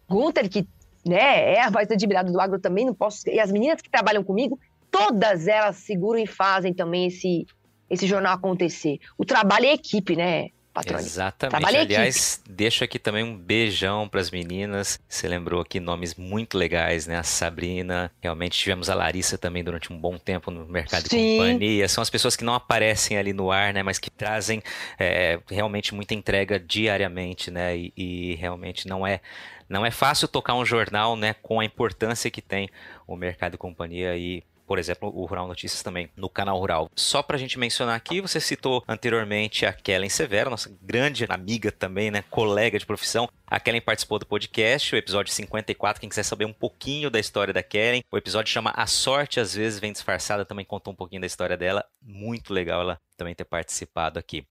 Gunter, 0.07 0.49
que 0.49 0.67
né, 1.05 1.53
é 1.53 1.61
a 1.61 1.71
mais 1.71 1.89
admirada 1.89 2.31
do 2.31 2.39
agro 2.39 2.59
também, 2.59 2.85
não 2.85 2.93
posso. 2.93 3.27
E 3.29 3.39
as 3.39 3.51
meninas 3.51 3.81
que 3.81 3.89
trabalham 3.89 4.23
comigo, 4.23 4.59
todas 4.91 5.47
elas 5.47 5.77
seguram 5.77 6.19
e 6.19 6.27
fazem 6.27 6.73
também 6.73 7.07
esse, 7.07 7.47
esse 7.89 8.07
jornal 8.07 8.33
acontecer. 8.36 8.99
O 9.17 9.25
trabalho 9.25 9.65
é 9.65 9.73
equipe, 9.73 10.15
né? 10.15 10.49
Patrônio. 10.75 11.05
Exatamente. 11.05 11.51
Trabalho 11.51 11.79
Aliás, 11.79 12.43
deixo 12.49 12.83
aqui 12.83 12.99
também 12.99 13.23
um 13.23 13.38
beijão 13.38 14.09
para 14.09 14.19
as 14.19 14.29
meninas. 14.29 14.99
Você 15.07 15.25
lembrou 15.25 15.61
aqui 15.61 15.79
nomes 15.79 16.15
muito 16.15 16.57
legais, 16.57 17.07
né? 17.07 17.17
A 17.17 17.23
Sabrina, 17.23 18.11
realmente 18.21 18.59
tivemos 18.59 18.89
a 18.89 18.93
Larissa 18.93 19.38
também 19.38 19.63
durante 19.63 19.93
um 19.93 19.97
bom 19.97 20.17
tempo 20.17 20.51
no 20.51 20.65
mercado 20.65 21.07
Sim. 21.07 21.17
de 21.17 21.38
companhia. 21.38 21.88
São 21.88 22.01
as 22.01 22.09
pessoas 22.09 22.36
que 22.36 22.43
não 22.43 22.53
aparecem 22.53 23.17
ali 23.17 23.31
no 23.31 23.51
ar, 23.51 23.73
né? 23.73 23.83
Mas 23.83 23.97
que 23.97 24.11
trazem 24.11 24.61
é, 24.99 25.39
realmente 25.49 25.95
muita 25.95 26.13
entrega 26.13 26.59
diariamente, 26.59 27.49
né? 27.49 27.77
E, 27.77 27.93
e 27.95 28.36
realmente 28.36 28.86
não 28.86 29.07
é 29.07 29.21
não 29.69 29.86
é 29.86 29.89
fácil 29.89 30.27
tocar 30.27 30.55
um 30.55 30.65
jornal, 30.65 31.15
né? 31.15 31.33
Com 31.41 31.61
a 31.61 31.65
importância 31.65 32.29
que 32.29 32.41
tem 32.41 32.69
o 33.07 33.15
mercado 33.15 33.53
de 33.53 33.57
companhia 33.57 34.17
e 34.17 34.43
por 34.66 34.80
exemplo, 34.80 35.11
o 35.13 35.26
Rural 35.26 35.47
Notícias 35.47 35.84
também 35.84 36.09
no 36.16 36.30
canal 36.30 36.59
Rural. 36.59 36.89
Só 36.95 37.22
para 37.22 37.36
a 37.36 37.39
gente 37.39 37.59
mencionar 37.59 37.95
aqui, 37.95 38.22
você 38.22 38.39
citou 38.39 38.84
anteriormente 38.88 39.66
a 39.66 39.74
Kellen 39.74 40.09
Severo, 40.09 40.49
nossa 40.49 40.76
grande 40.82 41.26
amiga 41.30 41.72
também, 41.72 42.11
né, 42.11 42.24
colega 42.30 42.78
de 42.80 42.86
profissão. 42.86 43.30
A 43.47 43.59
Kellen 43.59 43.82
participou 43.82 44.20
do 44.20 44.26
podcast, 44.26 44.93
o 44.93 44.97
episódio 44.97 45.32
54. 45.32 45.99
Quem 45.99 46.09
quiser 46.09 46.24
saber 46.24 46.45
um 46.45 46.53
pouquinho 46.53 47.09
da 47.09 47.20
história 47.20 47.53
da 47.53 47.63
Kellen, 47.63 48.03
o 48.11 48.18
episódio 48.18 48.51
chama 48.51 48.74
A 48.76 48.88
Sorte 48.88 49.39
às 49.39 49.53
vezes 49.53 49.80
vem 49.80 49.91
disfarçada, 49.91 50.45
também 50.45 50.66
contou 50.66 50.93
um 50.93 50.95
pouquinho 50.95 51.22
da 51.22 51.28
história 51.28 51.57
dela. 51.57 51.86
Muito 52.01 52.53
legal 52.53 52.82
ela 52.82 52.99
também 53.18 53.36
ter 53.36 53.45
participado 53.45 54.20
aqui. 54.20 54.45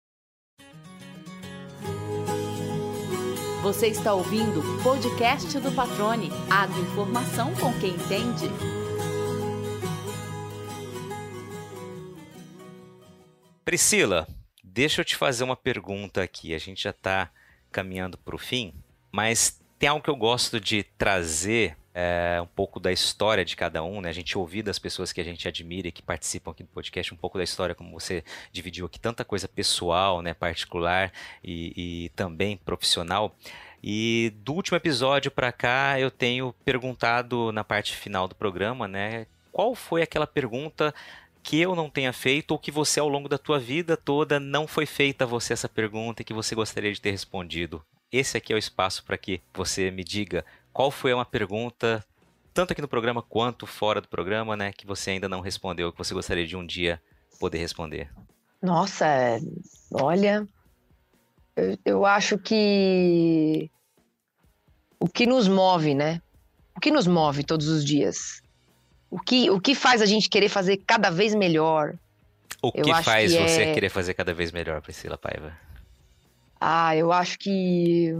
Você 3.62 3.86
está 3.86 4.12
ouvindo 4.12 4.60
o 4.60 4.82
podcast 4.82 5.58
do 5.58 5.72
Patrone. 5.72 6.30
Agroinformação 6.50 7.54
com 7.54 7.72
quem 7.80 7.94
entende. 7.94 8.46
Priscila, 13.64 14.28
deixa 14.62 15.00
eu 15.00 15.04
te 15.04 15.16
fazer 15.16 15.42
uma 15.42 15.56
pergunta 15.56 16.22
aqui. 16.22 16.54
A 16.54 16.58
gente 16.58 16.82
já 16.82 16.90
está 16.90 17.30
caminhando 17.72 18.18
para 18.18 18.34
o 18.34 18.38
fim, 18.38 18.74
mas 19.10 19.58
tem 19.78 19.88
algo 19.88 20.04
que 20.04 20.10
eu 20.10 20.16
gosto 20.16 20.60
de 20.60 20.82
trazer 20.98 21.74
é, 21.94 22.38
um 22.42 22.46
pouco 22.46 22.78
da 22.78 22.92
história 22.92 23.42
de 23.42 23.56
cada 23.56 23.82
um, 23.82 24.02
né? 24.02 24.10
A 24.10 24.12
gente 24.12 24.36
ouvir 24.36 24.62
das 24.62 24.78
pessoas 24.78 25.12
que 25.12 25.20
a 25.20 25.24
gente 25.24 25.48
admira 25.48 25.88
e 25.88 25.92
que 25.92 26.02
participam 26.02 26.50
aqui 26.50 26.62
do 26.62 26.68
podcast 26.68 27.14
um 27.14 27.16
pouco 27.16 27.38
da 27.38 27.44
história, 27.44 27.74
como 27.74 27.90
você 27.98 28.22
dividiu 28.52 28.84
aqui, 28.84 29.00
tanta 29.00 29.24
coisa 29.24 29.48
pessoal, 29.48 30.20
né, 30.20 30.34
particular 30.34 31.10
e, 31.42 31.72
e 32.04 32.08
também 32.10 32.58
profissional. 32.58 33.34
E 33.82 34.32
do 34.42 34.52
último 34.52 34.76
episódio 34.76 35.30
para 35.30 35.52
cá, 35.52 35.98
eu 35.98 36.10
tenho 36.10 36.52
perguntado 36.64 37.50
na 37.50 37.64
parte 37.64 37.96
final 37.96 38.28
do 38.28 38.34
programa, 38.34 38.86
né, 38.86 39.26
qual 39.54 39.74
foi 39.74 40.02
aquela 40.02 40.26
pergunta 40.26 40.92
que 41.44 41.60
eu 41.60 41.76
não 41.76 41.90
tenha 41.90 42.12
feito 42.12 42.52
ou 42.52 42.58
que 42.58 42.70
você 42.70 42.98
ao 42.98 43.08
longo 43.08 43.28
da 43.28 43.36
tua 43.36 43.60
vida 43.60 43.98
toda 43.98 44.40
não 44.40 44.66
foi 44.66 44.86
feita 44.86 45.24
a 45.24 45.26
você 45.26 45.52
essa 45.52 45.68
pergunta 45.68 46.22
e 46.22 46.24
que 46.24 46.32
você 46.32 46.54
gostaria 46.54 46.90
de 46.90 47.00
ter 47.00 47.10
respondido. 47.10 47.84
Esse 48.10 48.38
aqui 48.38 48.52
é 48.52 48.56
o 48.56 48.58
espaço 48.58 49.04
para 49.04 49.18
que 49.18 49.42
você 49.52 49.90
me 49.90 50.02
diga 50.02 50.42
qual 50.72 50.90
foi 50.90 51.12
uma 51.12 51.26
pergunta, 51.26 52.02
tanto 52.54 52.72
aqui 52.72 52.80
no 52.80 52.88
programa 52.88 53.20
quanto 53.20 53.66
fora 53.66 54.00
do 54.00 54.08
programa, 54.08 54.56
né, 54.56 54.72
que 54.72 54.86
você 54.86 55.10
ainda 55.10 55.28
não 55.28 55.42
respondeu, 55.42 55.92
que 55.92 55.98
você 55.98 56.14
gostaria 56.14 56.46
de 56.46 56.56
um 56.56 56.64
dia 56.64 57.00
poder 57.38 57.58
responder? 57.58 58.10
Nossa, 58.62 59.06
olha, 59.92 60.48
eu, 61.54 61.78
eu 61.84 62.06
acho 62.06 62.38
que 62.38 63.70
o 64.98 65.06
que 65.06 65.26
nos 65.26 65.46
move, 65.46 65.94
né? 65.94 66.22
O 66.74 66.80
que 66.80 66.90
nos 66.90 67.06
move 67.06 67.44
todos 67.44 67.68
os 67.68 67.84
dias? 67.84 68.43
O 69.14 69.20
que, 69.20 69.48
o 69.48 69.60
que 69.60 69.76
faz 69.76 70.02
a 70.02 70.06
gente 70.06 70.28
querer 70.28 70.48
fazer 70.48 70.76
cada 70.78 71.08
vez 71.08 71.36
melhor? 71.36 71.94
O 72.60 72.72
que 72.72 72.92
faz 73.00 73.32
que 73.32 73.38
você 73.38 73.62
é... 73.62 73.72
querer 73.72 73.88
fazer 73.88 74.12
cada 74.12 74.34
vez 74.34 74.50
melhor, 74.50 74.82
Priscila 74.82 75.16
Paiva? 75.16 75.56
Ah, 76.60 76.96
eu 76.96 77.12
acho 77.12 77.38
que 77.38 78.12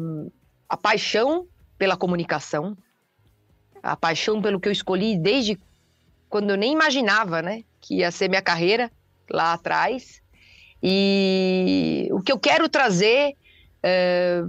a 0.68 0.76
paixão 0.76 1.48
pela 1.76 1.96
comunicação, 1.96 2.78
a 3.82 3.96
paixão 3.96 4.40
pelo 4.40 4.60
que 4.60 4.68
eu 4.68 4.72
escolhi 4.72 5.18
desde 5.18 5.58
quando 6.30 6.50
eu 6.50 6.56
nem 6.56 6.72
imaginava, 6.72 7.42
né, 7.42 7.64
que 7.80 7.96
ia 7.96 8.12
ser 8.12 8.28
minha 8.28 8.42
carreira 8.42 8.88
lá 9.28 9.52
atrás. 9.52 10.22
E 10.80 12.08
o 12.12 12.22
que 12.22 12.30
eu 12.30 12.38
quero 12.38 12.68
trazer 12.68 13.34
e, 13.82 14.44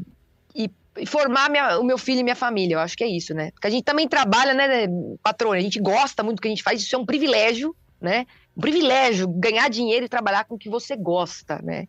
formar 1.06 1.50
minha, 1.50 1.80
o 1.80 1.84
meu 1.84 1.98
filho 1.98 2.20
e 2.20 2.24
minha 2.24 2.36
família, 2.36 2.76
eu 2.76 2.80
acho 2.80 2.96
que 2.96 3.04
é 3.04 3.08
isso, 3.08 3.34
né? 3.34 3.52
Porque 3.52 3.68
a 3.68 3.70
gente 3.70 3.84
também 3.84 4.08
trabalha, 4.08 4.54
né, 4.54 4.88
patrona? 5.22 5.58
A 5.58 5.62
gente 5.62 5.80
gosta 5.80 6.24
muito 6.24 6.38
do 6.38 6.41
que 6.41 6.48
a 6.48 6.52
gente 6.52 6.64
faz, 6.64 6.82
isso 6.82 6.96
é 6.96 7.00
um 7.00 7.06
privilégio, 7.06 7.76
né? 8.00 8.26
Um 8.56 8.62
privilégio 8.62 9.28
ganhar 9.28 9.70
dinheiro 9.70 10.06
e 10.06 10.10
trabalhar 10.10 10.46
com 10.46 10.56
o 10.56 10.58
que 10.58 10.70
você 10.70 10.96
gosta, 10.96 11.60
né? 11.62 11.88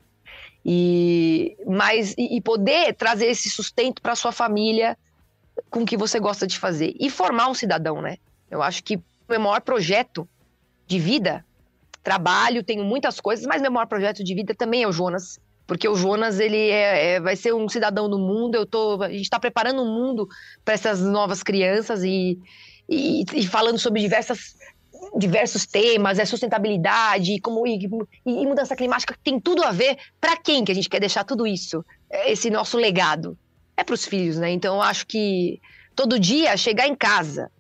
E, 0.65 1.57
mas, 1.65 2.15
e, 2.19 2.41
poder 2.41 2.93
trazer 2.95 3.27
esse 3.27 3.49
sustento 3.49 4.03
para 4.03 4.17
sua 4.17 4.33
família 4.33 4.99
com 5.71 5.83
o 5.83 5.87
que 5.87 5.97
você 5.97 6.19
gosta 6.19 6.45
de 6.45 6.59
fazer 6.59 6.93
e 6.99 7.09
formar 7.09 7.49
um 7.49 7.55
cidadão, 7.55 8.03
né? 8.03 8.17
Eu 8.51 8.61
acho 8.61 8.83
que 8.83 8.97
o 8.97 9.03
meu 9.29 9.39
maior 9.39 9.61
projeto 9.61 10.29
de 10.85 10.99
vida, 10.99 11.45
trabalho, 12.03 12.65
tenho 12.65 12.85
muitas 12.85 13.21
coisas, 13.21 13.47
mas 13.47 13.63
meu 13.63 13.71
maior 13.71 13.87
projeto 13.87 14.25
de 14.25 14.35
vida 14.35 14.57
também 14.57 14.83
é 14.83 14.89
o 14.89 14.93
Jonas, 14.93 15.39
porque 15.67 15.89
o 15.89 15.97
Jonas 15.97 16.39
ele 16.39 16.71
é, 16.71 17.15
é 17.15 17.21
vai 17.21 17.37
ser 17.37 17.55
um 17.55 17.69
cidadão 17.69 18.09
do 18.09 18.19
mundo. 18.19 18.55
Eu 18.55 18.67
tô, 18.67 19.03
a 19.03 19.11
gente 19.11 19.23
está 19.23 19.39
preparando 19.39 19.83
um 19.83 19.93
mundo 19.93 20.29
para 20.65 20.75
essas 20.75 21.01
novas 21.01 21.43
crianças 21.43 22.05
e, 22.05 22.39
e, 22.89 23.25
e, 23.35 23.47
falando 23.47 23.79
sobre 23.79 24.01
diversas 24.01 24.55
diversos 25.19 25.67
temas, 25.67 26.19
é 26.19 26.25
sustentabilidade, 26.25 27.39
como 27.41 27.67
e, 27.67 27.79
e 28.25 28.47
mudança 28.47 28.75
climática 28.75 29.17
tem 29.23 29.39
tudo 29.39 29.63
a 29.63 29.71
ver. 29.71 29.97
Para 30.21 30.37
quem 30.37 30.65
que 30.65 30.73
a 30.73 30.75
gente 30.75 30.89
quer 30.89 31.01
deixar 31.01 31.25
tudo 31.25 31.47
isso, 31.47 31.85
esse 32.11 32.51
nosso 32.51 32.77
legado? 32.77 33.37
é 33.77 33.85
para 33.85 33.95
os 33.95 34.05
filhos, 34.05 34.39
né? 34.39 34.51
Então 34.51 34.77
eu 34.77 34.83
acho 34.83 35.07
que 35.07 35.61
todo 35.95 36.19
dia 36.19 36.57
chegar 36.57 36.89
em 36.89 36.95
casa 36.95 37.51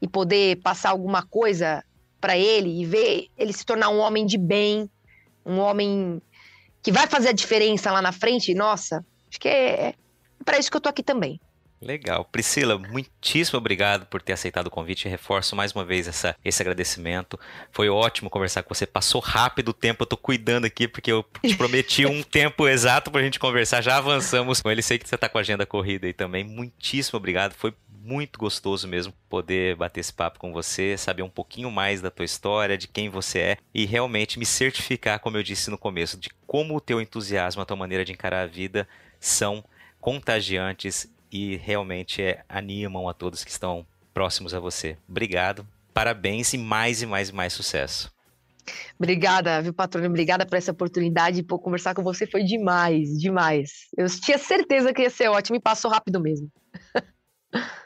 e 0.00 0.06
poder 0.06 0.56
passar 0.56 0.90
alguma 0.90 1.22
coisa 1.22 1.82
para 2.20 2.36
ele 2.36 2.82
e 2.82 2.84
ver 2.84 3.28
ele 3.36 3.52
se 3.52 3.64
tornar 3.64 3.88
um 3.88 3.98
homem 3.98 4.26
de 4.26 4.36
bem, 4.36 4.90
um 5.44 5.58
homem 5.58 6.20
que 6.86 6.92
vai 6.92 7.08
fazer 7.08 7.30
a 7.30 7.32
diferença 7.32 7.90
lá 7.90 8.00
na 8.00 8.12
frente, 8.12 8.54
nossa, 8.54 9.04
acho 9.28 9.40
que 9.40 9.48
é, 9.48 9.88
é 9.88 9.94
para 10.44 10.56
isso 10.56 10.70
que 10.70 10.76
eu 10.76 10.80
tô 10.80 10.88
aqui 10.88 11.02
também. 11.02 11.40
Legal. 11.80 12.24
Priscila, 12.24 12.78
muitíssimo 12.78 13.58
obrigado 13.58 14.06
por 14.06 14.22
ter 14.22 14.32
aceitado 14.32 14.68
o 14.68 14.70
convite. 14.70 15.08
Reforço 15.08 15.54
mais 15.54 15.72
uma 15.72 15.84
vez 15.84 16.08
essa, 16.08 16.34
esse 16.44 16.62
agradecimento. 16.62 17.38
Foi 17.70 17.88
ótimo 17.88 18.30
conversar 18.30 18.62
com 18.62 18.74
você. 18.74 18.86
Passou 18.86 19.20
rápido 19.20 19.68
o 19.68 19.74
tempo. 19.74 20.02
Eu 20.02 20.06
tô 20.06 20.16
cuidando 20.16 20.64
aqui 20.64 20.88
porque 20.88 21.12
eu 21.12 21.24
te 21.44 21.56
prometi 21.56 22.06
um 22.06 22.22
tempo 22.24 22.66
exato 22.66 23.10
pra 23.10 23.22
gente 23.22 23.38
conversar. 23.38 23.82
Já 23.82 23.98
avançamos 23.98 24.62
com 24.62 24.70
ele. 24.70 24.82
Sei 24.82 24.98
que 24.98 25.08
você 25.08 25.18
tá 25.18 25.28
com 25.28 25.38
a 25.38 25.42
agenda 25.42 25.66
corrida 25.66 26.06
aí 26.06 26.14
também. 26.14 26.44
Muitíssimo 26.44 27.18
obrigado. 27.18 27.52
Foi 27.52 27.74
muito 28.06 28.38
gostoso 28.38 28.86
mesmo 28.86 29.12
poder 29.28 29.74
bater 29.74 30.00
esse 30.00 30.12
papo 30.12 30.38
com 30.38 30.52
você, 30.52 30.96
saber 30.96 31.22
um 31.22 31.28
pouquinho 31.28 31.70
mais 31.72 32.00
da 32.00 32.08
tua 32.08 32.24
história, 32.24 32.78
de 32.78 32.86
quem 32.86 33.08
você 33.08 33.38
é 33.40 33.56
e 33.74 33.84
realmente 33.84 34.38
me 34.38 34.46
certificar, 34.46 35.18
como 35.18 35.36
eu 35.36 35.42
disse 35.42 35.70
no 35.70 35.76
começo, 35.76 36.16
de 36.16 36.30
como 36.46 36.76
o 36.76 36.80
teu 36.80 37.00
entusiasmo, 37.00 37.60
a 37.60 37.66
tua 37.66 37.76
maneira 37.76 38.04
de 38.04 38.12
encarar 38.12 38.42
a 38.42 38.46
vida 38.46 38.88
são 39.18 39.64
contagiantes 40.00 41.12
e 41.30 41.56
realmente 41.56 42.22
é, 42.22 42.44
animam 42.48 43.08
a 43.08 43.14
todos 43.14 43.44
que 43.44 43.50
estão 43.50 43.86
próximos 44.12 44.54
a 44.54 44.60
você. 44.60 44.96
Obrigado, 45.08 45.66
parabéns 45.92 46.52
e 46.52 46.58
mais 46.58 47.02
e 47.02 47.06
mais 47.06 47.28
e 47.30 47.34
mais 47.34 47.52
sucesso. 47.52 48.10
Obrigada, 48.98 49.62
viu, 49.62 49.72
patrônio? 49.72 50.10
Obrigada 50.10 50.44
por 50.44 50.56
essa 50.56 50.72
oportunidade. 50.72 51.42
Por 51.42 51.58
conversar 51.58 51.94
com 51.94 52.02
você 52.02 52.26
foi 52.26 52.42
demais, 52.42 53.18
demais. 53.18 53.86
Eu 53.96 54.06
tinha 54.08 54.38
certeza 54.38 54.92
que 54.92 55.02
ia 55.02 55.10
ser 55.10 55.28
ótimo 55.28 55.56
e 55.56 55.60
passou 55.60 55.90
rápido 55.90 56.20
mesmo. 56.20 56.50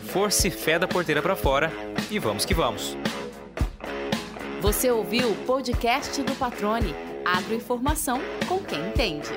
força 0.11 0.45
e 0.45 0.51
fé 0.51 0.77
da 0.77 0.89
porteira 0.89 1.21
para 1.21 1.37
fora 1.37 1.71
e 2.09 2.19
vamos 2.19 2.43
que 2.43 2.53
vamos. 2.53 2.97
Você 4.59 4.91
ouviu 4.91 5.31
o 5.31 5.35
podcast 5.45 6.21
do 6.21 6.35
Patrone. 6.35 6.93
Agroinformação 7.23 8.19
com 8.45 8.59
quem 8.59 8.89
entende. 8.89 9.29